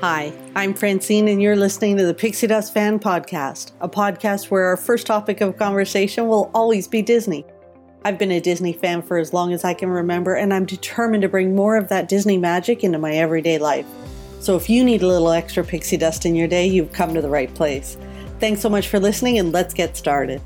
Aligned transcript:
Hi, 0.00 0.32
I'm 0.56 0.72
Francine, 0.72 1.28
and 1.28 1.42
you're 1.42 1.56
listening 1.56 1.98
to 1.98 2.06
the 2.06 2.14
Pixie 2.14 2.46
Dust 2.46 2.72
Fan 2.72 2.98
Podcast, 2.98 3.72
a 3.82 3.88
podcast 3.88 4.50
where 4.50 4.64
our 4.64 4.78
first 4.78 5.06
topic 5.06 5.42
of 5.42 5.58
conversation 5.58 6.26
will 6.26 6.50
always 6.54 6.88
be 6.88 7.02
Disney. 7.02 7.44
I've 8.06 8.16
been 8.16 8.30
a 8.30 8.40
Disney 8.40 8.72
fan 8.72 9.02
for 9.02 9.18
as 9.18 9.34
long 9.34 9.52
as 9.52 9.62
I 9.62 9.74
can 9.74 9.90
remember, 9.90 10.34
and 10.34 10.54
I'm 10.54 10.64
determined 10.64 11.20
to 11.20 11.28
bring 11.28 11.54
more 11.54 11.76
of 11.76 11.90
that 11.90 12.08
Disney 12.08 12.38
magic 12.38 12.82
into 12.82 12.98
my 12.98 13.12
everyday 13.12 13.58
life. 13.58 13.84
So 14.40 14.56
if 14.56 14.70
you 14.70 14.82
need 14.84 15.02
a 15.02 15.06
little 15.06 15.32
extra 15.32 15.62
pixie 15.62 15.98
dust 15.98 16.24
in 16.24 16.34
your 16.34 16.48
day, 16.48 16.66
you've 16.66 16.92
come 16.92 17.12
to 17.12 17.20
the 17.20 17.28
right 17.28 17.54
place. 17.54 17.98
Thanks 18.38 18.62
so 18.62 18.70
much 18.70 18.88
for 18.88 18.98
listening, 18.98 19.38
and 19.38 19.52
let's 19.52 19.74
get 19.74 19.98
started. 19.98 20.40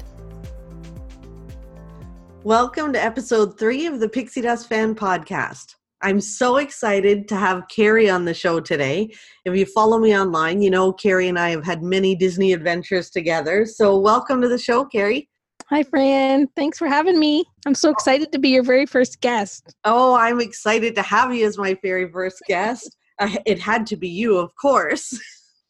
Welcome 2.42 2.92
to 2.94 3.00
episode 3.00 3.56
three 3.56 3.86
of 3.86 4.00
the 4.00 4.08
Pixie 4.08 4.40
Dust 4.40 4.68
Fan 4.68 4.96
Podcast. 4.96 5.76
I'm 6.02 6.20
so 6.20 6.56
excited 6.56 7.28
to 7.28 7.36
have 7.36 7.68
Carrie 7.68 8.10
on 8.10 8.24
the 8.24 8.34
show 8.34 8.60
today. 8.60 9.10
If 9.44 9.56
you 9.56 9.64
follow 9.64 9.98
me 9.98 10.16
online, 10.16 10.60
you 10.60 10.70
know 10.70 10.92
Carrie 10.92 11.28
and 11.28 11.38
I 11.38 11.50
have 11.50 11.64
had 11.64 11.82
many 11.82 12.14
Disney 12.14 12.52
adventures 12.52 13.10
together. 13.10 13.64
So, 13.64 13.98
welcome 13.98 14.40
to 14.42 14.48
the 14.48 14.58
show, 14.58 14.84
Carrie. 14.84 15.30
Hi, 15.70 15.82
Fran. 15.82 16.48
Thanks 16.56 16.78
for 16.78 16.88
having 16.88 17.18
me. 17.18 17.44
I'm 17.64 17.74
so 17.74 17.90
excited 17.90 18.32
to 18.32 18.38
be 18.38 18.50
your 18.50 18.62
very 18.62 18.84
first 18.84 19.20
guest. 19.22 19.74
Oh, 19.84 20.14
I'm 20.14 20.40
excited 20.40 20.94
to 20.96 21.02
have 21.02 21.34
you 21.34 21.46
as 21.46 21.56
my 21.56 21.78
very 21.82 22.10
first 22.10 22.42
guest. 22.46 22.96
Uh, 23.18 23.30
it 23.46 23.58
had 23.58 23.86
to 23.86 23.96
be 23.96 24.08
you, 24.08 24.36
of 24.36 24.54
course. 24.56 25.18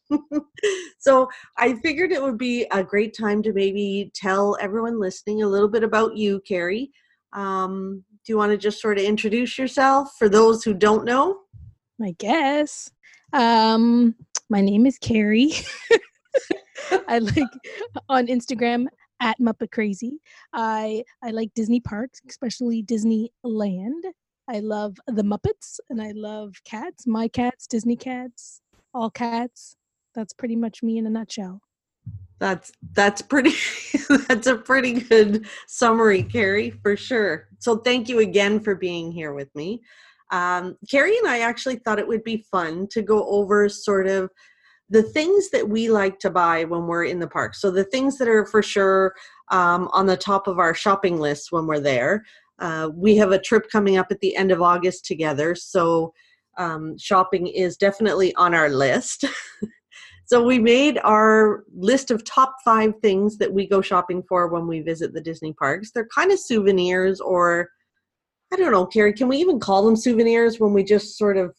so, 0.99 1.29
I 1.57 1.75
figured 1.75 2.11
it 2.11 2.21
would 2.21 2.37
be 2.37 2.65
a 2.71 2.83
great 2.83 3.15
time 3.17 3.41
to 3.43 3.53
maybe 3.53 4.11
tell 4.13 4.57
everyone 4.59 4.99
listening 4.99 5.43
a 5.43 5.47
little 5.47 5.69
bit 5.69 5.83
about 5.83 6.17
you, 6.17 6.41
Carrie. 6.45 6.91
Um, 7.31 8.03
do 8.25 8.33
you 8.33 8.37
want 8.37 8.51
to 8.51 8.57
just 8.57 8.81
sort 8.81 8.97
of 8.97 9.03
introduce 9.03 9.57
yourself 9.57 10.15
for 10.17 10.27
those 10.27 10.63
who 10.63 10.73
don't 10.73 11.05
know? 11.05 11.41
I 12.01 12.15
guess. 12.17 12.91
Um, 13.33 14.15
my 14.49 14.61
name 14.61 14.87
is 14.87 14.97
Carrie. 14.97 15.53
I 17.07 17.19
like 17.19 17.47
on 18.09 18.27
Instagram 18.27 18.87
at 19.19 19.39
Muppet 19.39 19.71
Crazy. 19.71 20.19
I 20.53 21.03
I 21.23 21.31
like 21.31 21.53
Disney 21.53 21.79
parks, 21.79 22.19
especially 22.27 22.83
Disneyland. 22.83 24.01
I 24.47 24.59
love 24.59 24.97
the 25.07 25.23
Muppets 25.23 25.79
and 25.89 26.01
I 26.01 26.11
love 26.11 26.53
cats. 26.65 27.05
My 27.07 27.27
cats, 27.27 27.67
Disney 27.67 27.95
cats, 27.95 28.61
all 28.93 29.09
cats. 29.11 29.75
That's 30.15 30.33
pretty 30.33 30.55
much 30.55 30.81
me 30.81 30.97
in 30.97 31.05
a 31.05 31.09
nutshell. 31.09 31.61
That's 32.39 32.71
that's 32.93 33.21
pretty 33.21 33.53
that's 34.27 34.47
a 34.47 34.57
pretty 34.57 34.93
good 34.93 35.47
summary, 35.67 36.23
Carrie, 36.23 36.71
for 36.71 36.97
sure. 36.97 37.47
So 37.59 37.77
thank 37.77 38.09
you 38.09 38.19
again 38.19 38.59
for 38.59 38.75
being 38.75 39.11
here 39.11 39.33
with 39.33 39.53
me. 39.55 39.81
Um, 40.31 40.75
Carrie 40.89 41.17
and 41.17 41.27
I 41.27 41.39
actually 41.39 41.77
thought 41.77 41.99
it 41.99 42.07
would 42.07 42.23
be 42.23 42.45
fun 42.51 42.87
to 42.91 43.01
go 43.01 43.25
over 43.29 43.69
sort 43.69 44.07
of 44.07 44.29
the 44.89 45.03
things 45.03 45.49
that 45.51 45.67
we 45.67 45.89
like 45.89 46.19
to 46.19 46.29
buy 46.29 46.63
when 46.65 46.87
we're 46.87 47.05
in 47.05 47.19
the 47.19 47.27
park. 47.27 47.55
So 47.55 47.71
the 47.71 47.83
things 47.85 48.17
that 48.17 48.27
are 48.27 48.45
for 48.45 48.61
sure 48.61 49.13
um, 49.51 49.89
on 49.93 50.05
the 50.05 50.17
top 50.17 50.47
of 50.47 50.59
our 50.59 50.73
shopping 50.73 51.19
list 51.19 51.51
when 51.51 51.65
we're 51.67 51.79
there. 51.79 52.23
Uh, 52.59 52.89
we 52.93 53.17
have 53.17 53.31
a 53.31 53.39
trip 53.39 53.65
coming 53.71 53.97
up 53.97 54.07
at 54.11 54.19
the 54.21 54.35
end 54.35 54.51
of 54.51 54.61
August 54.61 55.05
together, 55.05 55.55
so 55.55 56.13
um, 56.57 56.97
shopping 56.97 57.47
is 57.47 57.75
definitely 57.75 58.33
on 58.35 58.53
our 58.53 58.69
list. 58.69 59.25
So 60.25 60.43
we 60.43 60.57
made 60.57 60.99
our 61.03 61.63
list 61.75 62.09
of 62.09 62.23
top 62.23 62.55
five 62.63 62.93
things 63.01 63.37
that 63.37 63.53
we 63.53 63.67
go 63.67 63.81
shopping 63.81 64.23
for 64.27 64.47
when 64.47 64.67
we 64.67 64.81
visit 64.81 65.13
the 65.13 65.21
Disney 65.21 65.53
parks. 65.53 65.91
They're 65.91 66.07
kind 66.07 66.31
of 66.31 66.39
souvenirs, 66.39 67.21
or 67.21 67.69
I 68.51 68.55
don't 68.55 68.71
know, 68.71 68.85
Carrie. 68.85 69.13
Can 69.13 69.27
we 69.27 69.37
even 69.37 69.59
call 69.59 69.85
them 69.85 69.95
souvenirs 69.95 70.59
when 70.59 70.73
we 70.73 70.83
just 70.83 71.17
sort 71.17 71.37
of 71.37 71.55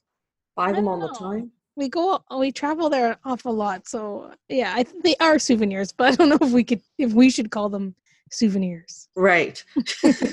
buy 0.56 0.72
them 0.72 0.88
all 0.88 0.98
know. 0.98 1.08
the 1.08 1.14
time? 1.14 1.52
We 1.76 1.88
go, 1.88 2.24
we 2.36 2.50
travel 2.50 2.88
there 2.88 3.12
an 3.12 3.16
awful 3.24 3.54
lot, 3.54 3.86
so 3.86 4.32
yeah, 4.48 4.72
I 4.74 4.82
think 4.82 5.04
they 5.04 5.14
are 5.20 5.38
souvenirs, 5.38 5.92
but 5.92 6.12
I 6.12 6.16
don't 6.16 6.30
know 6.30 6.38
if 6.40 6.52
we 6.52 6.64
could, 6.64 6.80
if 6.96 7.12
we 7.12 7.28
should 7.28 7.50
call 7.50 7.68
them 7.68 7.94
souvenirs. 8.32 9.08
Right. 9.14 9.62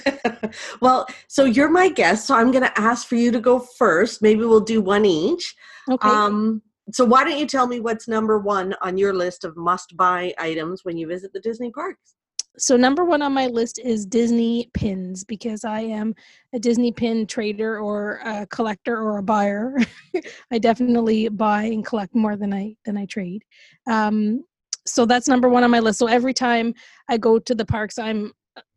well, 0.82 1.06
so 1.28 1.44
you're 1.44 1.70
my 1.70 1.90
guest, 1.90 2.28
so 2.28 2.36
I'm 2.36 2.52
going 2.52 2.64
to 2.64 2.80
ask 2.80 3.08
for 3.08 3.16
you 3.16 3.32
to 3.32 3.42
go 3.42 3.60
first. 3.60 4.22
Maybe 4.22 4.40
we'll 4.46 4.62
do 4.62 4.82
one 4.82 5.06
each. 5.06 5.54
Okay. 5.90 6.08
Um, 6.08 6.62
so 6.92 7.06
why 7.06 7.24
don't 7.24 7.38
you 7.38 7.48
tell 7.48 7.68
me 7.68 7.80
what's 7.80 8.08
number 8.08 8.38
one 8.40 8.76
on 8.82 8.98
your 8.98 9.14
list 9.14 9.46
of 9.46 9.56
must 9.56 9.96
buy 9.96 10.34
items 10.38 10.84
when 10.84 10.98
you 10.98 11.08
visit 11.08 11.32
the 11.34 11.40
Disney 11.40 11.72
parks? 11.72 12.16
So 12.58 12.78
number 12.78 13.04
one 13.04 13.24
on 13.24 13.34
my 13.34 13.48
list 13.48 13.80
is 13.80 14.06
Disney 14.06 14.70
pins 14.74 15.24
because 15.24 15.66
I 15.66 15.82
am 15.82 16.14
a 16.54 16.60
Disney 16.60 16.92
pin 16.92 17.26
trader 17.26 17.80
or 17.80 18.20
a 18.24 18.46
collector 18.48 18.96
or 18.96 19.18
a 19.18 19.24
buyer. 19.24 19.76
I 20.52 20.60
definitely 20.60 21.30
buy 21.30 21.64
and 21.64 21.86
collect 21.86 22.14
more 22.14 22.36
than 22.36 22.54
I 22.54 22.76
than 22.86 22.96
I 22.96 23.06
trade. 23.06 23.44
Um, 23.88 24.44
so 24.86 25.06
that's 25.06 25.28
number 25.28 25.50
one 25.50 25.64
on 25.64 25.72
my 25.72 25.80
list. 25.80 25.98
So 25.98 26.08
every 26.08 26.34
time 26.34 26.76
I 27.10 27.18
go 27.18 27.40
to 27.40 27.56
the 27.56 27.66
parks, 27.66 27.98
I'm 27.98 28.34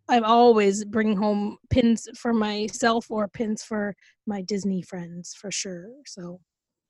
I'm 0.09 0.25
always 0.25 0.85
bringing 0.85 1.17
home 1.17 1.59
pins 1.69 2.09
for 2.15 2.33
myself 2.33 3.11
or 3.11 3.29
pins 3.29 3.63
for 3.63 3.95
my 4.27 4.41
Disney 4.41 4.81
friends 4.81 5.35
for 5.35 5.51
sure. 5.51 5.89
So 6.07 6.41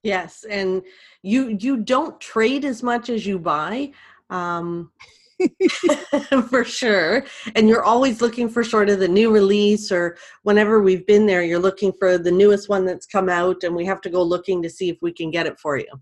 Yes, 0.07 0.45
and 0.49 0.83
you 1.23 1.57
you 1.61 1.79
don't 1.79 2.21
trade 2.21 2.65
as 2.65 2.83
much 2.83 3.11
as 3.11 3.27
you 3.27 3.39
buy. 3.39 3.93
Um 4.31 4.93
for 6.49 6.65
sure. 6.65 7.25
And 7.55 7.69
you're 7.69 7.85
always 7.85 8.23
looking 8.23 8.49
for 8.49 8.65
sort 8.65 8.89
of 8.89 9.01
the 9.01 9.09
new 9.09 9.31
release 9.31 9.93
or 9.93 10.17
whenever 10.45 10.81
we've 10.81 11.07
been 11.07 11.27
there 11.27 11.43
you're 11.43 11.59
looking 11.59 11.93
for 11.93 12.17
the 12.17 12.31
newest 12.31 12.71
one 12.71 12.87
that's 12.87 13.05
come 13.05 13.29
out 13.29 13.63
and 13.63 13.75
we 13.75 13.85
have 13.85 14.01
to 14.01 14.09
go 14.09 14.23
looking 14.23 14.63
to 14.63 14.71
see 14.71 14.89
if 14.89 14.97
we 15.03 15.13
can 15.13 15.31
get 15.31 15.47
it 15.47 15.59
for 15.59 15.77
you. 15.77 15.93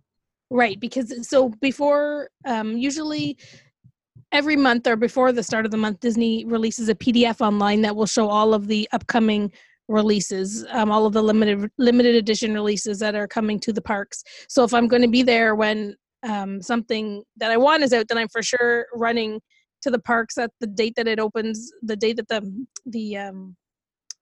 Right, 0.50 0.78
because 0.78 1.26
so 1.28 1.48
before 1.60 2.28
um 2.47 2.76
usually 2.76 3.38
every 4.32 4.56
month 4.56 4.87
or 4.87 4.97
before 4.97 5.32
the 5.32 5.43
start 5.43 5.64
of 5.64 5.70
the 5.70 5.76
month 5.76 6.00
Disney 6.00 6.44
releases 6.44 6.88
a 6.88 6.94
PDF 6.94 7.41
online 7.41 7.81
that 7.82 7.97
will 7.97 8.06
show 8.06 8.28
all 8.28 8.53
of 8.53 8.66
the 8.66 8.88
upcoming 8.93 9.50
releases 9.89 10.65
um, 10.71 10.91
all 10.91 11.06
of 11.06 11.12
the 11.12 11.22
limited 11.22 11.71
limited 11.78 12.15
edition 12.15 12.55
releases 12.55 12.99
that 12.99 13.15
are 13.15 13.28
coming 13.28 13.61
to 13.61 13.72
the 13.72 13.83
parks 13.83 14.22
so 14.49 14.65
if 14.65 14.72
i'm 14.72 14.89
going 14.89 15.03
to 15.03 15.09
be 15.09 15.22
there 15.22 15.55
when 15.55 15.95
um, 16.27 16.62
something 16.62 17.22
that 17.37 17.50
i 17.50 17.56
want 17.56 17.83
is 17.83 17.93
out 17.93 18.06
then 18.09 18.19
i'm 18.19 18.28
for 18.28 18.43
sure 18.43 18.87
running 18.94 19.41
to 19.83 19.91
the 19.91 19.99
parks 19.99 20.39
at 20.39 20.50
the 20.61 20.67
date 20.67 20.94
that 20.97 21.06
it 21.06 21.21
opens 21.21 21.71
the 21.83 21.97
date 21.97 22.17
that 22.17 22.28
the 22.28 22.67
the 22.87 23.17
um, 23.17 23.55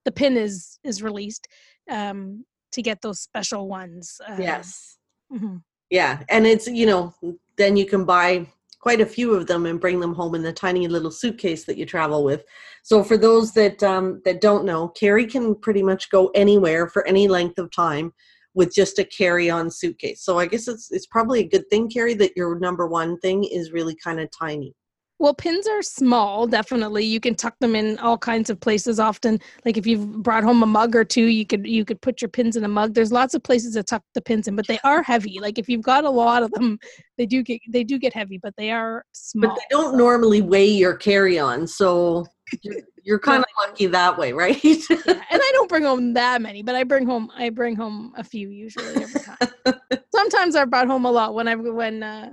the 0.05 0.13
pin 0.13 0.37
is 0.37 0.79
is 0.83 1.03
released 1.03 1.47
um, 1.91 2.45
to 2.73 2.83
get 2.83 3.01
those 3.01 3.21
special 3.21 3.69
ones 3.69 4.21
uh, 4.29 4.37
yes 4.39 4.99
mm-hmm. 5.33 5.57
yeah 5.91 6.23
and 6.29 6.47
it's 6.47 6.67
you 6.67 6.87
know 6.87 7.15
then 7.57 7.77
you 7.77 7.87
can 7.87 8.05
buy 8.05 8.47
quite 8.83 9.01
a 9.01 9.07
few 9.07 9.33
of 9.33 9.47
them 9.47 9.65
and 9.65 9.81
bring 9.81 10.01
them 10.01 10.13
home 10.13 10.35
in 10.35 10.43
the 10.43 10.53
tiny 10.53 10.89
little 10.89 11.11
suitcase 11.11 11.65
that 11.65 11.79
you 11.79 11.87
travel 11.87 12.25
with. 12.25 12.45
So 12.83 13.03
for 13.03 13.17
those 13.17 13.53
that 13.53 13.83
um, 13.83 14.21
that 14.25 14.43
don't 14.43 14.67
know, 14.67 14.89
Carrie 14.89 15.27
can 15.27 15.55
pretty 15.55 15.83
much 15.83 16.11
go 16.11 16.31
anywhere 16.35 16.89
for 16.89 17.07
any 17.07 17.29
length 17.29 17.59
of 17.59 17.71
time 17.71 18.13
with 18.55 18.75
just 18.75 18.99
a 18.99 19.05
carry-on 19.05 19.71
suitcase. 19.71 20.23
So 20.23 20.39
I 20.39 20.47
guess 20.47 20.69
it's 20.69 20.91
it's 20.91 21.07
probably 21.07 21.41
a 21.41 21.49
good 21.49 21.71
thing, 21.71 21.89
Carrie, 21.89 22.15
that 22.15 22.37
your 22.37 22.59
number 22.59 22.87
one 22.87 23.19
thing 23.21 23.45
is 23.45 23.73
really 23.73 23.95
kind 23.95 24.21
of 24.21 24.29
tiny. 24.37 24.75
Well, 25.23 25.35
pins 25.35 25.69
are 25.69 25.83
small, 25.83 26.49
definitely. 26.49 27.05
You 27.05 27.21
can 27.21 27.37
tuck 27.37 27.57
them 27.61 27.77
in 27.77 27.97
all 28.01 28.19
kinds 28.19 28.51
of 28.51 28.59
places. 28.59 28.99
Often, 28.99 29.39
like 29.65 29.77
if 29.77 29.87
you've 29.87 30.21
brought 30.21 30.43
home 30.43 30.65
a 30.65 30.67
mug 30.67 30.97
or 30.97 31.05
two, 31.05 31.27
you 31.27 31.47
could 31.47 31.65
you 31.65 31.85
could 31.85 32.01
put 32.01 32.21
your 32.21 32.29
pins 32.29 32.57
in 32.57 32.65
a 32.65 32.69
mug. 32.69 32.95
There's 32.95 33.13
lots 33.13 33.33
of 33.33 33.45
places 33.45 33.75
to 33.75 33.85
tuck 33.85 34.03
the 34.15 34.21
pins 34.21 34.49
in, 34.49 34.57
but 34.57 34.67
they 34.67 34.81
are 34.83 35.01
heavy. 35.01 35.39
Like 35.39 35.61
if 35.61 35.69
you've 35.69 35.85
got 35.85 36.03
a 36.03 36.11
lot 36.11 36.43
of 36.43 36.51
them, 36.51 36.77
they 37.19 37.27
do 37.27 37.45
get 37.45 37.61
they 37.69 37.85
do 37.85 38.01
get 38.01 38.13
heavy, 38.13 38.37
but 38.37 38.53
they 38.57 38.73
are 38.73 39.05
small. 39.13 39.51
But 39.51 39.61
they 39.61 39.67
don't 39.71 39.97
normally 39.97 40.43
weigh 40.43 40.67
your 40.67 40.97
carry-on, 40.97 41.69
so 41.69 42.27
you're, 42.63 42.81
you're 43.05 43.21
kind 43.21 43.45
of 43.45 43.69
lucky 43.69 43.87
that 43.87 44.19
way, 44.19 44.33
right? 44.43 44.59
yeah, 44.65 44.79
and 45.07 45.21
I 45.31 45.51
don't 45.53 45.69
bring 45.69 45.85
home 45.85 46.15
that 46.15 46.43
many, 46.43 46.65
but 46.65 46.75
I 46.75 46.83
bring 46.83 47.07
home 47.07 47.31
I 47.37 47.51
bring 47.51 47.77
home 47.77 48.13
a 48.17 48.25
few 48.25 48.49
usually 48.49 49.01
every 49.01 49.21
time. 49.21 49.79
Sometimes 50.13 50.57
I 50.57 50.65
brought 50.65 50.89
home 50.89 51.05
a 51.05 51.13
lot 51.13 51.33
when 51.33 51.47
I 51.47 51.55
when 51.55 52.03
uh, 52.03 52.31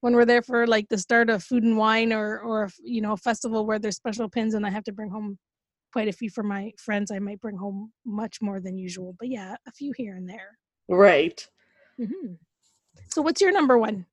when 0.00 0.14
we're 0.14 0.24
there 0.24 0.42
for 0.42 0.66
like 0.66 0.88
the 0.88 0.98
start 0.98 1.30
of 1.30 1.42
food 1.42 1.64
and 1.64 1.76
wine 1.76 2.12
or 2.12 2.38
or 2.40 2.70
you 2.82 3.00
know 3.00 3.12
a 3.12 3.16
festival 3.16 3.66
where 3.66 3.78
there's 3.78 3.96
special 3.96 4.28
pins 4.28 4.54
and 4.54 4.66
I 4.66 4.70
have 4.70 4.84
to 4.84 4.92
bring 4.92 5.10
home 5.10 5.38
quite 5.92 6.08
a 6.08 6.12
few 6.12 6.28
for 6.28 6.42
my 6.42 6.72
friends, 6.76 7.10
I 7.10 7.18
might 7.18 7.40
bring 7.40 7.56
home 7.56 7.92
much 8.04 8.42
more 8.42 8.60
than 8.60 8.76
usual. 8.76 9.16
But 9.18 9.28
yeah, 9.28 9.56
a 9.66 9.72
few 9.72 9.92
here 9.96 10.14
and 10.14 10.28
there. 10.28 10.58
Right. 10.88 11.46
Mm-hmm. 11.98 12.34
So 13.10 13.22
what's 13.22 13.40
your 13.40 13.52
number 13.52 13.78
one? 13.78 14.04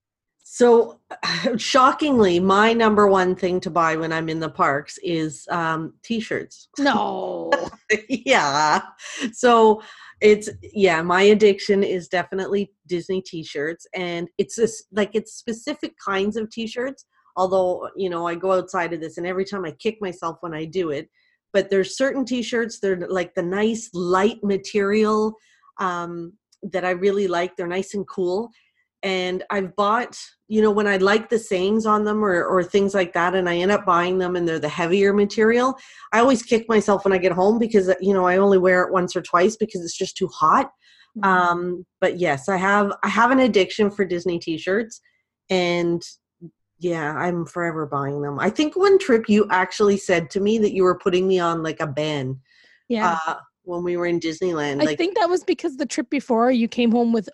So, 0.43 0.99
shockingly, 1.57 2.39
my 2.39 2.73
number 2.73 3.07
one 3.07 3.35
thing 3.35 3.59
to 3.61 3.69
buy 3.69 3.95
when 3.95 4.13
I'm 4.13 4.29
in 4.29 4.39
the 4.39 4.49
parks 4.49 4.97
is 5.03 5.47
um, 5.49 5.93
t-shirts. 6.03 6.69
No. 6.79 7.51
yeah. 8.09 8.81
So 9.31 9.81
it's 10.23 10.49
yeah, 10.61 11.01
my 11.01 11.23
addiction 11.23 11.83
is 11.83 12.07
definitely 12.07 12.71
Disney 12.87 13.21
t-shirts, 13.21 13.85
and 13.93 14.29
it's 14.37 14.55
just 14.55 14.85
like 14.93 15.11
it's 15.13 15.33
specific 15.33 15.93
kinds 16.03 16.37
of 16.37 16.49
t-shirts. 16.49 17.05
Although 17.35 17.89
you 17.95 18.09
know, 18.09 18.25
I 18.25 18.35
go 18.35 18.53
outside 18.53 18.93
of 18.93 19.01
this, 19.01 19.17
and 19.17 19.27
every 19.27 19.43
time 19.43 19.65
I 19.65 19.71
kick 19.71 19.97
myself 20.01 20.37
when 20.39 20.53
I 20.53 20.65
do 20.65 20.91
it. 20.91 21.09
But 21.51 21.69
there's 21.69 21.97
certain 21.97 22.25
t-shirts. 22.25 22.79
They're 22.79 23.05
like 23.07 23.35
the 23.35 23.43
nice 23.43 23.89
light 23.93 24.43
material 24.43 25.35
um, 25.79 26.33
that 26.71 26.85
I 26.85 26.91
really 26.91 27.27
like. 27.27 27.55
They're 27.55 27.67
nice 27.67 27.93
and 27.93 28.07
cool 28.07 28.49
and 29.03 29.43
I've 29.49 29.75
bought, 29.75 30.17
you 30.47 30.61
know, 30.61 30.71
when 30.71 30.87
I 30.87 30.95
like 30.95 31.29
the 31.29 31.37
sayings 31.37 31.85
on 31.85 32.05
them 32.05 32.23
or, 32.23 32.45
or 32.45 32.63
things 32.63 32.93
like 32.93 33.11
that, 33.13 33.35
and 33.35 33.49
I 33.49 33.57
end 33.57 33.71
up 33.71 33.85
buying 33.85 34.17
them 34.17 34.37
and 34.37 34.47
they're 34.47 34.59
the 34.59 34.69
heavier 34.69 35.13
material, 35.13 35.77
I 36.13 36.19
always 36.19 36.41
kick 36.41 36.69
myself 36.69 37.03
when 37.03 37.13
I 37.13 37.17
get 37.17 37.33
home 37.33 37.59
because, 37.59 37.93
you 37.99 38.13
know, 38.13 38.25
I 38.25 38.37
only 38.37 38.57
wear 38.57 38.83
it 38.83 38.93
once 38.93 39.13
or 39.15 39.21
twice 39.21 39.57
because 39.57 39.81
it's 39.81 39.97
just 39.97 40.15
too 40.15 40.27
hot. 40.27 40.67
Mm-hmm. 41.17 41.25
Um, 41.25 41.85
but 41.99 42.17
yes, 42.17 42.47
I 42.47 42.55
have, 42.57 42.93
I 43.03 43.09
have 43.09 43.31
an 43.31 43.39
addiction 43.39 43.91
for 43.91 44.05
Disney 44.05 44.39
t-shirts 44.39 45.01
and 45.49 46.01
yeah, 46.79 47.13
I'm 47.13 47.45
forever 47.45 47.85
buying 47.85 48.21
them. 48.21 48.39
I 48.39 48.49
think 48.49 48.75
one 48.75 48.97
trip 48.99 49.27
you 49.27 49.47
actually 49.51 49.97
said 49.97 50.29
to 50.31 50.39
me 50.39 50.57
that 50.59 50.73
you 50.73 50.83
were 50.83 50.97
putting 50.97 51.27
me 51.27 51.39
on 51.39 51.61
like 51.61 51.81
a 51.81 51.87
ban. 51.87 52.39
Yeah. 52.87 53.19
Uh, 53.27 53.35
when 53.65 53.83
we 53.83 53.95
were 53.95 54.05
in 54.05 54.19
Disneyland. 54.19 54.81
I 54.81 54.85
like, 54.85 54.97
think 54.97 55.17
that 55.17 55.29
was 55.29 55.43
because 55.43 55.77
the 55.77 55.85
trip 55.85 56.09
before 56.09 56.51
you 56.51 56.67
came 56.67 56.91
home 56.91 57.13
with 57.13 57.29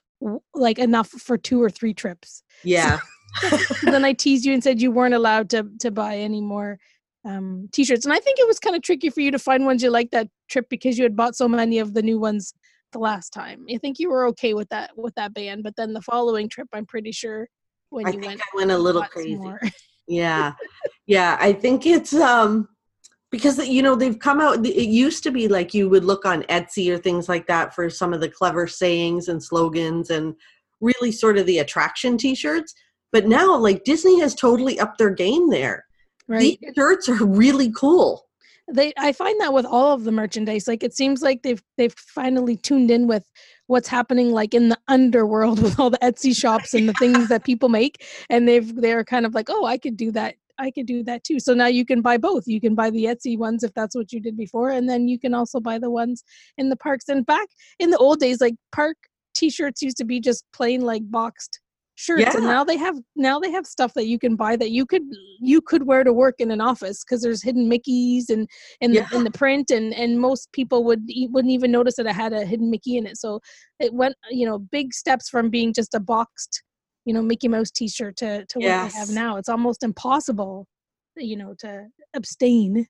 like 0.54 0.80
enough 0.80 1.10
for 1.10 1.38
two 1.38 1.62
or 1.62 1.70
three 1.70 1.94
trips. 1.94 2.44
Yeah. 2.64 3.00
So, 3.42 3.58
then 3.84 4.06
I 4.06 4.14
teased 4.14 4.46
you 4.46 4.54
and 4.54 4.64
said 4.64 4.82
you 4.82 4.92
weren't 4.92 5.14
allowed 5.14 5.50
to 5.52 5.68
to 5.80 5.92
buy 5.92 6.18
any 6.18 6.42
more 6.42 6.80
um, 7.26 7.70
t-shirts, 7.74 8.06
and 8.06 8.14
I 8.14 8.20
think 8.20 8.40
it 8.40 8.48
was 8.48 8.60
kind 8.60 8.76
of 8.76 8.82
tricky 8.82 9.10
for 9.10 9.22
you 9.22 9.32
to 9.32 9.40
find 9.40 9.66
ones 9.66 9.84
you 9.84 9.90
liked 9.90 10.12
that 10.12 10.30
trip 10.50 10.68
because 10.70 10.98
you 10.98 11.04
had 11.04 11.16
bought 11.16 11.36
so 11.36 11.48
many 11.48 11.80
of 11.80 11.94
the 11.94 12.02
new 12.02 12.20
ones 12.20 12.54
the 12.92 13.00
last 13.00 13.32
time. 13.32 13.66
I 13.72 13.78
think 13.78 14.00
you 14.00 14.10
were 14.10 14.26
okay 14.28 14.54
with 14.54 14.70
that 14.70 14.92
with 14.96 15.16
that 15.16 15.34
band, 15.34 15.64
but 15.64 15.76
then 15.76 15.94
the 15.94 16.02
following 16.02 16.50
trip, 16.50 16.68
I'm 16.74 16.86
pretty 16.86 17.12
sure 17.12 17.48
when 17.90 18.08
I 18.08 18.12
you 18.12 18.20
think 18.20 18.26
went, 18.26 18.42
I 18.42 18.58
went 18.58 18.72
a 18.72 18.78
little 18.78 19.04
crazy. 19.04 19.40
yeah, 20.08 20.54
yeah. 21.08 21.38
I 21.40 21.54
think 21.54 21.86
it's 21.86 22.14
um 22.14 22.68
because 23.32 23.68
you 23.68 23.82
know 23.82 23.96
they've 23.96 24.20
come 24.20 24.42
out 24.42 24.66
it 24.66 24.90
used 24.90 25.24
to 25.24 25.32
be 25.32 25.48
like 25.48 25.74
you 25.74 25.88
would 25.88 26.04
look 26.04 26.26
on 26.26 26.44
etsy 26.44 26.92
or 26.92 26.98
things 26.98 27.30
like 27.30 27.48
that 27.48 27.76
for 27.76 27.90
some 27.90 28.14
of 28.14 28.22
the 28.22 28.30
clever 28.30 28.66
sayings 28.68 29.28
and 29.28 29.44
slogans 29.44 30.10
and 30.10 30.36
really 30.82 31.12
sort 31.12 31.38
of 31.38 31.46
the 31.46 31.60
attraction 31.60 32.18
t-shirts 32.18 32.74
but 33.12 33.28
now 33.28 33.56
like 33.56 33.84
disney 33.84 34.20
has 34.20 34.36
totally 34.36 34.80
upped 34.80 34.98
their 34.98 35.10
game 35.10 35.50
there. 35.50 35.86
Right. 36.28 36.60
These 36.62 36.76
shirts 36.76 37.10
are 37.10 37.26
really 37.26 37.72
cool. 37.72 38.28
They 38.72 38.94
i 39.00 39.12
find 39.12 39.40
that 39.42 39.52
with 39.52 39.66
all 39.66 39.94
of 39.94 40.04
the 40.04 40.12
merchandise 40.12 40.68
like 40.68 40.84
it 40.84 40.94
seems 40.94 41.24
like 41.24 41.42
they've 41.42 41.62
they've 41.76 41.96
finally 41.98 42.56
tuned 42.56 42.92
in 42.92 43.08
with 43.08 43.26
what's 43.66 43.88
happening 43.88 44.32
like 44.32 44.54
in 44.54 44.70
the 44.70 44.78
underworld 44.88 45.60
with 45.64 45.80
all 45.80 45.90
the 45.90 45.98
etsy 46.04 46.36
shops 46.36 46.76
and 46.76 46.88
the 46.88 46.94
things 46.94 47.30
that 47.30 47.44
people 47.44 47.68
make 47.68 48.06
and 48.30 48.48
they've 48.48 48.76
they're 48.76 49.04
kind 49.04 49.26
of 49.26 49.34
like 49.34 49.50
oh 49.50 49.66
i 49.66 49.76
could 49.76 49.98
do 49.98 50.12
that 50.12 50.36
I 50.60 50.72
could 50.72 50.86
do 50.86 51.04
that 51.04 51.24
too. 51.24 51.40
So 51.40 51.54
now 51.54 51.68
you 51.68 51.86
can 51.86 52.02
buy 52.02 52.18
both. 52.18 52.48
You 52.48 52.62
can 52.62 52.76
buy 52.76 52.90
the 52.90 53.06
Etsy 53.06 53.38
ones 53.38 53.64
if 53.64 53.74
that's 53.74 53.96
what 53.96 54.12
you 54.12 54.20
did 54.20 54.38
before, 54.38 54.70
and 54.70 54.90
then 54.90 55.08
you 55.08 55.18
can 55.18 55.34
also 55.34 55.60
buy 55.60 55.80
the 55.80 55.90
ones 55.90 56.24
in 56.58 56.70
the 56.70 56.76
parks. 56.76 57.10
And 57.10 57.26
back 57.26 57.48
in 57.80 57.90
the 57.90 57.98
old 57.98 58.20
days, 58.20 58.42
like 58.42 58.56
park 58.72 58.98
t-shirts 59.36 59.82
used 59.82 59.98
to 59.98 60.06
be 60.06 60.20
just 60.20 60.44
plain 60.54 60.82
like 60.82 61.04
boxed 61.10 61.62
shirts 62.00 62.22
yeah. 62.22 62.38
and 62.38 62.46
now 62.46 62.64
they 62.64 62.78
have 62.78 62.96
now 63.18 63.40
they 63.40 63.52
have 63.52 63.66
stuff 63.66 63.94
that 63.94 64.08
you 64.08 64.18
can 64.18 64.38
buy 64.38 64.56
that 64.56 64.72
you 64.72 64.86
could 64.86 65.02
you 65.42 65.62
could 65.62 65.86
wear 65.86 66.02
to 66.02 66.14
work 66.14 66.36
in 66.40 66.50
an 66.50 66.62
office 66.62 67.04
because 67.04 67.22
there's 67.22 67.44
hidden 67.44 67.70
mickeys 67.70 68.30
and 68.30 68.48
in 68.80 68.94
yeah. 68.94 69.06
the 69.12 69.18
in 69.18 69.24
the 69.26 69.32
print 69.32 69.70
and 69.70 69.94
and 69.94 70.18
most 70.18 70.50
people 70.54 70.86
would 70.86 71.02
wouldn't 71.30 71.52
even 71.52 71.72
notice 71.72 71.98
that 71.98 72.06
it 72.06 72.16
had 72.16 72.32
a 72.32 72.46
hidden 72.46 72.72
mickey 72.72 72.96
in 72.96 73.06
it 73.06 73.18
so 73.18 73.42
it 73.82 73.94
went 73.94 74.16
you 74.32 74.46
know 74.46 74.60
big 74.60 74.94
steps 74.94 75.28
from 75.28 75.50
being 75.50 75.74
just 75.74 75.94
a 75.94 76.00
boxed 76.00 76.64
you 77.10 77.14
know 77.16 77.24
Mickey 77.24 77.48
Mouse 77.48 77.72
T-shirt 77.72 78.18
to 78.18 78.46
to 78.46 78.60
yes. 78.60 78.94
what 78.94 78.96
I 78.96 79.00
have 79.00 79.10
now. 79.10 79.38
It's 79.38 79.50
almost 79.50 79.82
impossible, 79.82 80.68
you 81.18 81.38
know, 81.38 81.56
to 81.58 81.88
abstain. 82.14 82.86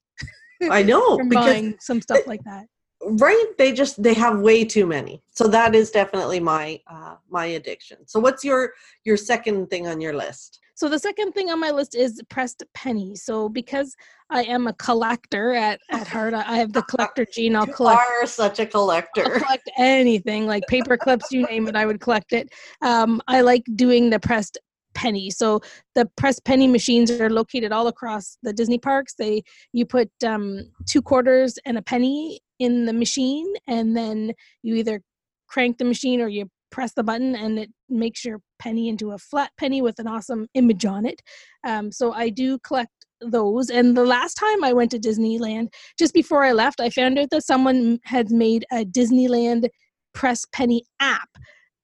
I 0.70 0.84
know 0.84 1.16
from 1.16 1.30
buying 1.30 1.78
some 1.80 2.02
stuff 2.02 2.28
like 2.28 2.44
that. 2.44 2.66
Right? 3.02 3.46
They 3.58 3.72
just 3.72 4.02
they 4.02 4.14
have 4.14 4.40
way 4.40 4.66
too 4.66 4.86
many. 4.86 5.24
So 5.32 5.48
that 5.48 5.74
is 5.74 5.92
definitely 5.92 6.40
my 6.40 6.82
uh, 6.88 7.16
my 7.30 7.46
addiction. 7.46 8.08
So 8.08 8.20
what's 8.20 8.44
your 8.44 8.74
your 9.06 9.18
second 9.18 9.70
thing 9.70 9.88
on 9.88 10.02
your 10.02 10.14
list? 10.14 10.60
So 10.80 10.88
the 10.88 10.98
second 10.98 11.34
thing 11.34 11.50
on 11.50 11.60
my 11.60 11.72
list 11.72 11.94
is 11.94 12.22
pressed 12.30 12.64
pennies. 12.74 13.24
So 13.24 13.50
because 13.50 13.98
I 14.30 14.44
am 14.44 14.66
a 14.68 14.74
collector 14.74 15.52
at, 15.52 15.82
at 15.92 16.08
heart, 16.08 16.34
I 16.34 16.56
have 16.56 16.72
the 16.72 16.84
collector 16.84 17.26
gene. 17.34 17.58
I'll 17.58 17.68
collect. 17.68 18.00
You 18.00 18.24
are 18.24 18.26
such 18.26 18.60
a 18.60 18.66
collector. 18.66 19.26
I'll 19.26 19.42
collect 19.42 19.70
anything 19.78 20.48
like 20.48 20.64
paper 20.70 20.96
clips, 20.96 21.34
you 21.34 21.46
name 21.48 21.68
it, 21.68 21.76
I 21.76 21.86
would 21.86 22.00
collect 22.00 22.32
it. 22.32 22.50
Um, 22.82 23.22
I 23.28 23.42
like 23.42 23.64
doing 23.76 24.10
the 24.10 24.22
pressed 24.22 24.58
penny. 24.94 25.30
So 25.30 25.60
the 25.96 26.10
pressed 26.16 26.46
penny 26.46 26.68
machines 26.68 27.12
are 27.12 27.30
located 27.30 27.74
all 27.74 27.88
across 27.88 28.38
the 28.44 28.54
Disney 28.54 28.78
parks. 28.78 29.16
They 29.20 29.44
you 29.74 29.86
put 29.86 30.10
um, 30.26 30.72
two 30.88 31.02
quarters 31.02 31.60
and 31.66 31.78
a 31.78 31.82
penny 31.82 32.40
in 32.60 32.86
the 32.86 32.94
machine, 32.94 33.52
and 33.68 33.96
then 33.96 34.34
you 34.62 34.76
either 34.76 35.02
crank 35.48 35.78
the 35.78 35.86
machine 35.86 36.22
or 36.22 36.28
you 36.28 36.48
press 36.72 36.94
the 36.94 37.04
button 37.04 37.36
and 37.36 37.58
it 37.58 37.70
makes 37.90 38.24
your 38.24 38.40
penny 38.60 38.90
into 38.90 39.12
a 39.12 39.18
flat 39.18 39.52
penny 39.58 39.82
with 39.82 40.00
an 40.00 40.08
awesome 40.08 40.48
image 40.54 40.86
on 40.86 41.06
it. 41.06 41.22
Um, 41.66 41.92
so 41.92 42.14
I 42.14 42.30
do 42.30 42.60
collect 42.60 42.92
those. 43.22 43.70
And 43.70 43.98
the 43.98 44.06
last 44.06 44.36
time 44.36 44.64
I 44.64 44.74
went 44.74 44.92
to 44.92 45.00
Disneyland, 45.00 45.70
just 45.98 46.14
before 46.14 46.44
I 46.44 46.52
left, 46.52 46.80
I 46.80 46.90
found 46.90 47.18
out 47.18 47.30
that 47.32 47.46
someone 47.46 48.00
had 48.04 48.32
made 48.32 48.66
a 48.72 48.86
Disneyland 48.86 49.68
press 50.14 50.46
penny 50.52 50.84
app. 51.00 51.30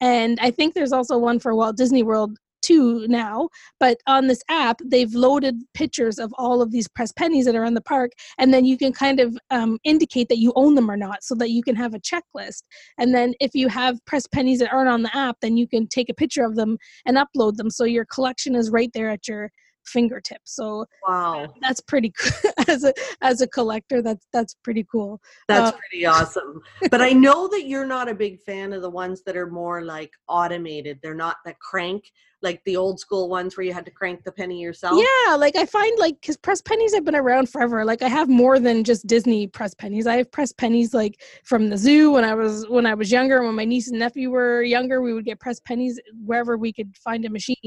And 0.02 0.38
I 0.42 0.52
think 0.52 0.74
there's 0.74 0.94
also 0.94 1.18
one 1.18 1.40
for 1.40 1.56
Walt 1.56 1.78
Disney 1.78 2.04
World 2.04 2.38
two 2.66 3.08
now, 3.08 3.50
but 3.80 3.98
on 4.08 4.28
this 4.28 4.42
app, 4.50 4.80
they've 4.84 5.14
loaded 5.14 5.56
pictures 5.74 6.18
of 6.20 6.34
all 6.38 6.62
of 6.62 6.72
these 6.72 6.88
press 6.88 7.12
pennies 7.12 7.46
that 7.46 7.56
are 7.56 7.66
in 7.66 7.74
the 7.74 7.82
park, 7.82 8.12
and 8.38 8.54
then 8.54 8.66
you 8.66 8.78
can 8.78 8.92
kind 8.92 9.20
of 9.20 9.38
um, 9.52 9.78
indicate 9.84 10.30
that 10.30 10.40
you 10.40 10.52
own 10.56 10.76
them 10.76 10.90
or 10.90 10.98
not 10.98 11.24
so 11.24 11.36
that 11.36 11.52
you 11.52 11.62
can 11.62 11.76
have 11.76 11.94
a 11.94 12.00
checklist. 12.00 12.64
And 12.98 13.14
then 13.14 13.34
if 13.40 13.52
you 13.54 13.68
have 13.70 14.04
press 14.06 14.26
pennies 14.28 14.60
that 14.60 14.74
aren't 14.74 14.90
on 14.90 15.04
the 15.04 15.16
app, 15.16 15.38
then 15.42 15.58
you 15.58 15.68
can 15.68 15.88
take 15.88 16.10
a 16.10 16.14
picture 16.14 16.44
of 16.44 16.56
them 16.56 16.78
and 17.06 17.18
upload 17.18 17.56
them 17.56 17.70
so 17.70 17.84
your 17.84 18.06
collection 18.06 18.56
is 18.56 18.70
right 18.70 18.90
there 18.94 19.10
at 19.10 19.28
your 19.28 19.52
fingertips. 19.86 20.56
So 20.56 20.86
wow, 21.08 21.54
that's 21.62 21.82
pretty 21.82 22.14
cool. 22.18 22.52
as 22.68 22.84
a 22.84 22.94
as 23.22 23.42
a 23.42 23.48
collector. 23.48 24.02
That's 24.02 24.26
that's 24.34 24.56
pretty 24.64 24.86
cool. 24.92 25.20
That's 25.48 25.72
uh, 25.72 25.78
pretty 25.78 26.06
awesome. 26.06 26.62
but 26.92 27.02
I 27.02 27.12
know 27.12 27.48
that 27.50 27.68
you're 27.68 27.86
not 27.86 28.10
a 28.10 28.16
big 28.16 28.42
fan 28.42 28.74
of 28.74 28.82
the 28.82 28.90
ones 28.90 29.22
that 29.26 29.38
are 29.38 29.50
more 29.50 29.84
like 29.84 30.12
automated. 30.28 31.00
They're 31.02 31.14
not 31.14 31.38
that 31.46 31.60
crank 31.60 32.06
like 32.46 32.64
the 32.64 32.78
old 32.78 33.00
school 33.00 33.28
ones 33.28 33.58
where 33.58 33.66
you 33.66 33.74
had 33.74 33.84
to 33.84 33.92
crank 33.92 34.24
the 34.24 34.32
penny 34.32 34.62
yourself? 34.62 34.98
Yeah, 34.98 35.36
like 35.36 35.58
I 35.58 35.66
find 35.66 36.00
like 36.00 36.22
because 36.22 36.38
press 36.38 36.62
pennies 36.62 36.94
have 36.94 37.04
been 37.04 37.16
around 37.16 37.50
forever. 37.50 37.84
Like 37.84 38.02
I 38.02 38.08
have 38.08 38.30
more 38.30 38.60
than 38.60 38.86
just 38.86 39.06
Disney 39.06 39.48
press 39.48 39.74
pennies. 39.74 40.08
I 40.08 40.16
have 40.16 40.32
press 40.32 40.54
pennies 40.54 40.94
like 40.94 41.22
from 41.44 41.70
the 41.70 41.78
zoo 41.78 42.14
when 42.14 42.24
I 42.24 42.34
was 42.34 42.66
when 42.70 42.86
I 42.86 42.94
was 42.94 43.12
younger. 43.12 43.44
When 43.44 43.56
my 43.56 43.66
niece 43.66 43.90
and 43.90 44.00
nephew 44.00 44.30
were 44.30 44.62
younger, 44.62 45.02
we 45.02 45.14
would 45.14 45.26
get 45.26 45.42
press 45.42 45.60
pennies 45.60 46.00
wherever 46.24 46.56
we 46.58 46.72
could 46.72 46.96
find 47.04 47.26
a 47.26 47.30
machine. 47.30 47.58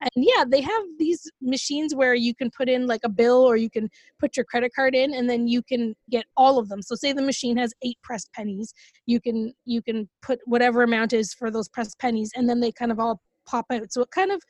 And 0.00 0.10
yeah, 0.16 0.44
they 0.48 0.62
have 0.62 0.84
these 0.98 1.30
machines 1.42 1.94
where 1.94 2.14
you 2.14 2.34
can 2.34 2.50
put 2.56 2.68
in 2.70 2.86
like 2.86 3.02
a 3.04 3.10
bill 3.10 3.42
or 3.42 3.56
you 3.56 3.68
can 3.68 3.90
put 4.18 4.36
your 4.36 4.46
credit 4.46 4.72
card 4.74 4.94
in, 4.94 5.12
and 5.12 5.28
then 5.28 5.46
you 5.46 5.62
can 5.62 5.94
get 6.08 6.24
all 6.36 6.58
of 6.58 6.68
them. 6.68 6.80
So 6.80 6.94
say 6.94 7.12
the 7.12 7.20
machine 7.20 7.56
has 7.56 7.74
eight 7.82 7.98
press 8.02 8.26
pennies, 8.32 8.72
you 9.06 9.20
can 9.20 9.52
you 9.64 9.82
can 9.82 10.08
put 10.22 10.38
whatever 10.44 10.84
amount 10.84 11.12
is 11.12 11.34
for 11.34 11.50
those 11.50 11.68
press 11.68 11.94
pennies, 11.96 12.30
and 12.36 12.48
then 12.48 12.60
they 12.60 12.70
kind 12.70 12.92
of 12.92 13.00
all 13.00 13.20
pop 13.50 13.66
out. 13.72 13.92
So 13.92 14.02
it 14.02 14.10
kind 14.10 14.30
of 14.30 14.42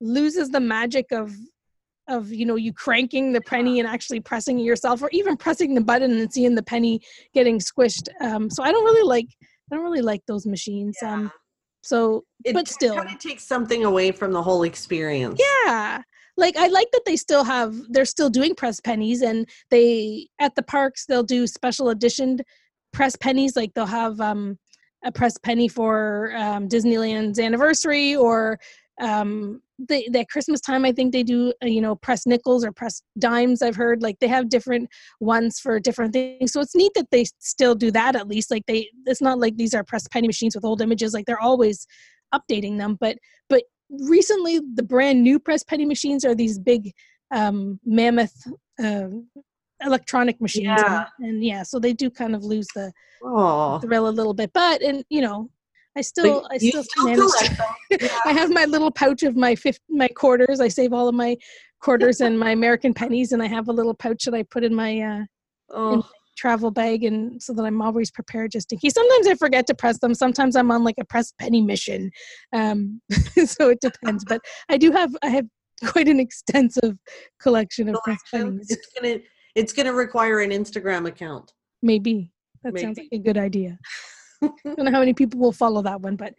loses 0.00 0.50
the 0.50 0.60
magic 0.60 1.06
of 1.12 1.32
of 2.08 2.32
you 2.32 2.44
know 2.44 2.56
you 2.56 2.72
cranking 2.72 3.32
the 3.32 3.40
penny 3.42 3.78
and 3.78 3.88
actually 3.88 4.20
pressing 4.20 4.58
it 4.58 4.64
yourself 4.64 5.02
or 5.02 5.08
even 5.12 5.36
pressing 5.36 5.74
the 5.74 5.80
button 5.80 6.10
and 6.10 6.32
seeing 6.32 6.54
the 6.54 6.62
penny 6.62 7.00
getting 7.32 7.58
squished. 7.58 8.08
Um 8.20 8.50
so 8.50 8.62
i 8.62 8.72
don't 8.72 8.84
really 8.84 9.06
like 9.06 9.28
i 9.70 9.76
don't 9.76 9.84
really 9.84 10.02
like 10.02 10.20
those 10.26 10.44
machines 10.44 10.96
um, 11.02 11.08
yeah. 11.08 11.14
um 11.14 11.32
so 11.84 12.24
it 12.44 12.54
but 12.54 12.68
still. 12.68 12.96
kind 12.96 13.10
of 13.10 13.18
takes 13.18 13.44
something 13.44 13.84
away 13.84 14.12
from 14.12 14.32
the 14.32 14.42
whole 14.42 14.62
experience. 14.64 15.40
Yeah. 15.64 16.02
Like 16.36 16.56
i 16.56 16.66
like 16.66 16.90
that 16.92 17.04
they 17.06 17.16
still 17.16 17.44
have 17.44 17.74
they're 17.90 18.04
still 18.04 18.30
doing 18.30 18.54
press 18.56 18.80
pennies 18.80 19.22
and 19.22 19.48
they 19.70 20.28
at 20.40 20.54
the 20.56 20.62
parks 20.62 21.06
they'll 21.06 21.22
do 21.22 21.46
special 21.46 21.90
edition 21.90 22.40
press 22.92 23.16
pennies. 23.16 23.56
Like 23.56 23.74
they'll 23.74 23.86
have 23.86 24.20
um 24.20 24.58
a 25.04 25.12
press 25.12 25.36
penny 25.38 25.68
for 25.68 26.32
um, 26.36 26.68
Disneyland's 26.68 27.38
anniversary 27.38 28.14
or 28.16 28.58
um 29.00 29.60
they 29.78 30.06
that 30.12 30.28
christmas 30.28 30.60
time 30.60 30.84
i 30.84 30.92
think 30.92 31.12
they 31.12 31.22
do 31.22 31.52
uh, 31.62 31.66
you 31.66 31.80
know 31.80 31.96
press 31.96 32.26
nickels 32.26 32.64
or 32.64 32.70
press 32.70 33.02
dimes 33.18 33.62
i've 33.62 33.74
heard 33.74 34.02
like 34.02 34.18
they 34.20 34.28
have 34.28 34.50
different 34.50 34.88
ones 35.18 35.58
for 35.58 35.80
different 35.80 36.12
things. 36.12 36.52
So 36.52 36.60
it's 36.60 36.74
neat 36.74 36.92
that 36.94 37.10
they 37.10 37.24
still 37.38 37.74
do 37.74 37.90
that 37.92 38.14
at 38.16 38.28
least 38.28 38.50
like 38.50 38.64
they 38.66 38.88
it's 39.06 39.22
not 39.22 39.38
like 39.38 39.56
these 39.56 39.74
are 39.74 39.82
press 39.82 40.06
penny 40.08 40.26
machines 40.26 40.54
with 40.54 40.64
old 40.64 40.82
images 40.82 41.14
like 41.14 41.24
they're 41.26 41.40
always 41.40 41.86
updating 42.34 42.78
them 42.78 42.96
but 43.00 43.16
but 43.48 43.62
recently 43.88 44.60
the 44.74 44.82
brand 44.82 45.22
new 45.22 45.38
press 45.38 45.62
penny 45.64 45.84
machines 45.84 46.24
are 46.24 46.34
these 46.34 46.58
big 46.58 46.92
um 47.30 47.80
mammoth 47.84 48.46
uh, 48.82 49.08
electronic 49.84 50.40
machines 50.40 50.66
yeah. 50.66 51.06
And, 51.18 51.28
and, 51.28 51.44
yeah 51.44 51.62
so 51.62 51.78
they 51.78 51.92
do 51.92 52.10
kind 52.10 52.34
of 52.34 52.44
lose 52.44 52.66
the 52.74 52.92
Aww. 53.22 53.80
thrill 53.82 54.08
a 54.08 54.10
little 54.10 54.34
bit 54.34 54.52
but 54.52 54.82
and 54.82 55.04
you 55.08 55.20
know 55.20 55.48
I 55.94 56.00
still, 56.00 56.48
I 56.50 56.56
still, 56.56 56.82
still 56.84 57.04
manage. 57.04 57.58
Yeah. 58.00 58.08
I 58.24 58.32
have 58.32 58.50
my 58.50 58.64
little 58.64 58.90
pouch 58.90 59.22
of 59.24 59.36
my 59.36 59.54
fifth, 59.54 59.80
my 59.90 60.08
quarters. 60.08 60.58
I 60.58 60.68
save 60.68 60.94
all 60.94 61.06
of 61.06 61.14
my 61.14 61.36
quarters 61.80 62.22
and 62.22 62.40
my 62.40 62.52
American 62.52 62.94
pennies, 62.94 63.32
and 63.32 63.42
I 63.42 63.46
have 63.46 63.68
a 63.68 63.72
little 63.72 63.92
pouch 63.92 64.24
that 64.24 64.32
I 64.32 64.42
put 64.44 64.64
in 64.64 64.74
my, 64.74 64.98
uh, 64.98 65.24
oh. 65.68 65.92
in 65.92 65.98
my 65.98 66.04
travel 66.36 66.70
bag 66.70 67.04
and 67.04 67.40
so 67.42 67.52
that 67.52 67.62
I'm 67.62 67.82
always 67.82 68.10
prepared 68.10 68.52
just 68.52 68.72
in 68.72 68.78
case. 68.78 68.94
Sometimes 68.94 69.26
I 69.26 69.34
forget 69.34 69.66
to 69.68 69.74
press 69.74 69.98
them. 69.98 70.14
Sometimes 70.14 70.56
I'm 70.56 70.70
on 70.70 70.84
like 70.84 70.96
a 70.98 71.04
press 71.04 71.32
penny 71.38 71.62
mission. 71.62 72.10
Um, 72.52 73.00
so 73.44 73.70
it 73.70 73.80
depends. 73.80 74.24
But 74.24 74.40
I 74.68 74.76
do 74.76 74.90
have 74.92 75.14
I 75.22 75.28
have 75.28 75.46
quite 75.84 76.08
an 76.08 76.20
extensive 76.20 76.96
collection 77.40 77.88
of 77.88 77.96
press 78.04 78.20
pennies. 78.32 78.66
It's 78.70 78.86
gonna 78.94 79.18
it's 79.54 79.72
gonna 79.72 79.92
require 79.92 80.40
an 80.40 80.50
Instagram 80.50 81.08
account. 81.08 81.52
Maybe 81.82 82.32
that 82.62 82.74
Maybe. 82.74 82.84
sounds 82.84 82.98
like 82.98 83.08
a 83.12 83.18
good 83.18 83.38
idea. 83.38 83.78
I 84.42 84.50
don't 84.64 84.84
know 84.84 84.90
how 84.90 85.00
many 85.00 85.14
people 85.14 85.38
will 85.38 85.52
follow 85.52 85.82
that 85.82 86.00
one, 86.00 86.16
but 86.16 86.34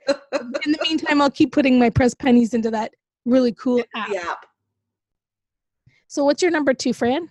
in 0.66 0.72
the 0.72 0.80
meantime, 0.84 1.22
I'll 1.22 1.32
keep 1.32 1.52
putting 1.52 1.80
my 1.80 1.90
press 1.90 2.14
pennies 2.14 2.54
into 2.54 2.70
that 2.72 2.94
really 3.26 3.54
cool 3.54 3.82
app. 3.96 4.14
app. 4.14 4.46
So, 6.08 6.24
what's 6.26 6.42
your 6.42 6.52
number 6.52 6.74
two, 6.74 6.94
Fran? 6.94 7.30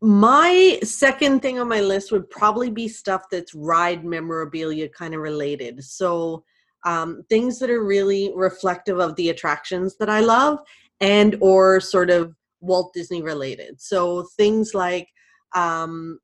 My 0.00 0.80
second 0.82 1.42
thing 1.42 1.60
on 1.60 1.68
my 1.68 1.80
list 1.80 2.10
would 2.10 2.28
probably 2.28 2.70
be 2.70 2.88
stuff 2.88 3.26
that's 3.30 3.54
ride 3.54 4.04
memorabilia 4.04 4.88
kind 4.88 5.14
of 5.14 5.20
related. 5.20 5.84
So 5.84 6.42
um, 6.84 7.22
things 7.28 7.60
that 7.60 7.70
are 7.70 7.84
really 7.84 8.32
reflective 8.34 8.98
of 8.98 9.14
the 9.14 9.28
attractions 9.28 9.96
that 9.98 10.10
I 10.10 10.18
love 10.18 10.58
and 11.00 11.36
or 11.40 11.80
sort 11.80 12.10
of 12.10 12.34
Walt 12.62 12.94
Disney 12.94 13.20
related. 13.20 13.80
So 13.80 14.22
things 14.36 14.72
like 14.74 15.08
um, 15.54 16.18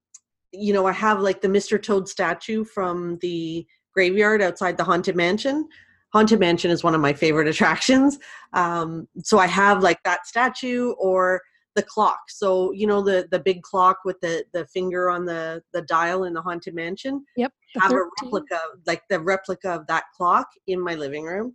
you 0.52 0.72
know, 0.72 0.86
I 0.86 0.92
have 0.92 1.20
like 1.20 1.40
the 1.40 1.48
Mr. 1.48 1.80
Toad 1.80 2.08
statue 2.08 2.64
from 2.64 3.18
the 3.20 3.66
graveyard 3.92 4.40
outside 4.40 4.76
the 4.76 4.84
Haunted 4.84 5.16
Mansion. 5.16 5.68
Haunted 6.12 6.40
Mansion 6.40 6.70
is 6.70 6.82
one 6.82 6.94
of 6.94 7.00
my 7.00 7.12
favorite 7.12 7.48
attractions. 7.54 8.18
Um, 8.52 9.08
so 9.22 9.38
I 9.38 9.46
have 9.46 9.82
like 9.82 10.02
that 10.04 10.26
statue 10.26 10.92
or 10.92 11.42
the 11.74 11.82
clock. 11.82 12.18
So 12.28 12.72
you 12.72 12.86
know 12.86 13.02
the 13.02 13.28
the 13.30 13.38
big 13.38 13.62
clock 13.62 13.98
with 14.04 14.18
the 14.20 14.44
the 14.52 14.66
finger 14.66 15.10
on 15.10 15.26
the 15.26 15.62
the 15.72 15.82
dial 15.82 16.24
in 16.24 16.32
the 16.32 16.42
haunted 16.42 16.74
mansion. 16.74 17.24
Yep. 17.36 17.52
have 17.80 17.92
a 17.92 18.00
replica, 18.22 18.58
like 18.86 19.02
the 19.10 19.20
replica 19.20 19.70
of 19.70 19.86
that 19.86 20.04
clock 20.16 20.48
in 20.66 20.80
my 20.80 20.94
living 20.94 21.24
room. 21.24 21.54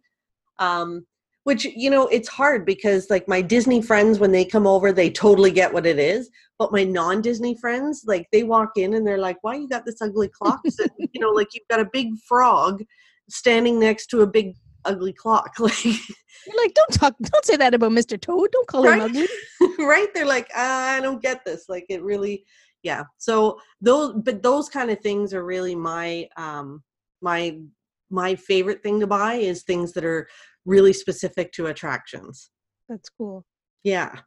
Um, 0.60 1.06
which 1.44 1.66
you 1.66 1.90
know 1.90 2.08
it's 2.08 2.30
hard 2.30 2.66
because 2.66 3.10
like 3.10 3.28
my 3.28 3.42
Disney 3.42 3.82
friends 3.82 4.20
when 4.20 4.32
they 4.32 4.46
come 4.46 4.66
over 4.68 4.92
they 4.92 5.10
totally 5.10 5.52
get 5.52 5.74
what 5.74 5.86
it 5.86 6.00
is, 6.00 6.30
but 6.60 6.72
my 6.72 6.84
non-Disney 6.84 7.56
friends 7.58 8.04
like 8.06 8.28
they 8.32 8.44
walk 8.44 8.72
in 8.78 8.94
and 8.94 9.06
they're 9.06 9.18
like, 9.18 9.38
"Why 9.42 9.56
you 9.56 9.68
got 9.68 9.86
this 9.86 10.02
ugly 10.02 10.30
clock?" 10.30 10.62
sitting-" 10.68 11.10
you 11.14 11.22
know, 11.22 11.32
like 11.32 11.50
you've 11.54 11.68
got 11.70 11.80
a 11.80 11.90
big 11.92 12.10
frog 12.28 12.84
standing 13.30 13.80
next 13.80 14.08
to 14.08 14.22
a 14.22 14.28
big 14.28 14.56
ugly 14.86 15.14
clock, 15.14 15.54
like. 15.60 15.86
You're 16.46 16.58
like, 16.58 16.74
don't 16.74 16.92
talk, 16.92 17.16
don't 17.22 17.46
say 17.46 17.56
that 17.56 17.74
about 17.74 17.94
Mr. 17.94 18.20
Toad. 18.20 18.52
Don't 18.52 18.68
call 18.68 18.86
him 18.86 19.00
ugly. 19.00 19.28
right 19.80 20.08
they're 20.14 20.26
like 20.26 20.50
i 20.56 21.00
don't 21.02 21.22
get 21.22 21.44
this 21.46 21.66
like 21.70 21.86
it 21.90 22.04
really 22.04 22.46
yeah 22.84 23.04
so 23.18 23.60
those 23.82 24.14
but 24.24 24.44
those 24.44 24.70
kind 24.70 24.90
of 24.92 25.00
things 25.00 25.34
are 25.34 25.46
really 25.46 25.76
my 25.76 26.28
um 26.38 26.84
my 27.22 27.58
my 28.10 28.36
favorite 28.36 28.84
thing 28.84 29.00
to 29.00 29.08
buy 29.08 29.36
is 29.36 29.64
things 29.64 29.94
that 29.94 30.06
are 30.06 30.28
really 30.66 30.94
specific 30.94 31.52
to 31.54 31.68
attractions 31.68 32.50
That's 32.90 33.10
cool. 33.10 33.46
yeah 33.84 34.20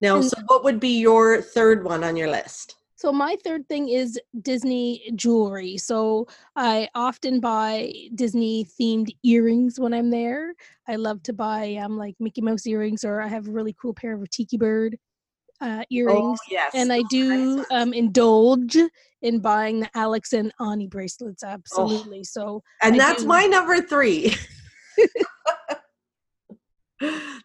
now 0.00 0.16
And- 0.16 0.24
so 0.24 0.36
what 0.46 0.64
would 0.64 0.80
be 0.80 0.98
your 0.98 1.40
third 1.42 1.84
one 1.84 2.02
on 2.04 2.16
your 2.16 2.30
list 2.30 2.76
So 2.98 3.12
my 3.12 3.36
third 3.44 3.68
thing 3.68 3.90
is 3.90 4.18
Disney 4.40 5.12
jewelry. 5.14 5.76
So 5.76 6.26
I 6.56 6.88
often 6.94 7.40
buy 7.40 7.92
Disney 8.14 8.64
themed 8.64 9.10
earrings 9.22 9.78
when 9.78 9.92
I'm 9.92 10.08
there. 10.10 10.54
I 10.88 10.96
love 10.96 11.18
to 11.24 11.34
buy 11.34 11.76
um 11.84 11.98
like 12.04 12.16
Mickey 12.18 12.40
Mouse 12.40 12.66
earrings, 12.66 13.04
or 13.04 13.20
I 13.20 13.28
have 13.28 13.48
a 13.48 13.52
really 13.58 13.74
cool 13.80 13.92
pair 13.92 14.14
of 14.14 14.24
Tiki 14.30 14.56
Bird 14.56 14.96
uh, 15.60 15.84
earrings. 15.90 16.40
oh 16.40 16.50
yes 16.50 16.72
and 16.74 16.88
I 16.90 16.96
are 16.96 17.00
nice 17.02 17.08
do 17.10 17.64
um, 17.78 17.92
indulge 17.92 18.76
in 19.20 19.40
buying 19.40 19.80
the 19.80 19.90
Alex 19.94 20.32
and 20.32 20.50
Ani 20.58 20.88
bracelets. 20.88 21.44
Absolutely. 21.44 22.24
So 22.24 22.62
and 22.82 22.94
I 22.94 22.98
that's 22.98 23.22
do. 23.24 23.28
my 23.28 23.44
number 23.44 23.76
three 23.92 24.34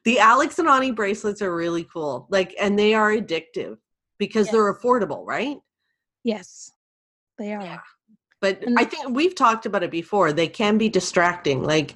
the 0.06 0.20
alex 0.20 0.60
and 0.60 0.68
ani 0.68 0.92
bracelets 0.92 1.42
are 1.42 1.56
really 1.56 1.84
cool 1.84 2.28
like 2.30 2.56
and 2.60 2.78
they 2.78 2.94
are 2.94 3.12
addictive 3.12 3.78
because 4.18 4.50
they're 4.50 4.74
affordable 4.74 5.26
right? 5.26 5.58
Yes, 6.24 6.72
they 7.40 7.54
are. 7.54 7.82
but 8.40 8.62
And 8.64 8.78
i 8.78 8.86
think 8.86 9.10
we've 9.10 9.36
talked 9.36 9.66
about 9.66 9.84
it 9.84 9.92
before 9.92 10.32
they 10.32 10.48
can 10.48 10.78
be 10.78 10.90
distracting 10.90 11.64
like 11.64 11.96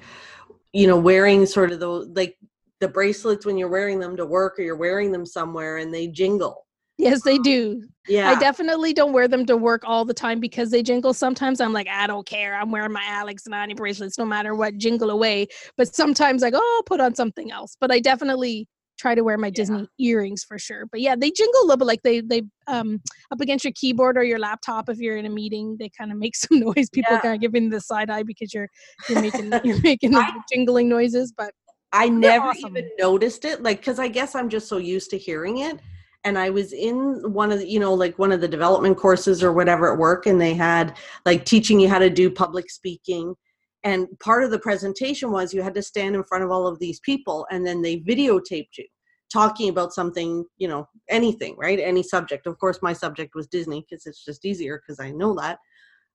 you 0.72 0.86
know 0.86 0.98
wearing 0.98 1.46
sort 1.46 1.70
of 1.72 1.80
the 1.80 1.88
like 1.88 2.36
the 2.80 2.88
bracelets 2.88 3.46
when 3.46 3.56
you're 3.56 3.68
wearing 3.68 4.00
them 4.00 4.16
to 4.16 4.26
work 4.26 4.58
or 4.58 4.62
you're 4.62 4.76
wearing 4.76 5.12
them 5.12 5.24
somewhere 5.24 5.78
and 5.78 5.94
they 5.94 6.08
jingle 6.08 6.65
Yes, 6.98 7.22
they 7.22 7.38
do. 7.38 7.82
yeah 8.08 8.30
I 8.30 8.38
definitely 8.38 8.92
don't 8.94 9.12
wear 9.12 9.28
them 9.28 9.44
to 9.46 9.56
work 9.56 9.82
all 9.84 10.04
the 10.04 10.14
time 10.14 10.40
because 10.40 10.70
they 10.70 10.82
jingle. 10.82 11.12
Sometimes 11.12 11.60
I'm 11.60 11.72
like, 11.72 11.88
I 11.88 12.06
don't 12.06 12.26
care. 12.26 12.56
I'm 12.56 12.70
wearing 12.70 12.92
my 12.92 13.04
Alex 13.06 13.44
and 13.46 13.54
Ani 13.54 13.74
bracelets 13.74 14.16
no 14.18 14.24
matter 14.24 14.54
what, 14.54 14.76
jingle 14.78 15.10
away. 15.10 15.46
But 15.76 15.94
sometimes 15.94 16.42
I 16.42 16.50
go, 16.50 16.58
oh, 16.62 16.74
I'll 16.78 16.82
put 16.84 17.00
on 17.00 17.14
something 17.14 17.50
else. 17.50 17.76
But 17.80 17.90
I 17.92 18.00
definitely 18.00 18.66
try 18.98 19.14
to 19.14 19.22
wear 19.22 19.36
my 19.36 19.50
Disney 19.50 19.86
earrings 19.98 20.42
for 20.42 20.58
sure. 20.58 20.86
But 20.90 21.02
yeah, 21.02 21.14
they 21.16 21.30
jingle 21.30 21.60
a 21.60 21.66
little 21.66 21.76
bit 21.76 21.84
like 21.86 22.00
they 22.02 22.22
they 22.22 22.42
um 22.66 22.98
up 23.30 23.42
against 23.42 23.62
your 23.62 23.74
keyboard 23.76 24.16
or 24.16 24.24
your 24.24 24.38
laptop 24.38 24.88
if 24.88 24.96
you're 24.98 25.18
in 25.18 25.26
a 25.26 25.30
meeting, 25.30 25.76
they 25.78 25.90
kind 25.90 26.10
of 26.10 26.16
make 26.16 26.34
some 26.44 26.60
noise. 26.60 26.88
People 26.90 27.12
Yeah. 27.16 27.20
kind 27.20 27.34
of 27.34 27.40
giving 27.42 27.68
the 27.68 27.80
side 27.80 28.08
eye 28.08 28.22
because 28.22 28.54
you're 28.54 28.68
you're 29.10 29.20
making 29.20 29.52
you're 29.64 29.82
making 29.82 30.12
the 30.12 30.20
I- 30.20 30.32
jingling 30.50 30.88
noises. 30.88 31.30
But 31.36 31.52
I 31.92 32.08
never 32.08 32.46
awesome. 32.48 32.70
even 32.76 32.90
noticed 32.98 33.44
it, 33.44 33.62
like, 33.62 33.78
because 33.80 33.98
I 33.98 34.08
guess 34.08 34.34
I'm 34.34 34.48
just 34.48 34.66
so 34.68 34.76
used 34.78 35.10
to 35.10 35.18
hearing 35.18 35.58
it. 35.58 35.78
And 36.26 36.36
I 36.36 36.50
was 36.50 36.72
in 36.72 37.32
one 37.32 37.52
of 37.52 37.60
the, 37.60 37.68
you 37.68 37.78
know, 37.78 37.94
like 37.94 38.18
one 38.18 38.32
of 38.32 38.40
the 38.40 38.48
development 38.48 38.96
courses 38.98 39.44
or 39.44 39.52
whatever 39.52 39.92
at 39.92 39.98
work, 39.98 40.26
and 40.26 40.40
they 40.40 40.54
had 40.54 40.96
like 41.24 41.44
teaching 41.44 41.78
you 41.78 41.88
how 41.88 42.00
to 42.00 42.10
do 42.10 42.28
public 42.28 42.68
speaking. 42.68 43.36
And 43.84 44.08
part 44.18 44.42
of 44.42 44.50
the 44.50 44.58
presentation 44.58 45.30
was 45.30 45.54
you 45.54 45.62
had 45.62 45.74
to 45.74 45.82
stand 45.82 46.16
in 46.16 46.24
front 46.24 46.42
of 46.42 46.50
all 46.50 46.66
of 46.66 46.80
these 46.80 46.98
people, 46.98 47.46
and 47.52 47.64
then 47.64 47.80
they 47.80 48.00
videotaped 48.00 48.76
you 48.76 48.86
talking 49.32 49.68
about 49.68 49.92
something, 49.92 50.44
you 50.58 50.66
know, 50.66 50.88
anything, 51.08 51.54
right? 51.58 51.78
Any 51.78 52.02
subject. 52.02 52.48
Of 52.48 52.58
course, 52.58 52.80
my 52.82 52.92
subject 52.92 53.36
was 53.36 53.46
Disney 53.46 53.86
because 53.88 54.04
it's 54.06 54.24
just 54.24 54.44
easier 54.44 54.82
because 54.82 54.98
I 54.98 55.12
know 55.12 55.32
that. 55.36 55.60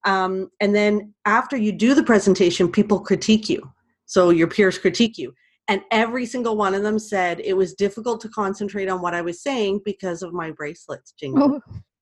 Um, 0.03 0.49
and 0.59 0.75
then 0.75 1.13
after 1.25 1.55
you 1.55 1.71
do 1.71 1.93
the 1.93 2.03
presentation, 2.03 2.69
people 2.69 2.99
critique 2.99 3.47
you. 3.47 3.71
So 4.07 4.29
your 4.29 4.47
peers 4.47 4.77
critique 4.77 5.17
you 5.17 5.33
and 5.71 5.81
every 5.89 6.25
single 6.25 6.57
one 6.57 6.73
of 6.73 6.83
them 6.83 6.99
said 6.99 7.39
it 7.39 7.53
was 7.53 7.73
difficult 7.73 8.19
to 8.19 8.27
concentrate 8.27 8.89
on 8.89 9.01
what 9.01 9.13
I 9.13 9.21
was 9.21 9.41
saying 9.41 9.79
because 9.85 10.21
of 10.21 10.33
my 10.33 10.51
bracelets 10.51 11.13
jingle. 11.17 11.61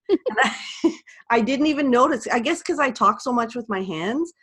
oh, 0.10 0.16
I, 0.32 0.56
I 1.30 1.42
didn't 1.42 1.68
even 1.68 1.92
notice. 1.92 2.28
I 2.28 2.40
guess 2.40 2.60
because 2.64 2.80
I 2.80 2.90
talk 2.90 3.22
so 3.22 3.32
much 3.32 3.56
with 3.56 3.70
my 3.70 3.84
hands, 3.84 4.34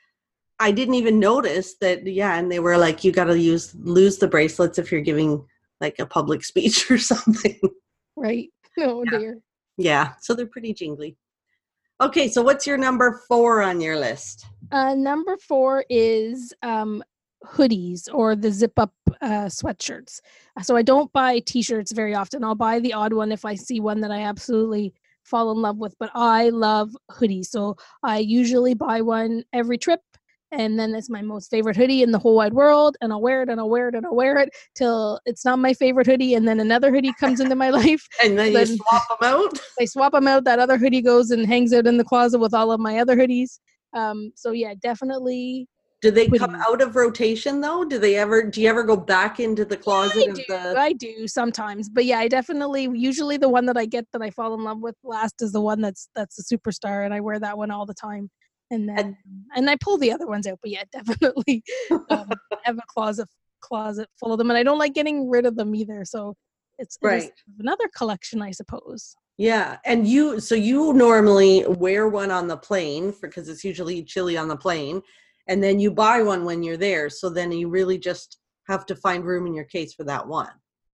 I 0.61 0.71
didn't 0.71 0.95
even 0.95 1.18
notice 1.18 1.75
that. 1.80 2.06
Yeah, 2.06 2.37
and 2.38 2.52
they 2.52 2.61
were 2.61 2.78
like, 2.78 3.02
"You 3.02 3.11
got 3.11 3.25
to 3.25 3.37
use 3.37 3.75
lose 3.80 4.18
the 4.18 4.28
bracelets 4.28 4.78
if 4.78 4.92
you're 4.92 5.00
giving 5.00 5.45
like 5.80 5.99
a 5.99 6.06
public 6.06 6.45
speech 6.50 6.88
or 6.88 6.99
something." 6.99 7.59
right. 8.16 8.49
Oh 8.78 9.02
Yeah. 9.11 9.18
dear. 9.18 9.38
yeah, 9.78 10.12
so 10.21 10.35
they're 10.35 10.47
pretty 10.47 10.73
jingly. 10.75 11.16
Okay, 12.00 12.28
so 12.28 12.42
what's 12.42 12.66
your 12.66 12.76
number 12.76 13.23
four 13.26 13.62
on 13.62 13.80
your 13.80 13.99
list? 13.99 14.45
Uh, 14.71 14.95
number 14.95 15.37
four 15.38 15.83
is 15.88 16.52
um, 16.62 17.02
hoodies 17.54 18.08
or 18.12 18.34
the 18.36 18.50
zip 18.50 18.72
up 18.78 18.92
uh, 19.22 19.46
sweatshirts. 19.46 20.20
So 20.62 20.76
I 20.76 20.82
don't 20.82 21.12
buy 21.12 21.40
t 21.40 21.62
shirts 21.62 21.92
very 21.92 22.14
often. 22.14 22.44
I'll 22.44 22.54
buy 22.54 22.80
the 22.80 22.92
odd 22.92 23.12
one 23.12 23.32
if 23.32 23.44
I 23.44 23.54
see 23.54 23.80
one 23.80 24.00
that 24.00 24.10
I 24.10 24.22
absolutely 24.22 24.94
fall 25.24 25.50
in 25.52 25.58
love 25.58 25.78
with, 25.78 25.94
but 25.98 26.10
I 26.14 26.50
love 26.50 26.90
hoodies. 27.10 27.46
So 27.46 27.76
I 28.02 28.18
usually 28.18 28.74
buy 28.74 29.00
one 29.00 29.44
every 29.52 29.78
trip. 29.78 30.00
And 30.52 30.78
then 30.78 30.94
it's 30.94 31.10
my 31.10 31.22
most 31.22 31.50
favorite 31.50 31.76
hoodie 31.76 32.02
in 32.04 32.12
the 32.12 32.20
whole 32.20 32.36
wide 32.36 32.54
world. 32.54 32.96
And 33.00 33.12
I'll 33.12 33.20
wear 33.20 33.42
it 33.42 33.48
and 33.48 33.58
I'll 33.58 33.68
wear 33.68 33.88
it 33.88 33.96
and 33.96 34.06
I'll 34.06 34.14
wear 34.14 34.38
it 34.38 34.50
till 34.76 35.18
it's 35.26 35.44
not 35.44 35.58
my 35.58 35.74
favorite 35.74 36.06
hoodie. 36.06 36.34
And 36.34 36.46
then 36.46 36.60
another 36.60 36.92
hoodie 36.92 37.12
comes 37.18 37.40
into 37.40 37.56
my 37.56 37.70
life. 37.82 38.06
And 38.22 38.38
then, 38.38 38.52
Then- 38.52 38.68
you 38.68 38.76
swap 38.76 39.02
them 39.08 39.28
out. 39.28 39.58
I 39.80 39.84
swap 39.86 40.12
them 40.12 40.28
out. 40.28 40.44
That 40.44 40.60
other 40.60 40.78
hoodie 40.78 41.02
goes 41.02 41.32
and 41.32 41.44
hangs 41.46 41.72
out 41.72 41.86
in 41.88 41.96
the 41.96 42.04
closet 42.04 42.38
with 42.38 42.54
all 42.54 42.70
of 42.70 42.78
my 42.78 42.98
other 42.98 43.16
hoodies. 43.16 43.58
Um, 43.92 44.30
so 44.36 44.52
yeah, 44.52 44.74
definitely 44.80 45.66
Do 46.02 46.10
they 46.10 46.28
come 46.28 46.54
out 46.54 46.82
of 46.82 46.94
rotation 46.94 47.60
though? 47.60 47.84
Do 47.84 47.98
they 47.98 48.16
ever? 48.16 48.42
Do 48.42 48.60
you 48.60 48.68
ever 48.68 48.84
go 48.84 48.96
back 48.96 49.40
into 49.40 49.64
the 49.64 49.76
closet 49.76 50.28
I 50.28 50.32
do. 50.34 50.44
the? 50.46 50.74
I 50.78 50.92
do 50.92 51.26
sometimes, 51.26 51.88
but 51.88 52.04
yeah, 52.04 52.18
I 52.18 52.28
definitely 52.28 52.88
usually 52.92 53.38
the 53.38 53.48
one 53.48 53.66
that 53.66 53.78
I 53.78 53.86
get 53.86 54.06
that 54.12 54.20
I 54.20 54.30
fall 54.30 54.54
in 54.54 54.62
love 54.62 54.80
with 54.80 54.96
last 55.02 55.40
is 55.40 55.52
the 55.52 55.60
one 55.60 55.80
that's 55.80 56.08
that's 56.14 56.38
a 56.38 56.56
superstar, 56.56 57.04
and 57.04 57.14
I 57.14 57.20
wear 57.20 57.40
that 57.40 57.56
one 57.56 57.70
all 57.70 57.86
the 57.86 57.94
time. 57.94 58.30
And 58.70 58.88
then 58.88 59.16
and 59.54 59.70
I 59.70 59.76
pull 59.80 59.96
the 59.96 60.12
other 60.12 60.26
ones 60.26 60.46
out, 60.46 60.58
but 60.60 60.70
yeah, 60.70 60.84
definitely 60.92 61.62
um, 62.10 62.30
have 62.64 62.78
a 62.78 62.82
closet 62.88 63.28
closet 63.60 64.08
full 64.20 64.32
of 64.32 64.38
them, 64.38 64.50
and 64.50 64.58
I 64.58 64.62
don't 64.62 64.78
like 64.78 64.94
getting 64.94 65.30
rid 65.30 65.46
of 65.46 65.56
them 65.56 65.74
either. 65.74 66.04
So 66.04 66.34
it's 66.78 66.98
Right. 67.00 67.32
another 67.58 67.88
collection, 67.96 68.42
I 68.42 68.50
suppose. 68.50 69.16
Yeah, 69.38 69.78
and 69.84 70.06
you 70.06 70.40
so 70.40 70.54
you 70.54 70.92
normally 70.92 71.64
wear 71.66 72.08
one 72.08 72.30
on 72.30 72.48
the 72.48 72.56
plane 72.56 73.14
because 73.20 73.48
it's 73.48 73.64
usually 73.64 74.02
chilly 74.02 74.36
on 74.36 74.48
the 74.48 74.56
plane, 74.56 75.02
and 75.48 75.62
then 75.62 75.78
you 75.78 75.90
buy 75.90 76.22
one 76.22 76.44
when 76.44 76.62
you're 76.62 76.76
there. 76.76 77.08
So 77.10 77.28
then 77.30 77.52
you 77.52 77.68
really 77.68 77.98
just 77.98 78.38
have 78.68 78.86
to 78.86 78.96
find 78.96 79.24
room 79.24 79.46
in 79.46 79.54
your 79.54 79.64
case 79.64 79.94
for 79.94 80.04
that 80.04 80.26
one. 80.26 80.50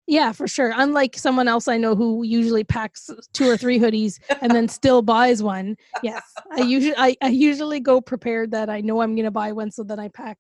Yeah, 0.08 0.30
for 0.30 0.46
sure. 0.46 0.72
Unlike 0.76 1.16
someone 1.18 1.48
else 1.48 1.66
I 1.66 1.78
know 1.78 1.96
who 1.96 2.22
usually 2.22 2.62
packs 2.62 3.10
two 3.32 3.48
or 3.48 3.56
three 3.56 3.80
hoodies 3.80 4.20
and 4.40 4.52
then 4.52 4.68
still 4.80 5.02
buys 5.02 5.42
one. 5.42 5.76
Yes, 6.02 6.22
I 6.52 6.60
usually 6.60 6.94
I, 6.96 7.16
I 7.20 7.28
usually 7.28 7.80
go 7.80 8.00
prepared 8.00 8.52
that 8.52 8.70
I 8.70 8.80
know 8.82 9.00
I'm 9.02 9.16
going 9.16 9.24
to 9.24 9.32
buy 9.32 9.50
one, 9.50 9.72
so 9.72 9.82
that 9.84 9.98
I 9.98 10.08
pack 10.08 10.38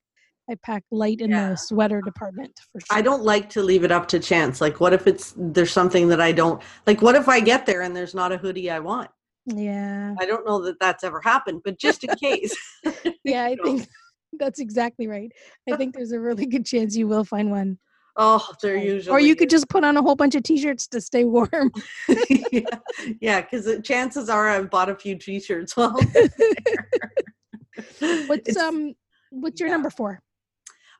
I 0.48 0.54
pack 0.62 0.84
light 0.92 1.20
in 1.20 1.30
Yeah. 1.30 1.50
the 1.50 1.56
sweater 1.56 2.00
department 2.00 2.52
for 2.70 2.80
sure. 2.80 2.96
I 2.96 3.02
don't 3.02 3.24
like 3.24 3.50
to 3.50 3.62
leave 3.64 3.82
it 3.82 3.90
up 3.90 4.06
to 4.08 4.20
chance. 4.20 4.60
Like, 4.60 4.78
what 4.78 4.92
if 4.92 5.08
it's 5.08 5.34
there's 5.36 5.72
something 5.72 6.06
that 6.10 6.20
I 6.20 6.30
don't 6.30 6.62
like? 6.86 7.02
What 7.02 7.16
if 7.16 7.28
I 7.28 7.40
get 7.40 7.66
there 7.66 7.82
and 7.82 7.96
there's 7.96 8.14
not 8.14 8.30
a 8.30 8.36
hoodie 8.38 8.70
I 8.70 8.78
want? 8.78 9.10
Yeah, 9.46 10.14
I 10.18 10.26
don't 10.26 10.44
know 10.46 10.60
that 10.64 10.80
that's 10.80 11.04
ever 11.04 11.20
happened, 11.22 11.62
but 11.64 11.78
just 11.78 12.02
in 12.04 12.14
case. 12.16 12.54
yeah, 13.24 13.44
I 13.44 13.56
think 13.62 13.86
that's 14.38 14.58
exactly 14.58 15.06
right. 15.06 15.30
I 15.72 15.76
think 15.76 15.94
there's 15.94 16.12
a 16.12 16.20
really 16.20 16.46
good 16.46 16.66
chance 16.66 16.96
you 16.96 17.06
will 17.08 17.24
find 17.24 17.50
one. 17.50 17.78
Oh, 18.18 18.44
Right. 18.64 18.82
usually. 18.82 19.12
or 19.14 19.20
you 19.20 19.36
could 19.36 19.50
just 19.50 19.68
put 19.68 19.84
on 19.84 19.96
a 19.98 20.02
whole 20.02 20.16
bunch 20.16 20.34
of 20.34 20.42
t-shirts 20.42 20.88
to 20.88 21.00
stay 21.02 21.24
warm. 21.24 21.70
yeah, 22.50 22.62
yeah, 23.20 23.40
because 23.42 23.68
chances 23.84 24.28
are 24.30 24.48
I've 24.48 24.70
bought 24.70 24.88
a 24.88 24.94
few 24.96 25.16
T-shirts. 25.16 25.76
Well, 25.76 25.92
What's 28.26 28.48
It's- 28.48 28.56
um 28.56 28.94
what's 29.30 29.60
your 29.60 29.68
yeah. 29.68 29.74
number 29.74 29.90
four? 29.90 30.20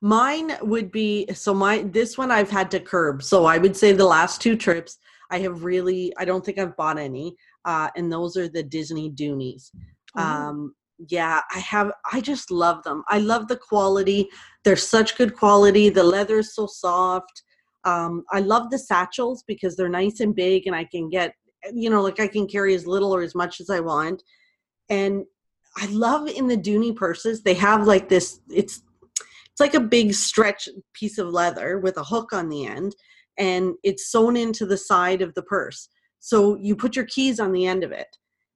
Mine 0.03 0.53
would 0.61 0.93
be 0.93 1.27
so 1.33 1.55
my 1.55 1.83
this 1.83 2.19
one 2.19 2.31
I've 2.31 2.51
had 2.51 2.71
to 2.73 2.81
curb. 2.81 3.23
So 3.23 3.47
I 3.47 3.59
would 3.59 3.77
say 3.77 3.93
the 3.93 4.05
last 4.05 4.41
two 4.43 4.55
trips 4.57 4.99
I 5.31 5.39
have 5.39 5.65
really 5.65 6.13
I 6.19 6.25
don't 6.27 6.45
think 6.45 6.59
I've 6.59 6.77
bought 6.77 6.99
any. 6.99 7.37
Uh, 7.67 7.91
and 7.97 8.11
those 8.11 8.37
are 8.37 8.49
the 8.49 8.63
Disney 8.63 9.11
Doonies. 9.11 9.71
Oh. 10.17 10.23
Um, 10.23 10.75
yeah, 11.09 11.43
I 11.55 11.59
have 11.59 11.93
I 12.11 12.21
just 12.21 12.51
love 12.51 12.83
them. 12.83 13.05
I 13.09 13.19
love 13.19 13.49
the 13.49 13.57
quality. 13.57 14.29
They're 14.65 14.77
such 14.77 15.19
good 15.19 15.37
quality. 15.37 15.91
The 15.91 16.03
leather 16.03 16.39
is 16.39 16.55
so 16.55 16.67
soft. 16.67 17.43
Um, 17.85 18.25
I 18.33 18.41
love 18.41 18.71
the 18.71 18.79
satchels 18.79 19.45
because 19.47 19.77
they're 19.77 19.89
nice 19.89 20.21
and 20.21 20.35
big 20.35 20.67
and 20.67 20.75
I 20.75 20.85
can 20.85 21.11
get 21.11 21.35
you 21.73 21.91
know 21.91 22.01
like 22.01 22.21
I 22.21 22.29
can 22.29 22.47
carry 22.47 22.75
as 22.75 22.87
little 22.87 23.15
or 23.15 23.23
as 23.23 23.35
much 23.35 23.61
as 23.61 23.69
I 23.69 23.81
want. 23.81 24.23
And 24.89 25.25
I 25.77 25.87
love 25.87 26.29
in 26.29 26.47
the 26.47 26.57
Dooney 26.57 26.97
purses, 26.97 27.43
they 27.43 27.55
have 27.55 27.87
like 27.87 28.09
this 28.09 28.41
it's 28.49 28.83
it's 29.51 29.61
like 29.61 29.75
a 29.75 29.81
big 29.81 30.15
stretch 30.15 30.69
piece 30.95 31.19
of 31.19 31.29
leather 31.29 31.79
with 31.79 31.99
a 31.99 32.05
hook 32.05 32.33
on 32.33 32.49
the 32.49 32.67
end 32.67 32.95
and 33.39 33.75
it's 33.83 34.11
sewn 34.11 34.37
into 34.37 34.67
the 34.67 34.77
side 34.77 35.23
of 35.23 35.35
the 35.35 35.43
purse 35.43 35.89
so 36.21 36.57
you 36.57 36.75
put 36.77 36.97
your 36.97 37.05
keys 37.07 37.39
on 37.41 37.53
the 37.53 37.67
end 37.67 37.85
of 37.85 37.93
it 37.93 38.09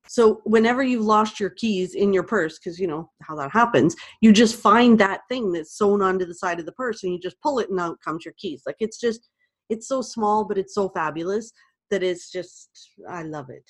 so 0.09 0.41
whenever 0.45 0.83
you've 0.83 1.05
lost 1.05 1.39
your 1.39 1.51
keys 1.51 1.95
in 1.95 2.13
your 2.13 2.23
purse 2.25 2.59
because 2.59 2.79
you 2.79 2.87
know 2.87 3.11
how 3.23 3.35
that 3.37 3.51
happens 3.51 3.95
you 4.21 4.33
just 4.33 4.57
find 4.57 4.99
that 4.99 5.21
thing 5.29 5.53
that's 5.53 5.77
sewn 5.77 6.03
onto 6.03 6.25
the 6.25 6.35
side 6.35 6.59
of 6.59 6.67
the 6.67 6.73
purse 6.73 7.03
and 7.03 7.13
you 7.13 7.19
just 7.19 7.41
pull 7.41 7.59
it 7.59 7.71
and 7.71 7.79
out 7.81 7.99
comes 8.05 8.25
your 8.25 8.35
keys 8.39 8.63
like 8.67 8.77
it's 8.81 8.99
just 8.99 9.29
it's 9.69 9.87
so 9.87 10.03
small 10.03 10.45
but 10.45 10.59
it's 10.59 10.75
so 10.75 10.89
fabulous 10.89 11.53
that 11.91 12.03
it's 12.03 12.31
just 12.31 12.71
i 13.09 13.23
love 13.23 13.51
it 13.51 13.65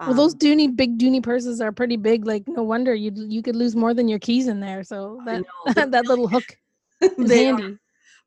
Well, 0.00 0.14
those 0.14 0.32
Um, 0.34 0.38
Dooney 0.40 0.74
big 0.74 0.98
Dooney 0.98 1.22
purses 1.22 1.60
are 1.60 1.70
pretty 1.70 1.96
big. 1.96 2.26
Like, 2.26 2.42
no 2.48 2.64
wonder 2.64 2.94
you 2.94 3.12
you 3.14 3.42
could 3.42 3.54
lose 3.56 3.76
more 3.76 3.94
than 3.94 4.08
your 4.08 4.18
keys 4.18 4.48
in 4.48 4.58
there. 4.60 4.82
So 4.82 5.20
that 5.24 5.42
know, 5.42 5.86
that 5.94 6.06
little 6.06 6.26
hook 6.26 6.48
is 7.00 7.30
are. 7.30 7.44
handy. 7.46 7.78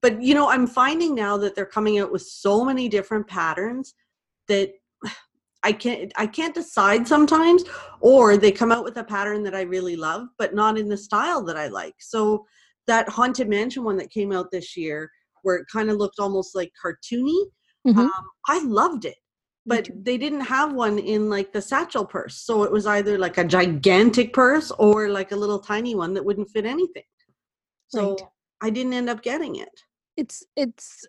but 0.02 0.22
you 0.22 0.34
know 0.34 0.48
i'm 0.50 0.68
finding 0.68 1.14
now 1.16 1.38
that 1.38 1.56
they're 1.56 1.66
coming 1.78 2.00
out 2.00 2.12
with 2.12 2.22
so 2.22 2.64
many 2.64 2.88
different 2.90 3.28
patterns 3.28 3.94
that 4.48 4.72
i 5.64 5.72
can't 5.72 6.12
i 6.18 6.26
can't 6.28 6.56
decide 6.56 7.08
sometimes 7.08 7.64
or 8.00 8.38
they 8.38 8.52
come 8.52 8.72
out 8.72 8.84
with 8.84 8.98
a 8.98 9.04
pattern 9.04 9.44
that 9.44 9.56
i 9.56 9.62
really 9.62 9.96
love 9.96 10.28
but 10.38 10.54
not 10.54 10.78
in 10.78 10.88
the 10.88 10.98
style 10.98 11.44
that 11.44 11.58
i 11.58 11.68
like. 11.68 11.96
So 12.00 12.46
that 12.88 13.10
haunted 13.10 13.50
mansion 13.50 13.84
one 13.84 13.98
that 13.98 14.12
came 14.12 14.32
out 14.32 14.52
this 14.52 14.78
year 14.78 15.10
where 15.44 15.58
it 15.58 15.66
kind 15.72 15.90
of 15.90 15.98
looked 15.98 16.20
almost 16.20 16.56
like 16.56 16.72
cartoony 16.84 17.46
Mhm. 17.86 18.00
um, 18.00 18.26
i 18.48 18.64
loved 18.64 19.06
it. 19.06 19.18
But 19.66 19.90
they 20.06 20.18
didn't 20.18 20.42
have 20.42 20.72
one 20.74 20.98
in 20.98 21.30
like 21.30 21.52
the 21.52 21.62
satchel 21.62 22.06
purse 22.06 22.38
so 22.48 22.64
it 22.64 22.72
was 22.72 22.86
either 22.88 23.18
like 23.18 23.38
a 23.38 23.44
gigantic 23.44 24.32
purse 24.34 24.72
or 24.80 25.10
like 25.10 25.32
a 25.34 25.36
little 25.36 25.60
tiny 25.60 25.94
one 25.96 26.14
that 26.14 26.24
wouldn't 26.24 26.50
fit 26.50 26.66
anything. 26.66 27.04
So 27.90 28.02
Right. 28.12 28.22
i 28.62 28.70
didn't 28.70 28.94
end 28.94 29.10
up 29.10 29.22
getting 29.22 29.56
it. 29.58 29.76
It's 30.16 30.44
it's 30.56 31.06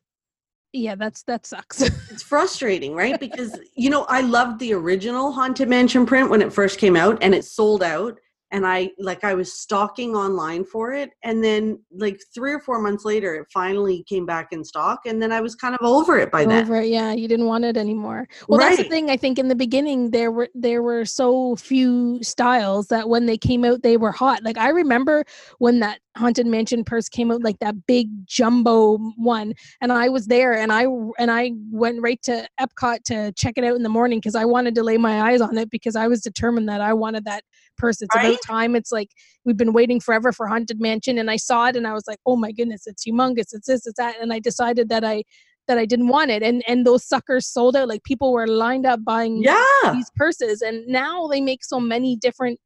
yeah, 0.79 0.95
that's 0.95 1.23
that 1.25 1.47
sucks. 1.47 1.83
it's 1.83 2.23
frustrating, 2.23 2.95
right? 2.95 3.19
Because 3.19 3.59
you 3.75 3.91
know, 3.91 4.05
I 4.09 4.21
loved 4.21 4.61
the 4.61 4.73
original 4.73 5.33
Haunted 5.33 5.69
Mansion 5.69 6.07
print 6.07 6.31
when 6.31 6.43
it 6.43 6.53
first 6.53 6.79
came 6.79 6.97
out 6.97 7.19
and 7.23 7.35
it 7.35 7.45
sold 7.45 7.83
out 7.83 8.19
and 8.51 8.67
I 8.67 8.91
like 8.99 9.25
I 9.25 9.35
was 9.35 9.53
stalking 9.53 10.15
online 10.15 10.65
for 10.65 10.93
it 10.93 11.11
and 11.23 11.43
then 11.43 11.79
like 11.93 12.21
3 12.35 12.53
or 12.53 12.61
4 12.61 12.81
months 12.81 13.05
later 13.05 13.35
it 13.35 13.47
finally 13.53 14.05
came 14.09 14.27
back 14.27 14.49
in 14.53 14.65
stock 14.65 15.01
and 15.07 15.21
then 15.21 15.33
I 15.33 15.41
was 15.41 15.55
kind 15.55 15.75
of 15.75 15.87
over 15.87 16.19
it 16.19 16.31
by 16.31 16.45
then. 16.45 16.65
Over 16.65 16.77
it, 16.77 16.89
yeah, 16.89 17.13
you 17.13 17.29
didn't 17.29 17.47
want 17.47 17.65
it 17.65 17.77
anymore. 17.77 18.29
Well, 18.49 18.59
that's 18.59 18.79
the 18.79 18.85
thing. 18.85 19.11
I 19.11 19.17
think 19.17 19.39
in 19.39 19.49
the 19.49 19.55
beginning 19.55 20.11
there 20.11 20.33
were 20.33 20.49
there 20.55 20.83
were 20.83 21.05
so 21.05 21.57
few 21.57 22.23
styles 22.23 22.89
that 22.89 23.09
when 23.09 23.27
they 23.27 23.39
came 23.39 23.65
out, 23.65 23.83
they 23.83 23.97
were 23.97 24.13
hot. 24.13 24.43
Like 24.43 24.59
I 24.59 24.71
remember 24.71 25.25
when 25.59 25.81
that 25.81 26.01
haunted 26.17 26.47
mansion 26.47 26.85
purse 26.85 27.09
came 27.09 27.31
out, 27.31 27.43
like 27.43 27.59
that 27.61 27.87
big 27.87 28.09
jumbo 28.27 28.99
one, 29.17 29.55
and 29.81 29.93
I 29.93 30.09
was 30.09 30.27
there, 30.27 30.55
and 30.55 30.73
I 30.73 30.87
and 31.19 31.31
I 31.31 31.53
went 31.71 32.03
right 32.03 32.21
to 32.23 32.49
Epcot 32.61 33.05
to 33.05 33.33
check 33.33 33.55
it 33.57 33.65
out 33.65 33.77
in 33.77 33.83
the 33.83 33.89
morning 33.89 34.19
because 34.19 34.35
I 34.35 34.45
wanted 34.45 34.75
to 34.77 34.83
lay 34.83 34.97
my 34.97 35.31
eyes 35.31 35.41
on 35.41 35.57
it 35.59 35.71
because 35.71 35.97
I 35.97 36.09
was 36.09 36.21
determined 36.21 36.69
that 36.69 36.81
I 36.81 36.93
wanted 36.93 37.25
that 37.27 37.45
purse. 37.79 38.03
It's 38.03 38.15
Right? 38.15 38.27
about 38.27 38.39
time. 38.47 38.77
It's 38.77 38.93
like 38.93 39.11
we've 39.45 39.57
been 39.57 39.73
waiting 39.73 40.01
forever 40.01 40.33
for 40.33 40.47
haunted 40.49 40.81
mansion, 40.81 41.19
and 41.19 41.31
I 41.31 41.37
saw 41.37 41.67
it, 41.69 41.77
and 41.77 41.87
I 41.87 41.95
was 41.95 42.05
like, 42.07 42.19
oh 42.27 42.37
my 42.37 42.53
goodness, 42.53 42.87
it's 42.87 43.05
humongous. 43.07 43.55
It's 43.55 43.67
this, 43.67 43.87
it's 43.87 43.99
that, 43.99 44.17
and 44.21 44.33
I 44.33 44.39
decided 44.41 44.89
that 44.91 45.05
I 45.05 45.23
that 45.69 45.79
I 45.79 45.85
didn't 45.85 46.09
want 46.09 46.31
it. 46.31 46.43
And 46.43 46.63
and 46.67 46.87
those 46.87 47.05
suckers 47.07 47.47
sold 47.47 47.77
out. 47.77 47.89
Like 47.89 48.03
people 48.03 48.33
were 48.33 48.47
lined 48.47 48.87
up 48.87 49.05
buying 49.05 49.43
Yeah. 49.43 49.93
these 49.93 50.11
purses. 50.17 50.63
And 50.63 50.87
now 50.87 51.27
they 51.29 51.41
make 51.43 51.63
so 51.63 51.79
many 51.79 52.17
different 52.17 52.59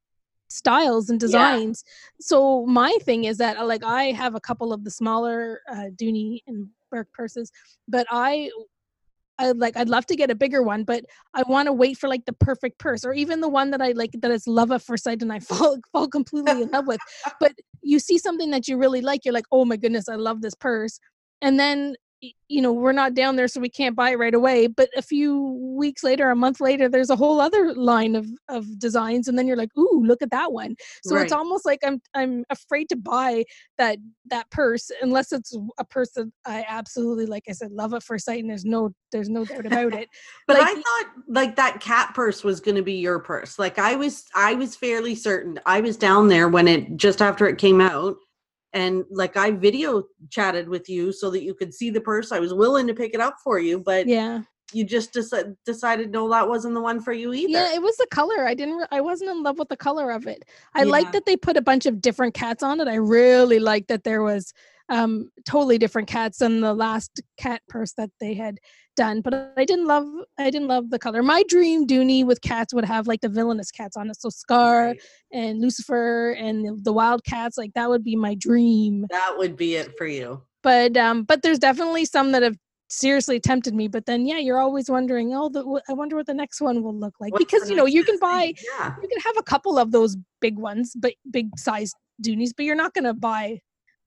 styles 0.48 1.11
and 1.11 1.20
Yeah. 1.20 1.27
designs. 1.27 1.83
So 2.20 2.64
my 2.66 2.96
thing 3.03 3.25
is 3.25 3.38
that 3.38 3.57
uh, 3.57 3.66
like 3.66 3.83
I 3.83 4.12
have 4.12 4.35
a 4.37 4.40
couple 4.40 4.72
of 4.72 4.85
the 4.85 4.90
smaller 4.90 5.61
uh, 5.68 5.87
Dooney 6.01 6.40
and 6.46 6.68
Bourke 6.92 7.12
purses, 7.12 7.51
but 7.88 8.07
I 8.11 8.51
I 9.38 9.53
like 9.53 9.77
I'd 9.77 9.88
love 9.88 10.07
to 10.07 10.16
get 10.16 10.31
a 10.31 10.35
bigger 10.35 10.62
one, 10.62 10.85
but 10.85 11.05
I 11.35 11.42
want 11.49 11.66
to 11.66 11.73
wait 11.73 11.99
for 11.99 12.09
like 12.09 12.25
the 12.27 12.33
perfect 12.33 12.79
purse 12.79 13.05
or 13.05 13.12
even 13.12 13.40
the 13.40 13.49
one 13.49 13.71
that 13.71 13.81
I 13.81 13.92
like 13.92 14.12
that 14.21 14.31
is 14.31 14.47
love 14.47 14.71
at 14.73 14.83
first 14.83 15.05
sight 15.05 15.23
and 15.23 15.33
I 15.33 15.38
fall 15.51 15.79
fall 15.92 16.09
completely 16.09 16.62
in 16.62 16.71
love 16.71 16.87
with. 16.87 17.01
But 17.40 17.53
you 17.83 17.99
see 17.99 18.18
something 18.18 18.51
that 18.51 18.68
you 18.68 18.77
really 18.77 19.01
like, 19.01 19.25
you're 19.25 19.35
like, 19.35 19.47
oh 19.51 19.64
my 19.64 19.77
goodness, 19.77 20.09
I 20.09 20.14
love 20.14 20.42
this 20.42 20.55
purse. 20.55 21.01
And 21.40 21.59
then 21.59 21.97
you 22.49 22.63
know 22.63 22.73
we're 22.73 22.93
not 22.93 23.15
down 23.15 23.35
there 23.35 23.49
so 23.49 23.61
we 23.61 23.69
can't 23.69 23.97
buy 23.97 24.11
it 24.11 24.19
right 24.19 24.35
away 24.35 24.67
but 24.67 24.89
a 24.97 25.03
few 25.03 25.59
weeks 25.77 26.05
later 26.05 26.31
a 26.31 26.37
month 26.37 26.61
later 26.61 26.89
there's 26.89 27.11
a 27.11 27.17
whole 27.17 27.41
other 27.41 27.75
line 27.75 28.15
of 28.15 28.27
of 28.49 28.79
designs 28.79 29.27
and 29.27 29.37
then 29.37 29.47
you're 29.47 29.57
like 29.57 29.77
ooh 29.77 30.03
look 30.05 30.23
at 30.23 30.31
that 30.31 30.53
one 30.53 30.77
so 31.05 31.17
it's 31.17 31.33
almost 31.33 31.67
like 31.67 31.81
i'm 31.85 32.01
i'm 32.15 32.45
afraid 32.51 32.89
to 32.89 32.97
buy 32.97 33.45
that 33.77 33.99
that 34.27 34.49
purse 34.51 34.91
unless 35.01 35.33
it's 35.33 35.57
a 35.79 35.85
purse 35.85 36.13
that 36.13 36.31
i 36.47 36.65
absolutely 36.69 37.27
like 37.27 37.45
i 37.49 37.53
said 37.53 37.73
love 37.73 37.93
at 37.93 38.03
first 38.03 38.27
sight 38.27 38.41
and 38.41 38.51
there's 38.51 38.65
no 38.65 38.91
there's 39.11 39.29
no 39.29 39.45
doubt 39.45 39.67
about 39.67 39.93
it 39.93 40.09
But 40.47 40.59
like- 40.59 40.69
I 40.69 40.75
thought 40.75 41.07
like 41.29 41.57
that 41.57 41.81
cat 41.81 42.13
purse 42.15 42.45
was 42.45 42.61
going 42.61 42.75
to 42.77 42.83
be 42.83 42.95
your 42.95 43.19
purse. 43.19 43.59
Like 43.59 43.79
I 43.79 43.95
was 43.97 44.25
I 44.35 44.55
was 44.55 44.77
fairly 44.77 45.15
certain. 45.15 45.59
I 45.67 45.81
was 45.81 45.97
down 45.97 46.29
there 46.29 46.49
when 46.49 46.69
it 46.69 46.97
just 46.97 47.23
after 47.23 47.47
it 47.47 47.59
came 47.59 47.81
out 47.81 48.17
and 48.73 49.05
like 49.11 49.37
I 49.37 49.51
video 49.51 50.05
chatted 50.31 50.69
with 50.69 50.89
you 50.89 51.13
so 51.13 51.31
that 51.31 51.43
you 51.43 51.55
could 51.55 51.75
see 51.75 51.91
the 51.91 52.01
purse. 52.01 52.33
I 52.33 52.39
was 52.41 52.55
willing 52.55 52.87
to 52.87 52.95
pick 52.95 53.15
it 53.15 53.21
up 53.21 53.37
for 53.43 53.59
you, 53.59 53.79
but 53.79 54.07
yeah 54.07 54.43
you 54.75 54.85
just 54.85 55.13
deci- 55.13 55.57
decided 55.65 56.11
no 56.11 56.29
that 56.31 56.49
wasn't 56.49 56.75
the 56.75 56.81
one 56.81 57.01
for 57.01 57.13
you 57.13 57.33
either. 57.33 57.51
yeah 57.51 57.75
it 57.75 57.83
was 57.83 57.97
the 57.97 58.07
color 58.11 58.47
i 58.47 58.55
didn't 58.55 58.77
re- 58.77 58.87
i 58.91 59.01
wasn't 59.01 59.31
in 59.31 59.43
love 59.43 59.59
with 59.59 59.69
the 59.69 59.77
color 59.77 60.11
of 60.11 60.27
it 60.27 60.45
i 60.75 60.83
like 60.83 61.11
that 61.13 61.27
they 61.27 61.37
put 61.37 61.57
a 61.57 61.63
bunch 61.63 61.87
of 61.87 62.01
different 62.01 62.35
cats 62.35 62.63
on 62.63 62.81
it 62.81 62.89
i 62.89 62.95
really 62.95 63.59
like 63.59 63.87
that 63.89 64.05
there 64.05 64.23
was 64.23 64.53
um 64.93 65.31
totally 65.47 65.79
different 65.79 66.07
cats 66.07 66.39
than 66.39 66.61
the 66.61 66.75
last 66.75 67.21
cat 67.39 67.61
purse 67.69 67.93
that 67.95 68.11
they 68.21 68.35
had 68.35 68.59
done 68.95 69.21
but 69.23 69.33
i 69.57 69.65
didn't 69.65 69.87
love 69.87 70.07
i 70.39 70.51
didn't 70.51 70.69
love 70.69 70.91
the 70.91 70.99
color 70.99 71.23
my 71.23 71.43
dream 71.49 71.87
dooney 71.87 72.25
with 72.25 72.41
cats 72.43 72.75
would 72.75 72.85
have 72.85 73.07
like 73.07 73.21
the 73.23 73.29
villainous 73.29 73.71
cats 73.71 73.97
on 73.97 74.11
it 74.11 74.21
so 74.21 74.29
scar 74.29 74.87
Right. 74.89 75.01
and 75.33 75.61
lucifer 75.61 76.33
and 76.33 76.65
the, 76.65 76.79
the 76.83 76.93
wild 76.93 77.25
cats 77.25 77.57
like 77.57 77.73
that 77.75 77.89
would 77.89 78.05
be 78.05 78.17
my 78.17 78.35
dream 78.35 79.07
That 79.11 79.35
would 79.39 79.57
be 79.57 79.77
it 79.77 79.97
for 79.97 80.07
you. 80.07 80.43
but 80.63 80.97
um 80.97 81.25
but 81.25 81.43
there's 81.43 81.59
definitely 81.59 82.05
some 82.05 82.33
that 82.33 82.43
have 82.43 82.57
seriously 82.91 83.41
tempted 83.41 83.75
me 83.75 83.89
but 83.89 84.05
then 84.05 84.27
yeah 84.27 84.37
you're 84.37 84.59
always 84.61 84.91
wondering 84.91 85.33
oh 85.35 85.49
the, 85.49 85.63
i 85.89 85.95
wonder 85.95 86.15
what 86.15 86.27
the 86.27 86.35
next 86.35 86.61
one 86.61 86.83
will 86.83 86.95
look 86.95 87.15
like 87.19 87.33
What's 87.33 87.43
because 87.47 87.71
you 87.71 87.77
know 87.77 87.87
you 87.87 88.05
can 88.05 88.19
buy? 88.19 88.53
Yeah. 88.79 88.95
you 89.03 89.09
can 89.09 89.21
have 89.25 89.39
a 89.39 89.43
couple 89.43 89.79
of 89.79 89.93
those 89.93 90.19
big 90.43 90.59
ones 90.59 90.93
but 90.95 91.15
big 91.31 91.49
size 91.59 91.95
doonies 92.23 92.51
but 92.55 92.67
you're 92.67 92.75
not 92.85 92.93
going 92.93 93.05
to 93.05 93.15
buy 93.15 93.61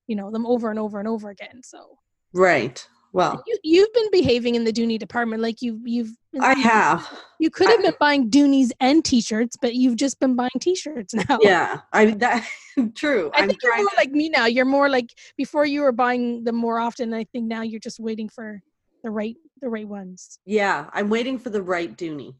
you 0.07 0.15
know 0.15 0.31
them 0.31 0.45
over 0.45 0.69
and 0.69 0.79
over 0.79 0.99
and 0.99 1.07
over 1.07 1.29
again 1.29 1.61
so 1.63 1.97
Right. 2.33 2.85
Well, 3.13 3.41
you, 3.47 3.57
you've 3.63 3.93
been 3.93 4.11
behaving 4.11 4.55
in 4.55 4.65
the 4.65 4.73
Dooney 4.73 4.99
department 4.99 5.41
like 5.41 5.61
you 5.61 5.79
you've 5.85 6.11
been- 6.33 6.41
I 6.43 6.53
have. 6.59 7.07
you 7.39 7.49
could 7.49 7.69
have 7.69 7.81
been 7.81 7.93
buying 7.97 8.29
Doonies 8.29 8.71
and 8.81 9.05
t-shirts 9.05 9.55
but 9.61 9.73
you've 9.73 9.95
just 9.95 10.19
been 10.19 10.35
buying 10.35 10.49
t-shirts 10.59 11.13
now 11.29 11.39
Yeah. 11.41 11.79
I 11.93 12.11
that 12.11 12.45
true. 12.95 13.31
I 13.33 13.43
I'm 13.43 13.47
think 13.47 13.63
you're 13.63 13.77
more 13.77 13.87
to- 13.89 13.95
like 13.95 14.11
me 14.11 14.27
now. 14.27 14.47
You're 14.47 14.65
more 14.65 14.89
like 14.89 15.11
before 15.37 15.65
you 15.65 15.81
were 15.81 15.93
buying 15.93 16.43
them 16.43 16.57
more 16.57 16.77
often. 16.77 17.13
I 17.13 17.23
think 17.23 17.45
now 17.45 17.61
you're 17.61 17.79
just 17.79 18.01
waiting 18.01 18.27
for 18.27 18.61
the 19.01 19.09
right 19.11 19.37
the 19.61 19.69
right 19.69 19.87
ones. 19.87 20.39
Yeah, 20.45 20.89
I'm 20.91 21.09
waiting 21.09 21.39
for 21.39 21.49
the 21.51 21.61
right 21.61 21.95
Dooney. 21.97 22.35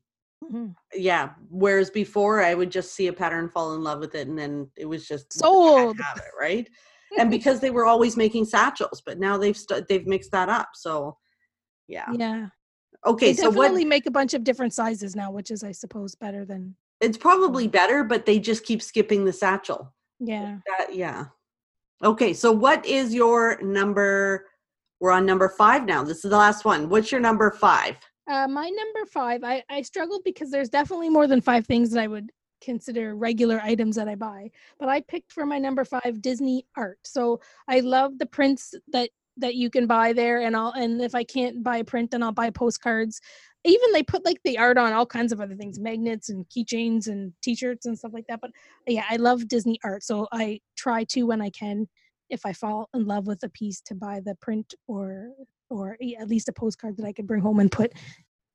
hmm 0.45 0.67
Yeah. 0.93 1.29
Whereas 1.49 1.89
before 1.89 2.41
I 2.43 2.53
would 2.53 2.69
just 2.69 2.93
see 2.95 3.07
a 3.07 3.13
pattern, 3.13 3.47
fall 3.47 3.75
in 3.75 3.81
love 3.83 3.99
with 4.01 4.13
it, 4.15 4.27
and 4.27 4.37
then 4.37 4.69
it 4.75 4.85
was 4.85 5.07
just 5.07 5.31
Sold. 5.31 5.97
have 6.01 6.17
it, 6.17 6.23
right? 6.37 6.67
And 7.17 7.29
because 7.29 7.59
they 7.59 7.71
were 7.71 7.85
always 7.85 8.17
making 8.17 8.45
satchels, 8.45 9.01
but 9.05 9.19
now 9.19 9.37
they've 9.37 9.57
st- 9.57 9.87
they've 9.87 10.07
mixed 10.07 10.31
that 10.31 10.49
up. 10.49 10.69
So 10.73 11.17
yeah. 11.87 12.11
Yeah. 12.13 12.47
Okay, 13.05 13.33
they 13.33 13.41
so 13.41 13.49
what 13.49 13.65
definitely 13.65 13.85
make 13.85 14.05
a 14.07 14.11
bunch 14.11 14.33
of 14.33 14.43
different 14.43 14.73
sizes 14.73 15.15
now, 15.15 15.31
which 15.31 15.51
is, 15.51 15.63
I 15.63 15.71
suppose, 15.71 16.15
better 16.15 16.43
than 16.43 16.75
it's 17.01 17.17
probably 17.17 17.67
better, 17.67 18.03
but 18.03 18.25
they 18.25 18.39
just 18.39 18.65
keep 18.65 18.81
skipping 18.81 19.25
the 19.25 19.33
satchel. 19.33 19.93
yeah. 20.19 20.57
That 20.65 20.95
yeah. 20.95 21.25
Okay, 22.03 22.33
so 22.33 22.51
what 22.51 22.85
is 22.85 23.13
your 23.13 23.61
number? 23.61 24.47
We're 24.99 25.11
on 25.11 25.25
number 25.25 25.49
five 25.49 25.85
now. 25.85 26.03
This 26.03 26.23
is 26.23 26.31
the 26.31 26.37
last 26.37 26.65
one. 26.65 26.89
What's 26.89 27.11
your 27.11 27.21
number 27.21 27.51
five? 27.51 27.95
Uh, 28.29 28.47
my 28.47 28.69
number 28.69 29.05
five, 29.11 29.43
I, 29.43 29.63
I 29.69 29.81
struggled 29.83 30.23
because 30.23 30.49
there's 30.49 30.69
definitely 30.69 31.09
more 31.09 31.27
than 31.27 31.41
five 31.41 31.67
things 31.67 31.91
that 31.91 32.01
I 32.01 32.07
would 32.07 32.31
consider 32.61 33.15
regular 33.15 33.59
items 33.61 33.95
that 33.95 34.07
I 34.07 34.15
buy. 34.15 34.51
But 34.79 34.89
I 34.89 35.01
picked 35.01 35.31
for 35.31 35.45
my 35.45 35.59
number 35.59 35.85
five 35.85 36.21
Disney 36.21 36.65
art. 36.75 36.99
So 37.03 37.39
I 37.67 37.79
love 37.81 38.17
the 38.17 38.25
prints 38.25 38.73
that 38.91 39.09
that 39.37 39.55
you 39.55 39.69
can 39.69 39.85
buy 39.85 40.13
there, 40.13 40.41
and 40.41 40.55
I'll 40.55 40.71
and 40.71 41.01
if 41.01 41.13
I 41.13 41.23
can't 41.23 41.63
buy 41.63 41.77
a 41.77 41.83
print, 41.83 42.11
then 42.11 42.23
I'll 42.23 42.31
buy 42.31 42.49
postcards. 42.49 43.19
Even 43.65 43.91
they 43.91 44.03
put 44.03 44.23
like 44.23 44.39
the 44.43 44.57
art 44.57 44.77
on 44.77 44.93
all 44.93 45.05
kinds 45.05 45.31
of 45.31 45.41
other 45.41 45.55
things, 45.55 45.79
magnets 45.79 46.29
and 46.29 46.47
keychains 46.49 47.07
and 47.07 47.33
T-shirts 47.41 47.85
and 47.85 47.97
stuff 47.97 48.13
like 48.13 48.27
that. 48.29 48.39
But 48.39 48.51
yeah, 48.87 49.05
I 49.09 49.15
love 49.17 49.47
Disney 49.47 49.79
art, 49.83 50.03
so 50.03 50.27
I 50.31 50.61
try 50.77 51.03
to 51.05 51.23
when 51.23 51.41
I 51.41 51.49
can, 51.49 51.87
if 52.29 52.45
I 52.45 52.53
fall 52.53 52.89
in 52.93 53.05
love 53.05 53.27
with 53.27 53.43
a 53.43 53.49
piece, 53.49 53.81
to 53.81 53.95
buy 53.95 54.21
the 54.23 54.35
print 54.35 54.73
or 54.87 55.31
or 55.69 55.97
at 56.19 56.29
least 56.29 56.47
a 56.47 56.53
postcard 56.53 56.95
that 56.97 57.05
I 57.05 57.11
could 57.11 57.27
bring 57.27 57.41
home 57.41 57.59
and 57.59 57.71
put 57.71 57.91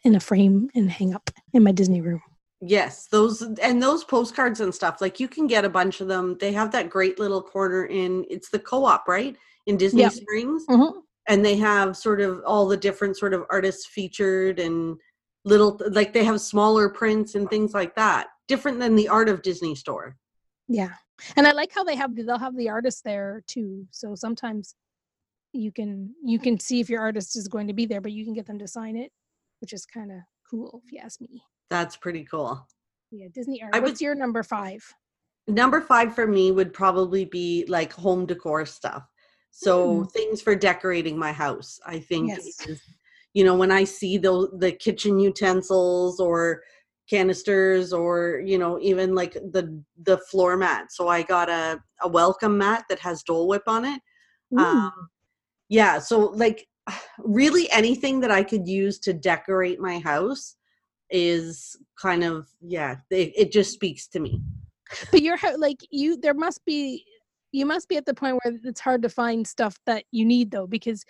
in 0.05 0.15
a 0.15 0.21
frame 0.21 0.71
and 0.75 0.91
hang 0.91 1.15
up 1.15 1.31
in 1.53 1.63
my 1.63 1.73
Disney 1.73 2.01
room. 2.01 2.23
Yes, 2.61 3.07
those 3.07 3.41
and 3.41 3.83
those 3.83 4.05
postcards 4.05 4.61
and 4.61 4.75
stuff. 4.75 5.01
Like 5.01 5.19
you 5.19 5.29
can 5.29 5.47
get 5.47 5.65
a 5.65 5.71
bunch 5.71 6.01
of 6.03 6.09
them. 6.09 6.37
They 6.39 6.53
have 6.53 6.71
that 6.73 6.91
great 6.91 7.19
little 7.19 7.43
corner 7.43 7.87
in 7.87 8.27
it's 8.29 8.51
the 8.51 8.59
co-op, 8.59 9.09
right? 9.09 9.37
In 9.67 9.79
Disney 9.79 10.03
Yep. 10.03 10.13
Springs. 10.13 10.67
Mhm. 10.69 11.03
And 11.27 11.45
they 11.45 11.57
have 11.57 11.97
sort 11.97 12.21
of 12.21 12.43
all 12.45 12.67
the 12.67 12.77
different 12.77 13.17
sort 13.17 13.33
of 13.33 13.45
artists 13.51 13.87
featured 13.87 14.59
and 14.59 14.99
little 15.45 15.81
like 15.91 16.13
they 16.13 16.25
have 16.25 16.41
smaller 16.41 16.91
prints 16.91 17.35
and 17.35 17.49
things 17.49 17.73
like 17.73 17.95
that. 17.95 18.29
Different 18.47 18.79
than 18.79 18.95
the 18.95 19.09
art 19.09 19.31
of 19.31 19.41
Disney 19.43 19.75
store. 19.75 20.19
Yeah, 20.69 20.93
and 21.37 21.47
I 21.47 21.53
like 21.53 21.73
how 21.73 21.83
they 21.83 21.97
have 21.97 22.15
they'll 22.15 22.39
have 22.39 22.57
the 22.57 22.69
artist 22.69 23.05
there 23.05 23.43
too. 23.47 23.87
So 23.91 24.15
sometimes 24.15 24.75
you 25.53 25.73
can 25.73 26.15
you 26.23 26.39
can 26.39 26.61
see 26.61 26.81
if 26.81 26.91
your 26.91 27.01
artist 27.01 27.37
is 27.37 27.49
going 27.49 27.69
to 27.69 27.75
be 27.75 27.87
there, 27.87 28.03
but 28.03 28.13
you 28.13 28.25
can 28.25 28.35
get 28.35 28.47
them 28.47 28.59
to 28.59 28.69
sign 28.69 28.97
it, 28.97 29.13
which 29.61 29.73
is 29.73 29.87
kind 29.87 30.13
of 30.13 30.19
cool 30.51 30.83
if 30.85 30.93
you 30.93 30.99
ask 31.03 31.23
me. 31.23 31.43
That's 31.71 31.97
pretty 31.97 32.25
cool. 32.25 32.67
Yeah, 33.11 33.29
Disney 33.33 33.63
art. 33.63 33.75
I 33.75 33.79
would- 33.79 34.01
your 34.01 34.15
number 34.15 34.43
five? 34.43 34.83
Number 35.47 35.81
five 35.81 36.15
for 36.15 36.27
me 36.27 36.53
would 36.53 36.73
probably 36.73 37.25
be 37.25 37.65
like 37.67 37.93
home 37.93 38.27
decor 38.27 38.67
stuff. 38.67 39.05
So 39.53 40.05
things 40.05 40.41
for 40.41 40.55
decorating 40.55 41.19
my 41.19 41.33
house. 41.33 41.81
I 41.85 41.99
think 41.99 42.29
Yes. 42.29 42.69
is, 42.69 42.81
you 43.35 43.45
know, 43.45 43.57
when 43.57 43.73
I 43.73 43.83
see 43.85 44.17
the 44.17 44.49
the 44.59 44.71
kitchen 44.71 45.19
utensils 45.19 46.21
or 46.21 46.63
canisters 47.11 47.93
or 47.93 48.41
you 48.45 48.57
know 48.57 48.79
even 48.81 49.17
like 49.17 49.33
the 49.33 49.83
the 50.05 50.17
floor 50.31 50.57
mat 50.57 50.93
so 50.93 51.09
i 51.09 51.23
got 51.23 51.51
a, 51.51 51.77
a 52.03 52.09
welcome 52.09 52.57
mat 52.57 52.85
that 52.89 53.01
has 53.01 53.25
dole 53.25 53.49
whip 53.49 53.65
on 53.67 53.85
it 53.85 54.01
Ooh, 54.55 54.59
um 54.59 54.93
yeah 55.69 55.99
so 55.99 56.27
like 56.37 56.69
really 57.19 57.69
anything 57.73 58.21
that 58.21 58.31
i 58.31 58.45
could 58.45 58.69
use 58.69 59.01
to 59.01 59.13
decorate 59.13 59.81
my 59.81 59.99
house 59.99 60.55
is 61.11 61.77
kind 62.01 62.25
of 62.25 62.49
yeah 62.61 62.97
it, 63.11 63.33
it 63.37 63.53
just 63.53 63.73
speaks 63.73 64.07
to 64.07 64.21
me 64.21 64.41
but 65.11 65.23
you're 65.23 65.39
like 65.57 65.79
you. 65.91 66.17
There 66.17 66.35
must 66.35 66.65
be 66.65 67.05
you 67.53 67.67
must 67.67 67.89
be 67.89 67.97
at 67.97 68.07
the 68.07 68.15
point 68.15 68.39
where 68.43 68.55
it's 68.65 68.81
hard 68.81 69.03
to 69.03 69.09
find 69.09 69.47
stuff 69.47 69.79
that 69.87 70.05
you 70.11 70.25
need 70.25 70.51
though, 70.51 70.67
because 70.67 71.05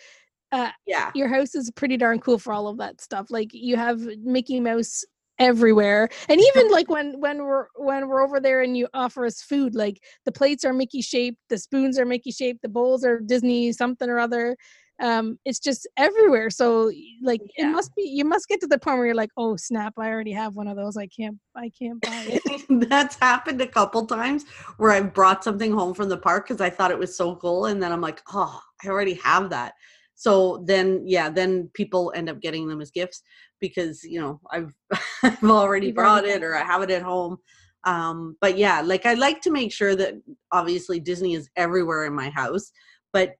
uh 0.53 0.71
yeah 0.87 1.11
your 1.15 1.29
house 1.29 1.55
is 1.55 1.71
pretty 1.77 1.97
darn 1.97 2.19
cool 2.19 2.39
for 2.39 2.53
all 2.53 2.69
of 2.69 2.79
that 2.79 3.01
stuff. 3.01 3.27
Like 3.31 3.51
you 3.53 3.77
have 3.77 4.01
Mickey 4.23 4.61
Mouse 4.61 5.05
everywhere, 5.39 6.09
and 6.29 6.41
even 6.41 6.71
like 6.71 6.89
when 6.91 7.21
when 7.21 7.43
we're 7.45 7.67
when 7.77 8.09
we're 8.09 8.23
over 8.23 8.41
there 8.41 8.63
and 8.63 8.77
you 8.77 8.89
offer 8.95 9.25
us 9.25 9.43
food, 9.43 9.75
like 9.75 10.03
the 10.25 10.33
plates 10.33 10.65
are 10.65 10.73
Mickey 10.73 11.03
shaped, 11.03 11.39
the 11.49 11.59
spoons 11.59 11.99
are 11.99 12.07
Mickey 12.07 12.33
shaped, 12.33 12.63
the 12.63 12.69
bowls 12.69 13.05
are 13.05 13.21
Disney 13.21 13.73
something 13.73 14.09
or 14.09 14.19
other. 14.19 14.57
Um, 15.01 15.39
it's 15.45 15.59
just 15.59 15.89
everywhere. 15.97 16.51
So 16.51 16.91
like 17.23 17.41
Yeah. 17.57 17.69
it 17.69 17.73
must 17.73 17.95
be 17.97 18.03
you 18.03 18.25
must 18.25 18.49
get 18.49 18.61
to 18.61 18.67
the 18.67 18.79
point 18.79 18.99
where 18.99 19.07
you're 19.07 19.15
like, 19.15 19.31
oh 19.37 19.57
snap, 19.57 19.95
I 19.99 20.09
already 20.09 20.33
have 20.33 20.55
one 20.57 20.69
of 20.69 20.77
those. 20.77 20.97
I 20.97 21.07
can't 21.07 21.39
I 21.57 21.71
can't 21.79 22.01
buy 22.01 22.41
it. 22.45 22.63
That's 22.89 23.17
happened 23.17 23.61
a 23.61 23.67
couple 23.67 24.07
times 24.07 24.45
where 24.77 24.91
I've 24.91 25.15
brought 25.15 25.43
something 25.43 25.73
home 25.73 25.95
from 25.95 26.09
the 26.09 26.19
park 26.19 26.47
because 26.47 26.61
I 26.61 26.71
thought 26.71 26.91
it 26.91 26.99
was 26.99 27.17
so 27.17 27.37
cool, 27.37 27.67
and 27.67 27.83
then 27.83 27.93
I'm 27.93 28.01
like, 28.01 28.21
oh, 28.33 28.61
I 28.85 28.89
already 28.89 29.15
have 29.15 29.51
that. 29.51 29.73
So 30.15 30.63
then, 30.67 31.03
yeah, 31.07 31.31
then 31.31 31.71
people 31.73 32.13
end 32.15 32.29
up 32.29 32.41
getting 32.41 32.69
them 32.69 32.83
as 32.83 32.91
gifts 32.91 33.23
because 33.59 34.05
you 34.05 34.21
know 34.21 34.41
I've 34.51 34.75
I've 35.23 35.43
already 35.45 35.87
You've 35.87 35.97
brought 35.97 36.25
already 36.25 36.33
it 36.33 36.45
or 36.45 36.55
I 36.55 36.65
have 36.65 36.83
it 36.83 36.91
at 36.91 37.03
home. 37.03 37.39
Um, 37.85 38.37
but 38.43 38.59
yeah, 38.59 38.83
like 38.83 39.07
I 39.07 39.15
like 39.15 39.41
to 39.43 39.51
make 39.51 39.73
sure 39.73 39.97
that 39.97 40.15
obviously 40.53 41.01
Disney 41.01 41.35
is 41.35 41.49
everywhere 41.57 42.05
in 42.05 42.15
my 42.15 42.29
house, 42.29 42.71
but 43.15 43.37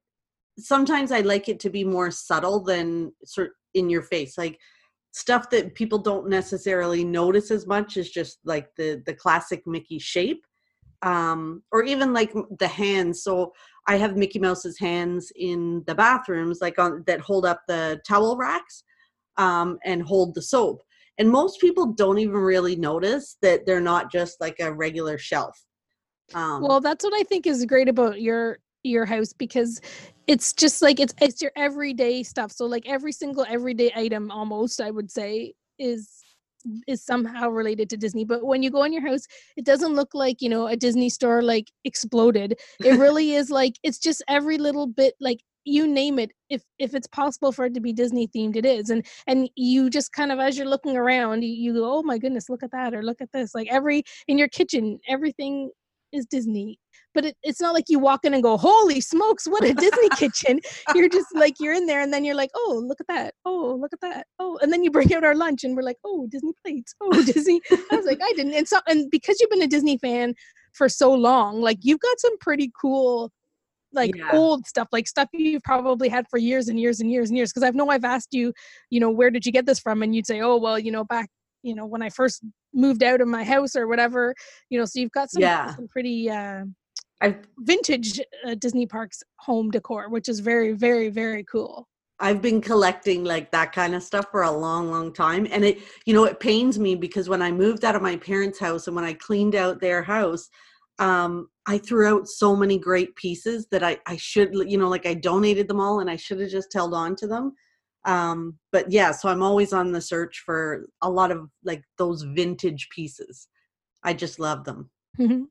sometimes 0.61 1.13
I 1.13 1.21
like 1.21 1.49
it 1.49 1.61
to 1.61 1.71
be 1.71 1.85
more 1.85 2.11
subtle 2.11 2.61
than 2.61 3.13
sort 3.25 3.53
in 3.75 3.89
your 3.89 4.03
face, 4.03 4.37
like 4.37 4.59
stuff 5.13 5.51
that 5.51 5.75
people 5.75 5.99
don't 5.99 6.29
necessarily 6.29 7.05
notice 7.05 7.51
as 7.51 7.67
much 7.67 7.97
is 7.97 8.11
just 8.11 8.39
like 8.45 8.69
the 8.77 9.03
the 9.07 9.15
classic 9.15 9.63
Mickey 9.67 9.99
shape, 9.99 10.45
um, 11.03 11.63
or 11.73 11.83
even 11.83 12.13
like 12.13 12.33
the 12.59 12.69
hands. 12.69 13.23
So 13.23 13.53
I 13.87 13.97
have 13.97 14.17
Mickey 14.17 14.39
Mouse's 14.39 14.79
hands 14.79 15.33
in 15.37 15.83
the 15.87 15.95
bathrooms, 15.95 16.61
like 16.61 16.79
on 16.79 17.05
that 17.07 17.21
hold 17.21 17.47
up 17.47 17.63
the 17.67 18.01
towel 18.07 18.37
racks 18.37 18.85
um, 19.37 19.79
and 19.85 20.03
hold 20.03 20.35
the 20.35 20.43
soap. 20.43 20.83
And 21.19 21.29
most 21.29 21.61
people 21.61 21.87
don't 21.93 22.19
even 22.19 22.37
really 22.37 22.77
notice 22.77 23.37
that 23.43 23.67
they're 23.67 23.81
not 23.81 24.11
just 24.11 24.41
like 24.41 24.57
a 24.61 24.73
regular 24.73 25.19
shelf. 25.19 25.59
Um, 26.35 26.63
well 26.63 26.81
that's 26.81 27.05
what 27.05 27.13
i 27.13 27.25
think 27.25 27.45
is 27.45 27.65
great 27.65 27.89
about 27.89 28.21
your 28.21 28.61
your 28.85 29.05
house 29.05 29.33
because 29.33 29.81
it's 30.31 30.53
just 30.53 30.81
like 30.81 31.01
it's 31.01 31.13
it's 31.21 31.43
your 31.43 31.51
everyday 31.57 32.23
stuff 32.23 32.53
so 32.53 32.65
like 32.65 32.87
every 32.87 33.11
single 33.11 33.45
everyday 33.49 33.91
item 33.97 34.31
almost 34.31 34.81
i 34.81 34.89
would 34.89 35.11
say 35.11 35.53
is 35.81 36.23
is 36.87 37.05
somehow 37.05 37.49
related 37.49 37.91
to 37.91 37.97
disney 37.97 38.25
but 38.25 38.47
when 38.47 38.63
you 38.63 38.71
go 38.71 38.85
in 38.85 38.93
your 38.93 39.07
house 39.07 39.27
it 39.57 39.65
doesn't 39.65 39.95
look 39.95 40.11
like 40.15 40.41
you 40.41 40.49
know 40.49 40.69
a 40.69 40.77
disney 40.77 41.11
store 41.11 41.43
like 41.43 41.67
exploded. 41.85 42.59
It 42.85 42.99
really 43.05 43.33
is 43.33 43.51
like 43.51 43.75
it's 43.83 43.99
just 43.99 44.23
every 44.29 44.57
little 44.57 44.87
bit 44.87 45.15
like 45.21 45.41
you 45.65 45.89
name 45.89 46.19
it 46.19 46.31
if 46.49 46.63
if 46.79 46.95
it's 46.95 47.09
possible 47.09 47.51
for 47.51 47.65
it 47.67 47.75
to 47.75 47.81
be 47.81 47.93
disney 47.93 48.29
themed 48.29 48.57
it 48.57 48.65
is 48.65 48.89
and 48.89 49.05
and 49.27 49.51
you 49.57 49.91
just 49.91 50.13
kind 50.13 50.33
of 50.33 50.39
as 50.39 50.57
you're 50.57 50.67
looking 50.67 50.97
around 50.97 51.43
you, 51.43 51.51
you 51.51 51.75
go 51.75 51.99
oh 51.99 52.03
my 52.03 52.19
goodness 52.19 52.49
look 52.49 52.63
at 52.63 52.71
that 52.71 52.95
or 52.95 53.03
look 53.03 53.21
at 53.21 53.33
this 53.33 53.55
like 53.55 53.69
every 53.71 54.03
in 54.29 54.39
your 54.39 54.49
kitchen 54.49 54.99
everything 55.09 55.71
is 56.13 56.27
Disney. 56.27 56.79
But 57.15 57.25
it, 57.25 57.37
it's 57.43 57.61
not 57.61 57.75
like 57.75 57.85
you 57.89 57.99
walk 57.99 58.25
in 58.25 58.35
and 58.35 58.43
go, 58.43 58.57
holy 58.57 59.01
smokes, 59.01 59.47
what 59.47 59.65
a 59.65 59.75
Disney 59.75 60.09
kitchen. 60.17 60.61
You're 60.95 61.09
just 61.09 61.27
like, 61.35 61.55
you're 61.61 61.75
in 61.75 61.87
there 61.87 62.01
and 62.01 62.13
then 62.13 62.25
you're 62.25 62.37
like, 62.37 62.51
oh, 62.55 62.83
look 62.87 63.01
at 63.01 63.09
that. 63.09 63.35
Oh, 63.45 63.77
look 63.81 63.93
at 63.93 64.01
that. 64.01 64.27
Oh, 64.39 64.59
and 64.63 64.73
then 64.73 64.85
you 64.85 64.91
bring 64.91 65.13
out 65.15 65.25
our 65.25 65.35
lunch 65.35 65.65
and 65.65 65.77
we're 65.77 65.83
like, 65.83 65.99
oh, 66.05 66.27
Disney 66.31 66.53
plates. 66.65 66.95
Oh, 67.01 67.23
Disney. 67.27 67.61
I 67.71 67.97
was 67.97 68.07
like, 68.07 68.21
I 68.23 68.33
didn't. 68.37 68.55
And 68.55 68.69
so, 68.69 68.79
and 68.89 69.11
because 69.11 69.39
you've 69.41 69.51
been 69.51 69.63
a 69.63 69.67
Disney 69.67 69.99
fan 69.99 70.35
for 70.73 70.89
so 70.89 71.13
long, 71.13 71.61
like 71.61 71.79
you've 71.83 72.01
got 72.01 72.21
some 72.21 72.39
pretty 72.39 72.71
cool, 72.81 73.33
like 73.93 74.15
Yeah. 74.17 74.31
old 74.33 74.67
stuff, 74.67 74.89
like 74.93 75.09
stuff 75.09 75.29
you've 75.33 75.65
probably 75.65 76.09
had 76.09 76.27
for 76.31 76.39
years 76.39 76.69
and 76.69 76.79
years 76.79 77.01
and 77.01 77.11
years 77.11 77.29
and 77.29 77.37
years. 77.37 77.53
Cause 77.53 77.65
I 77.65 77.71
know 77.71 77.89
I've 77.89 78.05
asked 78.05 78.29
you, 78.33 78.53
you 78.89 79.01
know, 79.01 79.11
where 79.11 79.31
did 79.31 79.45
you 79.45 79.51
get 79.53 79.67
this 79.67 79.81
from? 79.81 80.03
And 80.03 80.15
you'd 80.15 80.27
say, 80.27 80.41
oh, 80.41 80.57
well, 80.57 80.79
you 80.79 80.93
know, 80.93 81.05
back, 81.05 81.29
you 81.63 81.75
know, 81.75 81.87
when 81.87 82.03
I 82.03 82.11
first 82.11 82.43
moved 82.73 83.03
out 83.03 83.21
of 83.21 83.29
my 83.29 83.45
house 83.45 83.77
or 83.77 83.87
whatever, 83.87 84.35
you 84.69 84.79
know, 84.79 84.85
so 84.85 85.01
you've 85.01 85.13
got 85.13 85.31
some, 85.31 85.43
Yeah. 85.43 85.75
some 85.75 85.89
pretty, 85.89 86.31
uh, 86.31 86.65
I've 87.21 87.39
vintage 87.59 88.19
uh, 88.47 88.55
Disney 88.55 88.87
parks 88.87 89.23
home 89.41 89.71
decor, 89.71 90.09
which 90.09 90.29
is 90.29 90.41
very, 90.41 90.73
very, 90.73 91.11
very 91.11 91.45
cool. 91.45 91.87
I've 92.19 92.43
been 92.43 92.61
collecting 92.61 93.25
like 93.25 93.51
that 93.51 93.73
kind 93.73 93.95
of 93.95 94.03
stuff 94.03 94.27
for 94.31 94.43
a 94.43 94.51
long, 94.51 94.91
long 94.91 95.13
time. 95.13 95.47
And 95.51 95.65
it, 95.65 95.79
you 96.05 96.15
know, 96.15 96.25
it 96.25 96.39
pains 96.41 96.79
me 96.79 96.95
because 96.95 97.29
when 97.29 97.43
I 97.43 97.51
moved 97.51 97.85
out 97.85 97.97
of 97.97 98.03
my 98.03 98.17
parents' 98.17 98.59
house 98.59 98.87
and 98.87 98.97
when 98.97 99.05
I 99.05 99.15
cleaned 99.15 99.55
out 99.55 99.81
their 99.81 100.03
house, 100.03 100.49
um, 100.99 101.49
I 101.67 101.79
threw 101.79 102.07
out 102.07 102.29
so 102.29 102.55
many 102.55 102.79
great 102.79 103.17
pieces 103.17 103.67
that 103.71 103.83
I, 103.83 103.99
I 104.07 104.17
should, 104.17 104.55
you 104.55 104.77
know, 104.77 104.89
like 104.89 105.07
I 105.07 105.15
donated 105.15 105.67
them 105.67 105.81
all 105.81 106.01
and 106.01 106.11
I 106.11 106.17
should 106.17 106.41
have 106.41 106.51
just 106.51 106.73
held 106.75 106.93
on 106.93 107.17
to 107.17 107.27
them. 107.27 107.55
Um, 108.05 108.59
but 108.73 108.91
yeah, 108.91 109.13
so 109.13 109.29
I'm 109.29 109.43
always 109.43 109.73
on 109.73 109.93
the 109.93 110.01
search 110.01 110.43
for 110.45 110.87
a 111.03 111.11
lot 111.11 111.31
of 111.31 111.51
like 111.65 111.83
those 111.99 112.23
vintage 112.23 112.89
pieces. 112.91 113.49
I 114.03 114.15
just 114.15 114.39
love 114.39 114.65
them. 114.65 114.91
Mhm. 115.19 115.47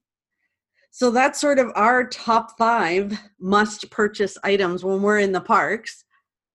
So 0.91 1.11
that's 1.11 1.39
sort 1.39 1.59
of 1.59 1.71
our 1.75 2.07
top 2.07 2.57
five 2.57 3.17
must 3.39 3.91
purchase 3.91 4.37
items 4.43 4.83
when 4.83 5.01
we're 5.01 5.19
in 5.19 5.31
the 5.31 5.41
parks. 5.41 6.03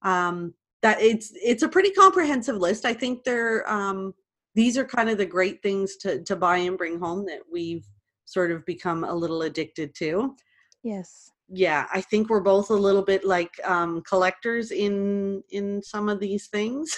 Um, 0.03 0.55
that 0.83 1.01
it's 1.01 1.33
it's 1.43 1.63
a 1.63 1.69
pretty 1.69 1.91
comprehensive 1.91 2.57
list. 2.57 2.85
I 2.85 2.93
think 2.93 3.25
they're 3.25 3.69
um, 3.71 4.15
these 4.55 4.77
are 4.77 4.85
kind 4.85 5.09
of 5.09 5.19
the 5.19 5.27
great 5.27 5.63
things 5.63 5.97
to 5.99 6.23
to 6.25 6.37
buy 6.37 6.59
and 6.59 6.77
bring 6.77 6.99
home 6.99 7.25
that 7.27 7.41
we've 7.51 7.87
sort 8.27 8.51
of 8.51 8.65
become 8.67 9.05
a 9.05 9.15
little 9.15 9.43
addicted 9.43 9.95
to. 9.97 10.35
Yes. 10.83 11.31
Yeah, 11.49 11.87
I 11.93 12.01
think 12.01 12.31
we're 12.31 12.41
both 12.41 12.71
a 12.71 12.75
little 12.75 13.03
bit 13.03 13.25
like 13.25 13.53
um, 13.65 14.03
collectors 14.03 14.71
in 14.71 15.43
in 15.51 15.83
some 15.83 16.09
of 16.09 16.19
these 16.21 16.47
things. 16.49 16.97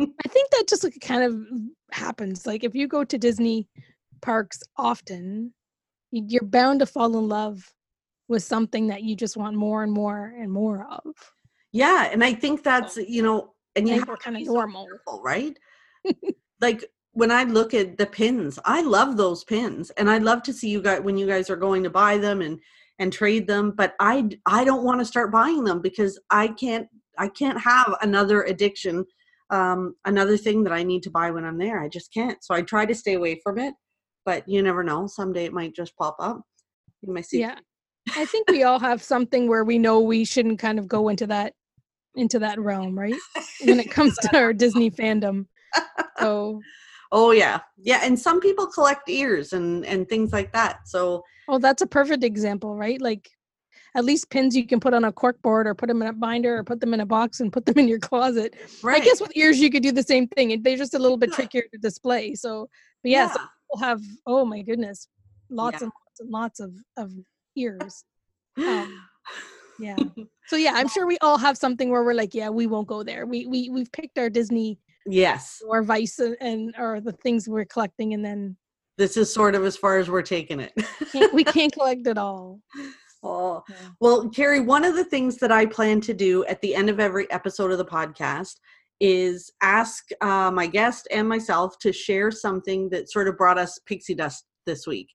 I 0.00 0.28
think 0.28 0.50
that 0.50 0.64
just 0.68 0.82
like 0.82 0.98
kind 1.00 1.22
of 1.22 1.36
happens. 1.92 2.46
Like 2.46 2.64
if 2.64 2.74
you 2.74 2.88
go 2.88 3.04
to 3.04 3.18
Disney 3.18 3.68
parks 4.22 4.62
often, 4.76 5.52
you're 6.10 6.42
bound 6.44 6.80
to 6.80 6.86
fall 6.86 7.16
in 7.18 7.28
love 7.28 7.62
with 8.28 8.42
something 8.42 8.86
that 8.88 9.02
you 9.02 9.14
just 9.14 9.36
want 9.36 9.56
more 9.56 9.82
and 9.82 9.92
more 9.92 10.34
and 10.38 10.50
more 10.50 10.86
of. 10.90 11.14
Yeah, 11.72 12.08
and 12.10 12.24
I 12.24 12.32
think 12.32 12.62
that's 12.62 12.96
you 12.96 13.22
know, 13.22 13.54
and 13.76 13.86
you 13.86 13.94
I 13.94 13.98
have 13.98 14.06
think 14.06 14.08
we're 14.08 14.16
kind 14.16 14.36
of 14.36 14.42
normal. 14.44 14.86
careful, 14.86 15.22
right? 15.22 15.58
like 16.60 16.84
when 17.12 17.30
I 17.30 17.44
look 17.44 17.74
at 17.74 17.98
the 17.98 18.06
pins, 18.06 18.58
I 18.64 18.82
love 18.82 19.16
those 19.16 19.44
pins, 19.44 19.90
and 19.90 20.10
I 20.10 20.18
love 20.18 20.42
to 20.44 20.52
see 20.52 20.68
you 20.68 20.82
guys 20.82 21.00
when 21.00 21.16
you 21.16 21.26
guys 21.26 21.50
are 21.50 21.56
going 21.56 21.82
to 21.82 21.90
buy 21.90 22.18
them 22.18 22.40
and 22.40 22.58
and 23.00 23.12
trade 23.12 23.48
them. 23.48 23.72
But 23.72 23.94
i 23.98 24.28
i 24.46 24.62
don't 24.62 24.84
want 24.84 25.00
to 25.00 25.04
start 25.04 25.32
buying 25.32 25.64
them 25.64 25.80
because 25.80 26.20
I 26.30 26.48
can't 26.48 26.86
I 27.18 27.28
can't 27.28 27.60
have 27.60 27.96
another 28.00 28.42
addiction, 28.44 29.04
um, 29.50 29.94
another 30.04 30.36
thing 30.36 30.62
that 30.64 30.72
I 30.72 30.84
need 30.84 31.02
to 31.02 31.10
buy 31.10 31.30
when 31.32 31.44
I'm 31.44 31.58
there. 31.58 31.82
I 31.82 31.88
just 31.88 32.14
can't. 32.14 32.42
So 32.42 32.54
I 32.54 32.62
try 32.62 32.86
to 32.86 32.94
stay 32.94 33.14
away 33.14 33.40
from 33.42 33.58
it. 33.58 33.74
But 34.24 34.48
you 34.48 34.62
never 34.62 34.84
know. 34.84 35.06
Someday 35.06 35.46
it 35.46 35.52
might 35.52 35.74
just 35.74 35.96
pop 35.96 36.16
up. 36.20 36.42
You 37.02 37.12
might 37.12 37.26
see. 37.26 37.40
Yeah. 37.40 37.58
I 38.16 38.24
think 38.26 38.48
we 38.50 38.62
all 38.62 38.78
have 38.78 39.02
something 39.02 39.48
where 39.48 39.64
we 39.64 39.78
know 39.78 40.00
we 40.00 40.24
shouldn't 40.24 40.58
kind 40.58 40.78
of 40.78 40.86
go 40.86 41.08
into 41.08 41.26
that 41.26 41.54
into 42.16 42.38
that 42.40 42.58
realm, 42.58 42.98
right? 42.98 43.14
When 43.64 43.78
it 43.80 43.90
comes 43.90 44.16
to 44.18 44.36
our 44.36 44.52
Disney 44.52 44.90
fandom. 44.90 45.46
So, 46.18 46.60
Oh 47.12 47.32
yeah, 47.32 47.60
yeah. 47.76 48.00
And 48.04 48.18
some 48.18 48.40
people 48.40 48.66
collect 48.68 49.08
ears 49.08 49.52
and 49.52 49.84
and 49.84 50.08
things 50.08 50.32
like 50.32 50.52
that. 50.52 50.86
So 50.86 51.24
oh, 51.50 51.58
that's 51.58 51.82
a 51.82 51.86
perfect 51.86 52.24
example, 52.24 52.76
right? 52.76 53.00
Like 53.00 53.28
at 53.96 54.04
least 54.04 54.30
pins 54.30 54.56
you 54.56 54.66
can 54.66 54.78
put 54.78 54.94
on 54.94 55.04
a 55.04 55.12
cork 55.12 55.40
board 55.42 55.66
or 55.66 55.74
put 55.74 55.88
them 55.88 56.00
in 56.02 56.08
a 56.08 56.12
binder 56.12 56.58
or 56.58 56.64
put 56.64 56.80
them 56.80 56.94
in 56.94 57.00
a 57.00 57.06
box 57.06 57.40
and 57.40 57.52
put 57.52 57.66
them 57.66 57.78
in 57.78 57.88
your 57.88 57.98
closet. 57.98 58.54
right. 58.82 59.02
I 59.02 59.04
guess 59.04 59.20
with 59.20 59.36
ears 59.36 59.58
you 59.58 59.70
could 59.70 59.82
do 59.82 59.92
the 59.92 60.02
same 60.02 60.28
thing. 60.28 60.52
and 60.52 60.62
They're 60.62 60.76
just 60.76 60.94
a 60.94 60.98
little 60.98 61.16
bit 61.16 61.30
Yeah. 61.30 61.36
trickier 61.36 61.62
to 61.72 61.78
display. 61.78 62.34
So, 62.34 62.68
but 63.02 63.10
yeah, 63.10 63.24
yeah. 63.26 63.32
some 63.32 63.48
people 63.72 63.86
have 63.88 64.00
oh 64.26 64.44
my 64.44 64.62
goodness, 64.62 65.08
lots 65.50 65.80
Yeah. 65.80 65.84
and 65.86 65.92
lots 66.06 66.20
and 66.20 66.30
lots 66.30 66.60
of 66.60 66.72
of 66.96 67.12
ears. 67.56 68.04
Um, 68.56 69.02
yeah. 69.78 69.96
So 70.46 70.56
yeah, 70.56 70.72
I'm 70.74 70.88
sure 70.88 71.06
we 71.12 71.16
all 71.20 71.38
have 71.38 71.56
something 71.56 71.90
where 71.90 72.02
we're 72.02 72.12
like, 72.14 72.34
yeah, 72.34 72.48
we 72.48 72.66
won't 72.66 72.88
go 72.88 73.04
there. 73.04 73.24
We 73.24 73.46
we 73.46 73.70
we've 73.70 73.92
picked 73.92 74.18
our 74.18 74.28
Disney 74.28 74.80
yes. 75.06 75.62
or 75.64 75.84
Vice 75.84 76.18
and, 76.18 76.36
and 76.40 76.74
or 76.76 77.00
the 77.00 77.12
things 77.12 77.48
we're 77.48 77.64
collecting, 77.64 78.12
and 78.14 78.24
then 78.24 78.56
This 79.00 79.16
is 79.16 79.32
sort 79.32 79.54
of 79.54 79.64
as 79.64 79.78
far 79.78 79.96
as 79.96 80.10
we're 80.10 80.20
taking 80.20 80.60
it. 80.60 80.74
can't, 81.10 81.32
we 81.32 81.42
can't 81.42 81.72
collect 81.78 82.06
it 82.06 82.18
all. 82.18 82.60
oh. 83.22 83.62
Yeah. 83.66 83.76
Well, 83.98 84.28
Carrie, 84.28 84.60
one 84.60 84.84
of 84.84 84.94
the 84.94 85.04
things 85.06 85.38
that 85.38 85.50
I 85.50 85.64
plan 85.64 86.02
to 86.02 86.12
do 86.12 86.44
at 86.44 86.60
the 86.60 86.74
end 86.74 86.90
of 86.90 87.00
every 87.00 87.26
episode 87.30 87.72
of 87.72 87.78
the 87.78 87.84
podcast 87.86 88.56
is 89.00 89.50
ask 89.62 90.04
uh, 90.20 90.50
my 90.50 90.66
guest 90.66 91.08
and 91.10 91.26
myself 91.26 91.78
to 91.78 91.94
share 91.94 92.30
something 92.30 92.90
that 92.90 93.10
sort 93.10 93.26
of 93.26 93.38
brought 93.38 93.56
us 93.56 93.78
pixie 93.86 94.14
dust 94.14 94.44
this 94.66 94.86
week. 94.86 95.08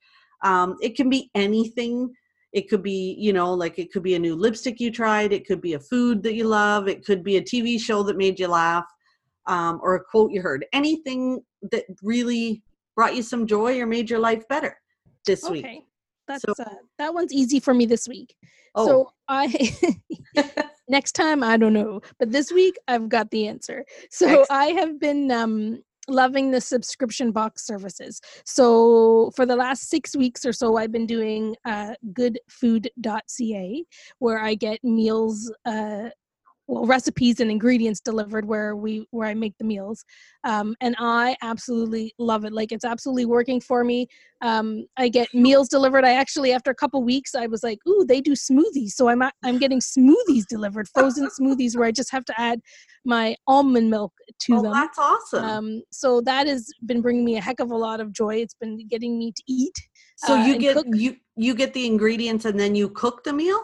Um, 0.43 0.77
it 0.81 0.95
can 0.95 1.07
be 1.07 1.29
anything. 1.35 2.11
It 2.53 2.67
could 2.67 2.81
be, 2.81 3.15
you 3.19 3.33
know, 3.33 3.53
like 3.53 3.77
it 3.77 3.91
could 3.93 4.01
be 4.01 4.15
a 4.15 4.19
new 4.19 4.35
lipstick 4.35 4.79
you 4.79 4.91
tried. 4.91 5.31
It 5.31 5.45
could 5.45 5.61
be 5.61 5.73
a 5.73 5.79
food 5.79 6.23
that 6.23 6.33
you 6.33 6.45
love. 6.45 6.87
It 6.87 7.05
could 7.05 7.23
be 7.23 7.37
a 7.37 7.41
TV 7.43 7.79
show 7.79 8.01
that 8.01 8.17
made 8.17 8.39
you 8.39 8.47
laugh 8.47 8.85
um, 9.45 9.79
or 9.83 9.93
a 9.93 10.03
quote 10.03 10.31
you 10.31 10.41
heard. 10.41 10.65
Anything 10.73 11.41
that 11.71 11.83
really 12.01 12.63
brought 12.95 13.15
you 13.15 13.23
some 13.23 13.45
joy 13.47 13.79
or 13.79 13.85
made 13.85 14.09
your 14.09 14.19
life 14.19 14.47
better 14.47 14.77
this 15.25 15.47
week. 15.49 15.65
Okay, 15.65 15.81
that's 16.27 16.43
So- 16.45 16.63
uh, 16.63 16.69
that 16.97 17.13
one's 17.13 17.33
easy 17.33 17.59
for 17.59 17.73
me 17.73 17.85
this 17.85 18.07
week. 18.07 18.35
Oh, 18.75 18.85
So 18.87 19.11
I 19.27 19.47
next 20.87 21.13
time 21.13 21.43
I 21.43 21.57
don't 21.57 21.73
know, 21.73 22.01
but 22.19 22.31
this 22.31 22.51
week 22.51 22.77
I've 22.87 23.09
got 23.09 23.31
the 23.31 23.47
answer. 23.47 23.85
So 24.11 24.27
Excellent. 24.27 24.47
I 24.51 24.65
have 24.79 24.99
been 24.99 25.31
um 25.31 25.81
loving 26.07 26.51
the 26.51 26.61
subscription 26.61 27.31
box 27.31 27.65
services. 27.65 28.21
So 28.45 29.31
for 29.35 29.43
the 29.47 29.55
last 29.55 29.89
6 29.89 30.15
weeks 30.15 30.45
or 30.45 30.53
so 30.53 30.77
I've 30.77 30.91
been 30.91 31.07
doing 31.07 31.55
uh 31.65 31.95
goodfood.ca 32.13 33.83
where 34.19 34.39
I 34.39 34.55
get 34.55 34.83
meals 34.83 35.51
uh 35.65 36.09
well 36.67 36.85
recipes 36.85 37.39
and 37.39 37.51
ingredients 37.51 37.99
delivered 37.99 38.45
where 38.45 38.75
we 38.75 39.05
where 39.11 39.27
i 39.27 39.33
make 39.33 39.53
the 39.57 39.63
meals 39.63 40.03
um, 40.43 40.75
and 40.81 40.95
i 40.99 41.35
absolutely 41.41 42.13
love 42.19 42.45
it 42.45 42.53
like 42.53 42.71
it's 42.71 42.85
absolutely 42.85 43.25
working 43.25 43.59
for 43.61 43.83
me 43.83 44.07
um, 44.41 44.85
i 44.97 45.07
get 45.07 45.27
meals 45.33 45.69
delivered 45.69 46.03
i 46.03 46.13
actually 46.13 46.51
after 46.51 46.71
a 46.71 46.75
couple 46.75 47.03
weeks 47.03 47.35
i 47.35 47.45
was 47.47 47.63
like 47.63 47.79
ooh 47.87 48.05
they 48.07 48.21
do 48.21 48.31
smoothies 48.31 48.91
so 48.91 49.07
i'm 49.07 49.21
i'm 49.43 49.57
getting 49.57 49.79
smoothies 49.79 50.45
delivered 50.49 50.87
frozen 50.89 51.29
smoothies 51.39 51.75
where 51.75 51.87
i 51.87 51.91
just 51.91 52.11
have 52.11 52.25
to 52.25 52.39
add 52.39 52.59
my 53.05 53.35
almond 53.47 53.89
milk 53.89 54.11
to 54.39 54.53
them. 54.53 54.59
oh, 54.59 54.63
them 54.63 54.73
that's 54.73 54.97
awesome. 54.99 55.43
um, 55.43 55.83
so 55.91 56.21
that 56.21 56.47
has 56.47 56.69
been 56.85 57.01
bringing 57.01 57.23
me 57.23 57.37
a 57.37 57.41
heck 57.41 57.59
of 57.59 57.71
a 57.71 57.77
lot 57.77 57.99
of 57.99 58.11
joy 58.11 58.35
it's 58.35 58.55
been 58.55 58.87
getting 58.87 59.17
me 59.17 59.31
to 59.31 59.43
eat 59.47 59.75
So 60.15 60.33
uh, 60.33 60.45
you 60.45 60.57
get 60.57 60.75
cook. 60.77 60.87
you 60.93 61.17
you 61.35 61.53
get 61.53 61.73
the 61.73 61.85
ingredients 61.85 62.45
and 62.45 62.59
then 62.59 62.75
you 62.75 62.89
cook 62.89 63.23
the 63.23 63.33
meal. 63.33 63.61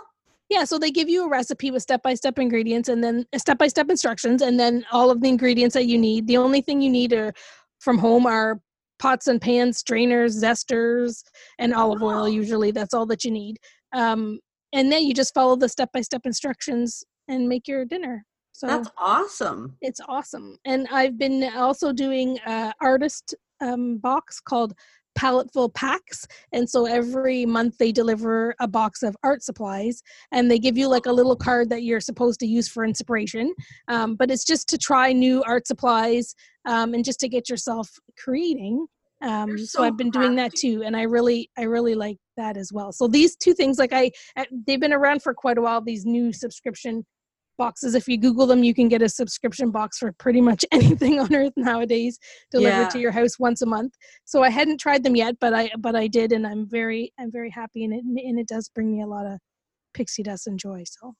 Yeah, 0.51 0.65
so 0.65 0.77
they 0.77 0.91
give 0.91 1.07
you 1.07 1.23
a 1.23 1.29
recipe 1.29 1.71
with 1.71 1.81
step 1.81 2.03
by 2.03 2.13
step 2.13 2.37
ingredients 2.37 2.89
and 2.89 3.01
then 3.01 3.25
step 3.37 3.57
by 3.57 3.69
step 3.69 3.89
instructions, 3.89 4.41
and 4.41 4.59
then 4.59 4.85
all 4.91 5.09
of 5.09 5.21
the 5.21 5.29
ingredients 5.29 5.73
that 5.75 5.85
you 5.85 5.97
need. 5.97 6.27
The 6.27 6.35
only 6.35 6.59
thing 6.59 6.81
you 6.81 6.89
need 6.89 7.13
are 7.13 7.31
from 7.79 7.97
home 7.97 8.25
are 8.25 8.59
pots 8.99 9.27
and 9.27 9.39
pans, 9.39 9.77
strainers, 9.77 10.35
zesters, 10.43 11.23
and 11.57 11.73
olive 11.73 12.03
oil. 12.03 12.27
Usually, 12.27 12.71
that's 12.71 12.93
all 12.93 13.05
that 13.05 13.23
you 13.23 13.31
need. 13.31 13.59
Um, 13.93 14.39
and 14.73 14.91
then 14.91 15.03
you 15.03 15.13
just 15.13 15.33
follow 15.33 15.55
the 15.55 15.69
step 15.69 15.89
by 15.93 16.01
step 16.01 16.23
instructions 16.25 17.01
and 17.29 17.47
make 17.47 17.65
your 17.65 17.85
dinner. 17.85 18.25
So 18.51 18.67
That's 18.67 18.89
awesome. 18.97 19.77
it's 19.79 20.01
awesome. 20.09 20.57
And 20.65 20.85
I've 20.91 21.17
been 21.17 21.49
also 21.55 21.93
doing 21.93 22.37
a 22.45 22.73
artist 22.81 23.35
um, 23.61 23.99
box 23.99 24.41
called 24.41 24.73
Paletteful 25.21 25.71
Packs. 25.73 26.25
And 26.51 26.67
so 26.67 26.85
every 26.85 27.45
month 27.45 27.77
they 27.77 27.91
deliver 27.91 28.55
a 28.59 28.67
box 28.67 29.03
of 29.03 29.15
art 29.23 29.43
supplies 29.43 30.01
and 30.31 30.49
they 30.49 30.57
give 30.57 30.77
you 30.77 30.87
like 30.87 31.05
a 31.05 31.11
little 31.11 31.35
card 31.35 31.69
that 31.69 31.83
you're 31.83 31.99
supposed 31.99 32.39
to 32.39 32.47
use 32.47 32.67
for 32.67 32.83
inspiration. 32.83 33.53
Um, 33.87 34.15
but 34.15 34.31
it's 34.31 34.43
just 34.43 34.67
to 34.69 34.79
try 34.79 35.13
new 35.13 35.43
art 35.43 35.67
supplies 35.67 36.33
um, 36.65 36.95
and 36.95 37.05
just 37.05 37.19
to 37.19 37.29
get 37.29 37.49
yourself 37.49 37.87
creating. 38.17 38.87
Um, 39.21 39.59
so, 39.59 39.65
so 39.65 39.83
I've 39.83 39.97
been 39.97 40.09
doing 40.09 40.35
that 40.37 40.51
too, 40.55 40.81
and 40.83 40.97
I 40.97 41.03
really, 41.03 41.51
I 41.55 41.63
really 41.63 41.93
like 41.93 42.17
that 42.37 42.57
as 42.57 42.71
well. 42.73 42.91
So 42.91 43.07
these 43.07 43.35
two 43.35 43.53
things, 43.53 43.77
like 43.77 43.93
I, 43.93 44.09
they've 44.65 44.79
been 44.79 44.93
around 44.93 45.21
for 45.21 45.35
quite 45.35 45.59
a 45.59 45.61
while. 45.61 45.79
These 45.79 46.07
new 46.07 46.33
subscription 46.33 47.05
boxes. 47.65 47.93
If 47.93 48.07
you 48.07 48.17
Google 48.17 48.47
them, 48.51 48.63
you 48.63 48.73
can 48.79 48.87
get 48.93 49.01
a 49.03 49.09
subscription 49.21 49.69
box 49.69 49.99
for 49.99 50.11
pretty 50.13 50.41
much 50.49 50.65
anything 50.79 51.19
on 51.19 51.33
earth 51.41 51.53
nowadays 51.55 52.17
delivered 52.49 52.87
Yeah. 52.87 52.93
to 52.95 52.99
your 52.99 53.11
house 53.19 53.35
once 53.47 53.61
a 53.61 53.69
month. 53.75 53.93
So 54.25 54.41
I 54.41 54.49
hadn't 54.49 54.79
tried 54.85 55.03
them 55.03 55.15
yet, 55.15 55.35
but 55.39 55.53
I 55.53 55.63
but 55.85 55.95
I 56.03 56.07
did, 56.07 56.29
and 56.35 56.43
I'm 56.51 56.63
very 56.79 57.03
I'm 57.19 57.31
very 57.39 57.51
happy, 57.61 57.81
and 57.85 57.93
it 57.93 58.03
and 58.29 58.39
it 58.39 58.47
does 58.47 58.65
bring 58.75 58.89
me 58.95 59.01
a 59.03 59.11
lot 59.15 59.25
of 59.31 59.37
pixie 59.93 60.23
dust 60.23 60.47
and 60.47 60.57
joy. 60.67 60.81
So 60.95 61.13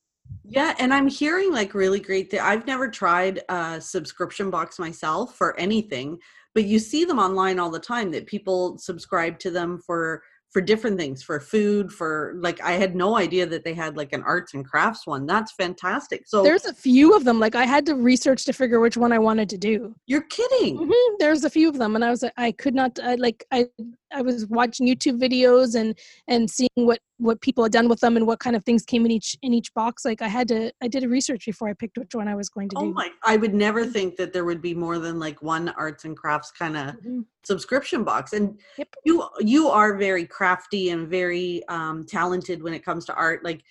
Yeah, 0.58 0.72
and 0.82 0.92
I'm 0.96 1.08
hearing 1.22 1.52
like 1.60 1.72
really 1.84 2.00
great. 2.08 2.26
Th- 2.32 2.42
I've 2.52 2.66
never 2.74 2.88
tried 2.90 3.36
a 3.50 3.80
subscription 3.80 4.50
box 4.56 4.80
myself 4.80 5.36
for 5.40 5.50
anything, 5.68 6.18
but 6.56 6.64
you 6.72 6.80
see 6.80 7.04
them 7.06 7.20
online 7.28 7.58
all 7.60 7.70
the 7.78 7.88
time 7.94 8.10
that 8.12 8.26
people 8.34 8.78
subscribe 8.90 9.36
to 9.40 9.52
them 9.58 9.80
for 9.88 10.24
for 10.52 10.62
different 10.62 11.00
things, 11.00 11.24
for 11.24 11.40
food, 11.40 11.92
for 11.92 12.34
like 12.38 12.62
I 12.62 12.74
had 12.74 12.96
no 12.96 13.16
idea 13.18 13.46
that 13.46 13.64
they 13.64 13.74
had 13.74 13.96
like 13.96 14.12
an 14.12 14.22
arts 14.24 14.54
and 14.54 14.66
crafts 14.68 15.08
one. 15.08 15.26
That's 15.26 15.54
fantastic. 15.54 16.24
So 16.28 16.44
there's 16.44 16.66
a 16.66 16.74
few 16.74 17.16
of 17.16 17.24
them. 17.24 17.40
Like 17.40 17.56
I 17.56 17.64
had 17.66 17.86
to 17.86 17.96
research 17.96 18.44
to 18.46 18.54
figure 18.54 18.80
which 18.80 18.98
one 18.98 19.14
I 19.14 19.20
wanted 19.20 19.50
to 19.50 19.58
do. 19.58 19.96
you're 20.08 20.24
kidding. 20.24 20.78
hmm 20.78 21.16
There's 21.20 21.46
a 21.46 21.50
few 21.50 21.70
of 21.70 21.78
them, 21.78 21.96
and 21.96 22.04
I 22.04 22.10
was 22.10 22.24
I 22.38 22.52
could 22.52 22.76
not. 22.76 23.00
I, 23.02 23.16
like 23.16 23.46
I 23.52 23.68
I 24.14 24.22
was 24.22 24.46
watching 24.48 24.88
YouTube 24.88 25.20
videos 25.22 25.76
and 25.76 25.98
and 26.28 26.50
seeing 26.50 26.70
what 26.76 27.00
what 27.22 27.40
people 27.40 27.64
had 27.64 27.72
done 27.72 27.88
with 27.88 28.00
them 28.00 28.18
and 28.18 28.26
what 28.26 28.40
kind 28.40 28.56
of 28.56 28.66
things 28.66 28.84
came 28.84 29.06
in 29.06 29.12
each 29.12 29.38
in 29.44 29.54
each 29.54 29.72
box. 29.76 30.04
Like 30.04 30.22
I 30.22 30.28
had 30.28 30.48
to 30.50 30.72
I 30.82 30.88
did 30.88 31.04
a 31.04 31.10
research 31.10 31.46
before 31.46 31.70
I 31.70 31.74
picked 31.74 31.98
which 31.98 32.16
one 32.16 32.28
I 32.28 32.36
was 32.36 32.50
going 32.50 32.68
to 32.70 32.76
Oh 32.78 32.86
do. 32.88 32.94
my! 32.94 33.10
I 33.24 33.38
would 33.38 33.54
never 33.54 33.86
think 33.86 34.16
that 34.18 34.34
there 34.34 34.44
would 34.44 34.62
be 34.62 34.74
more 34.74 34.98
than 34.98 35.20
like 35.20 35.42
one 35.42 35.70
arts 35.70 36.04
and 36.04 36.18
crafts 36.18 36.52
kind 36.52 36.76
of 36.76 36.96
Mhm. 36.96 37.26
subscription 37.44 38.04
box. 38.04 38.34
And 38.34 38.60
Yep. 38.78 38.88
you 39.06 39.30
you 39.40 39.68
are 39.70 39.98
very 39.98 40.26
crafty 40.26 40.90
and 40.90 41.08
very 41.08 41.62
um, 41.68 42.06
talented 42.06 42.64
when 42.64 42.74
it 42.74 42.84
comes 42.84 43.06
to 43.06 43.14
art. 43.14 43.44
Like 43.46 43.62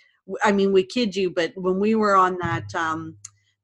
i 0.44 0.52
mean, 0.52 0.72
we 0.72 0.84
kid 0.84 1.16
you, 1.16 1.30
but 1.30 1.52
when 1.56 1.80
we 1.80 1.96
were 1.96 2.14
on 2.14 2.38
that 2.40 2.72
um, 2.74 3.16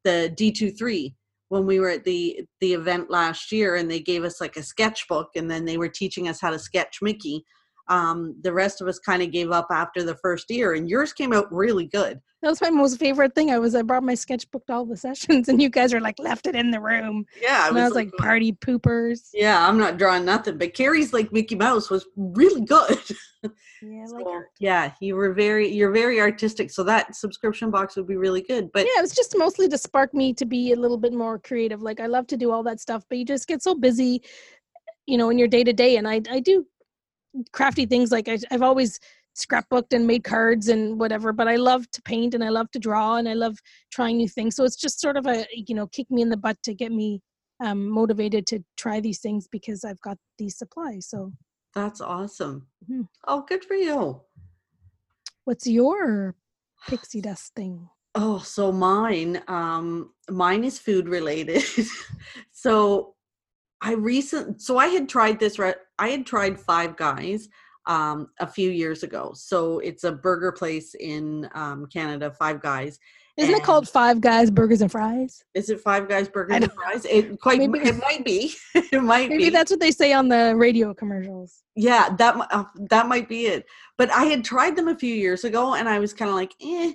the 0.05 0.33
D 0.37 0.53
23 0.53 1.14
when 1.49 1.64
we 1.64 1.79
were 1.79 1.90
at 1.90 2.03
the 2.03 2.40
the 2.61 2.75
event 2.75 3.09
last 3.09 3.53
year, 3.53 3.77
and 3.77 3.88
they 3.88 4.01
gave 4.01 4.25
us 4.25 4.40
like 4.40 4.57
a 4.57 4.62
sketchbook, 4.64 5.31
and 5.37 5.49
then 5.49 5.64
they 5.64 5.79
were 5.79 5.88
teaching 5.88 6.27
us 6.29 6.40
how 6.40 6.51
to 6.51 6.59
sketch 6.59 6.99
Mickey. 7.01 7.44
Um, 7.88 8.37
the 8.42 8.53
rest 8.53 8.81
of 8.81 8.88
us 8.88 8.99
kind 8.99 9.22
of 9.22 9.31
gave 9.31 9.51
up 9.51 9.68
after 9.70 10.03
the 10.03 10.16
first 10.16 10.51
year, 10.51 10.75
and 10.75 10.88
yours 10.88 11.12
came 11.12 11.33
out 11.33 11.53
really 11.53 11.87
good. 11.87 12.20
That 12.42 12.51
was 12.51 12.61
my 12.61 12.70
most 12.70 12.99
favorite 12.99 13.35
thing. 13.35 13.51
I 13.51 13.59
was 13.59 13.75
I 13.75 13.83
brought 13.83 14.03
my 14.03 14.14
sketchbook 14.14 14.66
to 14.66 14.72
all 14.72 14.85
the 14.85 14.96
sessions, 15.09 15.49
and 15.49 15.61
you 15.61 15.68
guys 15.68 15.94
are 15.94 16.01
like 16.01 16.18
left 16.18 16.46
it 16.46 16.55
in 16.55 16.70
the 16.70 16.81
room. 16.81 17.25
Yeah, 17.40 17.64
I 17.64 17.68
and 17.68 17.79
I 17.79 17.85
was 17.85 17.94
like 17.94 18.11
party 18.18 18.53
poopers. 18.53 19.31
Yeah, 19.33 19.66
I'm 19.66 19.79
not 19.79 19.99
drawing 19.99 20.25
nothing, 20.25 20.59
but 20.59 20.75
Carrie's 20.75 21.12
like 21.12 21.33
Mickey 21.33 21.55
Mouse 21.55 21.90
was 21.90 22.07
really 22.16 22.62
good. 22.62 22.99
Yeah, 23.83 24.07
So, 24.07 24.16
like 24.16 24.27
yeah, 24.59 24.92
you 25.01 25.14
were 25.14 25.33
very 25.35 25.68
you're 25.68 25.92
very 25.92 26.20
artistic, 26.20 26.70
so 26.70 26.83
that 26.85 27.14
subscription 27.14 27.70
box 27.70 27.96
would 27.96 28.09
be 28.09 28.16
really 28.16 28.42
good. 28.42 28.72
But 28.72 28.87
yeah, 28.87 28.99
it 28.99 29.03
was 29.03 29.14
just 29.14 29.37
mostly 29.37 29.68
to 29.68 29.79
spark 29.79 30.14
me 30.14 30.33
to 30.35 30.46
be 30.46 30.72
a 30.72 30.77
little 30.77 30.96
bit 30.96 31.12
more 31.12 31.38
creative. 31.38 31.83
Like 31.83 32.01
I 32.01 32.07
love 32.07 32.27
to 32.29 32.37
do 32.37 32.51
all 32.51 32.62
that 32.64 32.81
stuff, 32.81 33.05
but 33.09 33.18
you 33.18 33.25
just 33.25 33.46
get 33.46 33.62
so 33.62 33.75
busy, 33.75 34.22
you 35.07 35.18
know, 35.18 35.31
in 35.31 35.38
your 35.38 35.49
day 35.49 35.62
to 35.62 35.72
day. 35.72 35.96
And 35.96 36.09
I 36.09 36.22
I 36.31 36.40
do 36.40 36.66
crafty 37.53 37.87
things. 37.87 38.11
Like 38.12 38.29
I, 38.29 38.38
I've 38.51 38.62
always 38.62 38.99
scrapbooked 39.37 39.92
and 39.92 40.07
made 40.07 40.25
cards 40.25 40.68
and 40.68 40.99
whatever. 40.99 41.33
But 41.33 41.49
I 41.49 41.57
love 41.57 41.90
to 41.92 42.03
paint 42.03 42.35
and 42.35 42.42
I 42.42 42.49
love 42.49 42.70
to 42.72 42.79
draw 42.79 43.16
and 43.16 43.29
I 43.29 43.35
love 43.35 43.59
trying 43.92 44.16
new 44.16 44.29
things. 44.29 44.57
So 44.57 44.64
it's 44.64 44.77
just 44.77 45.01
sort 45.01 45.16
of 45.16 45.27
a 45.27 45.46
you 45.53 45.75
know 45.75 45.87
kick 45.87 46.11
me 46.11 46.22
in 46.22 46.31
the 46.31 46.37
butt 46.37 46.57
to 46.64 46.75
get 46.75 46.92
me 46.92 47.20
um, 47.64 47.88
motivated 47.88 48.46
to 48.49 48.64
try 48.77 49.01
these 49.01 49.20
things 49.20 49.49
because 49.49 49.85
I've 49.85 50.01
got 50.01 50.18
these 50.38 50.57
supplies. 50.59 51.07
So 51.09 51.33
that's 51.75 52.01
awesome. 52.01 52.68
Mhm. 52.90 53.09
Oh, 53.27 53.42
good 53.46 53.64
for 53.64 53.75
you. 53.75 54.22
what's 55.44 55.66
your 55.66 56.35
pixie 56.88 57.20
dust 57.29 57.55
thing? 57.55 57.88
Oh, 58.14 58.38
so 58.38 58.72
mine, 58.72 59.42
um, 59.46 60.14
mine 60.31 60.64
is 60.64 60.79
food 60.79 61.07
related. 61.07 61.62
so 62.53 63.14
I 63.87 63.92
recent, 63.92 64.61
so 64.61 64.79
I 64.79 64.88
had 64.88 65.09
tried 65.09 65.38
this. 65.38 65.59
Re- 65.59 65.75
I 65.99 66.09
had 66.09 66.27
tried 66.27 66.59
Five 66.59 66.96
Guys 66.96 67.49
um, 67.87 68.29
a 68.40 68.46
few 68.46 68.70
years 68.70 69.05
ago. 69.05 69.33
So 69.35 69.79
it's 69.79 70.03
a 70.05 70.11
burger 70.12 70.51
place 70.51 70.94
in 70.99 71.49
um, 71.55 71.87
Canada, 71.87 72.33
Five 72.33 72.61
Guys. 72.61 72.99
Isn't 73.37 73.55
it 73.55 73.62
called 73.62 73.87
Five 73.88 74.20
Guys 74.22 74.51
Burgers 74.51 74.81
and 74.81 74.90
Fries? 74.90 75.44
Is 75.55 75.68
it 75.70 75.81
Five 75.81 76.09
Guys 76.09 76.27
Burgers 76.27 76.57
and 76.57 76.72
Fries? 76.72 77.05
It 77.05 77.38
quite, 77.40 77.59
Maybe- 77.59 77.79
it 77.87 77.96
might 78.01 78.25
be. 78.25 78.55
it 78.75 79.03
might 79.03 79.29
be 79.29 79.37
Maybe 79.37 79.44
be. 79.44 79.51
that's 79.51 79.70
what 79.70 79.79
they 79.79 79.90
say 79.92 80.12
on 80.14 80.29
the 80.29 80.55
radio 80.57 80.92
commercials. 80.94 81.62
yeah 81.77 82.09
that 82.18 82.35
uh, 82.51 82.64
that 82.90 83.07
might 83.07 83.29
be 83.29 83.46
it 83.46 83.66
but 83.99 84.11
i 84.11 84.25
had 84.25 84.42
tried 84.42 84.75
them 84.75 84.88
a 84.88 84.96
few 84.99 85.14
years 85.14 85.44
ago 85.44 85.75
and 85.75 85.87
i 85.88 85.99
was 85.99 86.12
kind 86.14 86.31
of 86.31 86.35
like 86.35 86.53
eh 86.62 86.92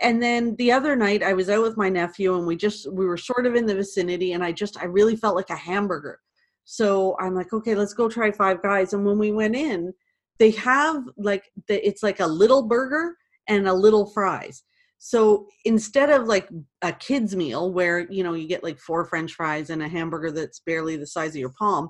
and 0.00 0.20
then 0.20 0.56
the 0.56 0.70
other 0.72 0.96
night 0.96 1.22
i 1.22 1.32
was 1.32 1.48
out 1.48 1.62
with 1.62 1.76
my 1.76 1.88
nephew 1.88 2.36
and 2.36 2.44
we 2.46 2.56
just 2.56 2.90
we 2.92 3.06
were 3.06 3.16
sort 3.16 3.46
of 3.46 3.54
in 3.54 3.64
the 3.66 3.74
vicinity 3.74 4.32
and 4.32 4.42
i 4.44 4.50
just 4.50 4.76
i 4.82 4.84
really 4.84 5.14
felt 5.14 5.36
like 5.36 5.50
a 5.50 5.56
hamburger 5.56 6.18
so 6.66 7.16
i'm 7.20 7.34
like 7.34 7.52
okay 7.52 7.74
let's 7.74 7.94
go 7.94 8.08
try 8.08 8.30
five 8.30 8.60
guys 8.60 8.92
and 8.92 9.06
when 9.06 9.18
we 9.18 9.30
went 9.30 9.54
in 9.54 9.94
they 10.38 10.50
have 10.50 11.04
like 11.16 11.44
the, 11.68 11.86
it's 11.86 12.02
like 12.02 12.20
a 12.20 12.26
little 12.26 12.66
burger 12.66 13.16
and 13.48 13.68
a 13.68 13.72
little 13.72 14.04
fries 14.10 14.64
so 14.98 15.46
instead 15.64 16.10
of 16.10 16.26
like 16.26 16.48
a 16.82 16.92
kids 16.92 17.36
meal 17.36 17.72
where 17.72 18.10
you 18.10 18.24
know 18.24 18.34
you 18.34 18.48
get 18.48 18.64
like 18.64 18.78
four 18.80 19.04
french 19.04 19.32
fries 19.32 19.70
and 19.70 19.80
a 19.80 19.88
hamburger 19.88 20.32
that's 20.32 20.60
barely 20.60 20.96
the 20.96 21.06
size 21.06 21.30
of 21.30 21.36
your 21.36 21.52
palm 21.56 21.88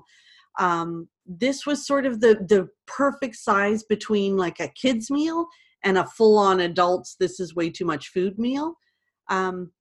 um, 0.59 1.07
this 1.25 1.65
was 1.65 1.85
sort 1.85 2.05
of 2.05 2.21
the 2.21 2.35
the 2.47 2.69
perfect 2.85 3.35
size 3.35 3.83
between 3.83 4.37
like 4.37 4.59
a 4.59 4.69
kids 4.69 5.09
meal 5.09 5.47
and 5.83 5.97
a 5.97 6.05
full 6.05 6.37
on 6.37 6.59
adults 6.59 7.15
this 7.19 7.39
is 7.39 7.55
way 7.55 7.69
too 7.71 7.85
much 7.85 8.09
food 8.09 8.37
meal 8.37 8.75
um, 9.29 9.71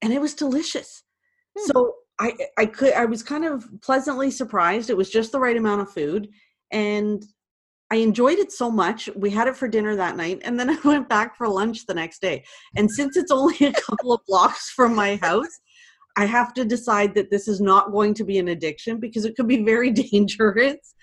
and 0.00 0.14
it 0.14 0.20
was 0.20 0.32
delicious 0.32 1.02
Hmm. 1.56 1.70
so 1.72 1.94
i 2.18 2.32
i 2.56 2.66
could 2.66 2.92
i 2.94 3.04
was 3.04 3.22
kind 3.22 3.44
of 3.44 3.68
pleasantly 3.82 4.30
surprised 4.30 4.90
it 4.90 4.96
was 4.96 5.10
just 5.10 5.32
the 5.32 5.40
right 5.40 5.56
amount 5.56 5.80
of 5.80 5.90
food 5.90 6.28
and 6.72 7.24
i 7.90 7.96
enjoyed 7.96 8.38
it 8.38 8.52
so 8.52 8.70
much 8.70 9.08
we 9.16 9.30
had 9.30 9.48
it 9.48 9.56
for 9.56 9.68
dinner 9.68 9.96
that 9.96 10.16
night 10.16 10.40
and 10.44 10.58
then 10.58 10.70
i 10.78 10.78
went 10.84 11.08
back 11.08 11.36
for 11.36 11.48
lunch 11.48 11.86
the 11.86 11.94
next 11.94 12.20
day 12.20 12.44
and 12.76 12.90
since 12.90 13.16
it's 13.16 13.30
only 13.30 13.56
a 13.66 13.72
couple 13.72 14.12
of 14.12 14.20
blocks 14.26 14.70
from 14.70 14.94
my 14.94 15.16
house 15.16 15.60
I 16.16 16.24
have 16.24 16.54
to 16.54 16.64
decide 16.64 17.14
that 17.14 17.30
this 17.30 17.46
is 17.46 17.60
not 17.60 17.92
going 17.92 18.14
to 18.14 18.24
be 18.24 18.38
an 18.38 18.48
addiction 18.48 18.98
because 18.98 19.24
it 19.24 19.36
could 19.36 19.46
be 19.46 19.62
very 19.62 19.90
dangerous. 20.10 20.94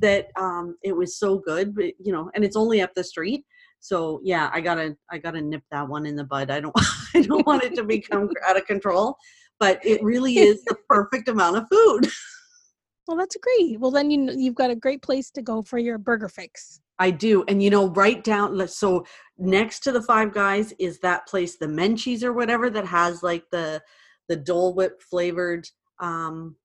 That 0.00 0.26
um, 0.36 0.76
it 0.82 0.94
was 0.94 1.18
so 1.18 1.38
good, 1.38 1.74
but 1.74 1.86
you 1.98 2.12
know, 2.12 2.30
and 2.34 2.44
it's 2.44 2.56
only 2.56 2.82
up 2.82 2.90
the 2.94 3.04
street. 3.04 3.44
So 3.80 4.20
yeah, 4.24 4.50
I 4.52 4.60
gotta 4.60 4.94
I 5.10 5.16
gotta 5.18 5.40
nip 5.40 5.62
that 5.70 5.88
one 5.88 6.04
in 6.04 6.16
the 6.16 6.24
bud. 6.24 6.50
I 6.50 6.60
don't 6.60 6.74
I 7.14 7.22
don't 7.22 7.46
want 7.46 7.62
it 7.62 7.74
to 7.76 7.84
become 7.84 8.28
out 8.46 8.58
of 8.58 8.66
control, 8.66 9.16
but 9.58 9.84
it 9.84 10.02
really 10.02 10.38
is 10.48 10.62
the 10.64 10.76
perfect 10.88 11.28
amount 11.28 11.56
of 11.56 11.64
food. 11.70 12.08
Well, 13.08 13.16
that's 13.16 13.36
great. 13.40 13.78
Well, 13.78 13.92
then 13.92 14.10
you 14.10 14.32
you've 14.36 14.56
got 14.56 14.72
a 14.72 14.74
great 14.74 15.00
place 15.00 15.30
to 15.30 15.40
go 15.40 15.62
for 15.62 15.78
your 15.78 15.96
burger 15.96 16.28
fix. 16.28 16.80
I 16.98 17.12
do, 17.12 17.44
and 17.46 17.62
you 17.62 17.70
know, 17.70 17.86
right 17.90 18.22
down. 18.24 18.66
So 18.66 19.06
next 19.38 19.84
to 19.84 19.92
the 19.92 20.02
Five 20.02 20.34
Guys 20.34 20.72
is 20.80 20.98
that 21.00 21.28
place, 21.28 21.56
the 21.56 21.66
Menchie's 21.68 22.24
or 22.24 22.32
whatever, 22.32 22.68
that 22.68 22.84
has 22.84 23.22
like 23.22 23.44
the 23.52 23.80
the 24.28 24.34
Dole 24.34 24.74
Whip 24.74 25.00
flavored. 25.00 25.68
um 26.00 26.56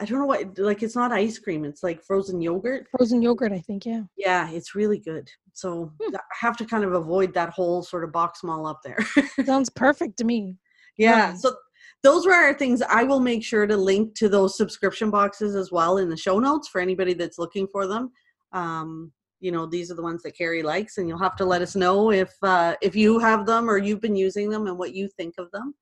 I 0.00 0.04
don't 0.04 0.18
know 0.18 0.26
what 0.26 0.58
like 0.58 0.82
it's 0.82 0.96
not 0.96 1.12
ice 1.12 1.38
cream. 1.38 1.64
It's 1.64 1.84
like 1.84 2.02
frozen 2.02 2.40
yogurt. 2.40 2.88
Frozen 2.90 3.22
yogurt, 3.22 3.52
I 3.52 3.60
think. 3.60 3.86
Yeah. 3.86 4.02
Yeah, 4.16 4.50
it's 4.50 4.74
really 4.74 4.98
good. 4.98 5.30
So 5.52 5.92
Hmm. 6.02 6.16
I 6.16 6.20
have 6.40 6.56
to 6.56 6.64
kind 6.64 6.82
of 6.82 6.94
avoid 6.94 7.34
that 7.34 7.50
whole 7.50 7.84
sort 7.84 8.02
of 8.02 8.10
box 8.10 8.42
mall 8.42 8.66
up 8.66 8.80
there. 8.82 8.98
Sounds 9.46 9.70
perfect 9.70 10.16
to 10.18 10.24
me. 10.24 10.56
yeah. 10.98 11.30
Nice. 11.30 11.42
So 11.42 11.54
those 12.02 12.26
were 12.26 12.32
our 12.32 12.54
things. 12.54 12.82
I 12.82 13.04
will 13.04 13.20
make 13.20 13.44
sure 13.44 13.66
to 13.66 13.76
link 13.76 14.14
to 14.16 14.28
those 14.28 14.56
subscription 14.56 15.10
boxes 15.10 15.54
as 15.54 15.70
well 15.70 15.98
in 15.98 16.08
the 16.08 16.16
show 16.16 16.38
notes 16.38 16.68
for 16.68 16.80
anybody 16.80 17.14
that's 17.14 17.38
looking 17.38 17.66
for 17.66 17.86
them. 17.86 18.10
Um, 18.52 19.12
you 19.40 19.50
know, 19.50 19.66
these 19.66 19.90
are 19.90 19.94
the 19.94 20.02
ones 20.02 20.22
that 20.22 20.36
Carrie 20.36 20.62
likes, 20.62 20.98
and 20.98 21.08
you'll 21.08 21.18
have 21.18 21.36
to 21.36 21.44
let 21.44 21.62
us 21.62 21.74
know 21.74 22.12
if 22.12 22.32
uh, 22.42 22.76
if 22.80 22.94
you 22.94 23.18
have 23.18 23.46
them 23.46 23.68
or 23.68 23.78
you've 23.78 24.00
been 24.00 24.16
using 24.16 24.50
them 24.50 24.66
and 24.66 24.78
what 24.78 24.94
you 24.94 25.08
think 25.08 25.34
of 25.38 25.50
them. 25.50 25.74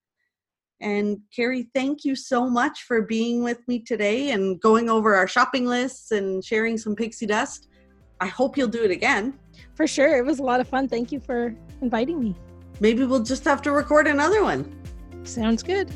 And 0.81 1.19
Carrie, 1.35 1.69
thank 1.75 2.05
you 2.05 2.17
so 2.17 2.49
much 2.49 2.85
for 2.85 3.03
being 3.03 3.43
with 3.45 3.67
me 3.69 3.81
today 3.81 4.31
and 4.31 4.59
going 4.61 4.89
over 4.89 5.15
our 5.15 5.29
shopping 5.29 5.67
lists 5.67 6.11
and 6.11 6.43
sharing 6.43 6.79
some 6.79 6.97
pixie 6.97 7.27
dust. 7.27 7.69
I 8.21 8.27
hope 8.27 8.57
you'll 8.57 8.69
do 8.69 8.83
it 8.83 8.91
again. 8.91 9.39
For 9.75 9.87
sure. 9.87 10.17
It 10.17 10.25
was 10.25 10.39
a 10.39 10.43
lot 10.43 10.61
of 10.61 10.69
fun. 10.69 10.89
Thank 10.89 11.13
you 11.13 11.21
for 11.21 11.55
inviting 11.83 12.19
me. 12.19 12.35
Maybe 12.81 13.05
we'll 13.05 13.23
just 13.23 13.45
have 13.45 13.61
to 13.63 13.73
record 13.73 14.07
another 14.07 14.43
one. 14.43 14.75
Sounds 15.25 15.63
good. 15.63 15.91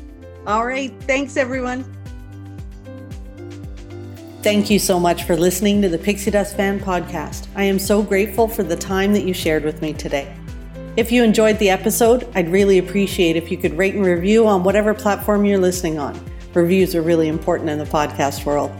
All 0.47 0.65
right. 0.65 0.93
Thanks, 1.01 1.37
everyone. 1.37 1.83
Thank 4.41 4.69
you 4.69 4.77
so 4.77 4.99
much 4.99 5.23
for 5.23 5.35
listening 5.35 5.81
to 5.81 5.89
the 5.89 5.97
Pixie 5.97 6.29
Dust 6.29 6.55
Fan 6.55 6.79
Podcast. 6.79 7.47
I 7.55 7.63
am 7.63 7.79
so 7.79 8.03
grateful 8.03 8.47
for 8.47 8.61
the 8.61 8.75
time 8.75 9.11
that 9.13 9.23
you 9.23 9.33
shared 9.33 9.63
with 9.63 9.81
me 9.81 9.91
today. 9.91 10.31
If 10.97 11.11
you 11.11 11.23
enjoyed 11.23 11.57
the 11.57 11.71
episode, 11.71 12.29
I'd 12.35 12.51
really 12.51 12.77
appreciate 12.77 13.35
if 13.35 13.49
you 13.49 13.57
could 13.57 13.75
rate 13.75 13.95
and 13.95 14.05
review 14.05 14.45
on 14.45 14.63
whatever 14.63 14.93
platform 14.93 15.45
you're 15.45 15.57
listening 15.57 15.97
on. 15.97 16.17
Reviews 16.53 16.93
are 16.93 17.01
really 17.01 17.27
important 17.27 17.71
in 17.71 17.79
the 17.79 17.85
podcast 17.85 18.45
world. 18.45 18.71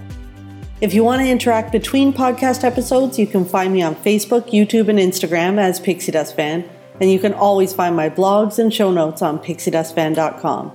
If 0.82 0.94
you 0.94 1.04
want 1.04 1.24
to 1.24 1.28
interact 1.28 1.72
between 1.72 2.14
podcast 2.14 2.64
episodes, 2.64 3.18
you 3.18 3.26
can 3.26 3.44
find 3.44 3.74
me 3.74 3.82
on 3.82 3.96
Facebook, 3.96 4.52
YouTube, 4.52 4.88
and 4.88 5.00
Instagram 5.00 5.58
as 5.58 5.80
Pixie 5.80 6.12
Dust 6.12 6.36
Fan, 6.36 6.70
and 7.02 7.12
you 7.12 7.18
can 7.18 7.34
always 7.34 7.74
find 7.74 7.96
my 7.96 8.10
blogs 8.10 8.60
and 8.60 8.72
show 8.72 8.92
notes 8.92 9.24
on 9.24 9.40
pixiedustfan.com. 9.40 10.72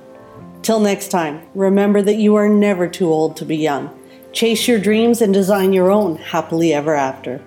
Till 0.62 0.80
next 0.80 1.08
time, 1.08 1.42
remember 1.54 2.02
that 2.02 2.16
you 2.16 2.34
are 2.36 2.48
never 2.48 2.86
too 2.86 3.10
old 3.10 3.36
to 3.38 3.44
be 3.44 3.56
young. 3.56 3.90
Chase 4.32 4.68
your 4.68 4.78
dreams 4.78 5.22
and 5.22 5.32
design 5.32 5.72
your 5.72 5.90
own 5.90 6.16
happily 6.16 6.74
ever 6.74 6.94
after. 6.94 7.42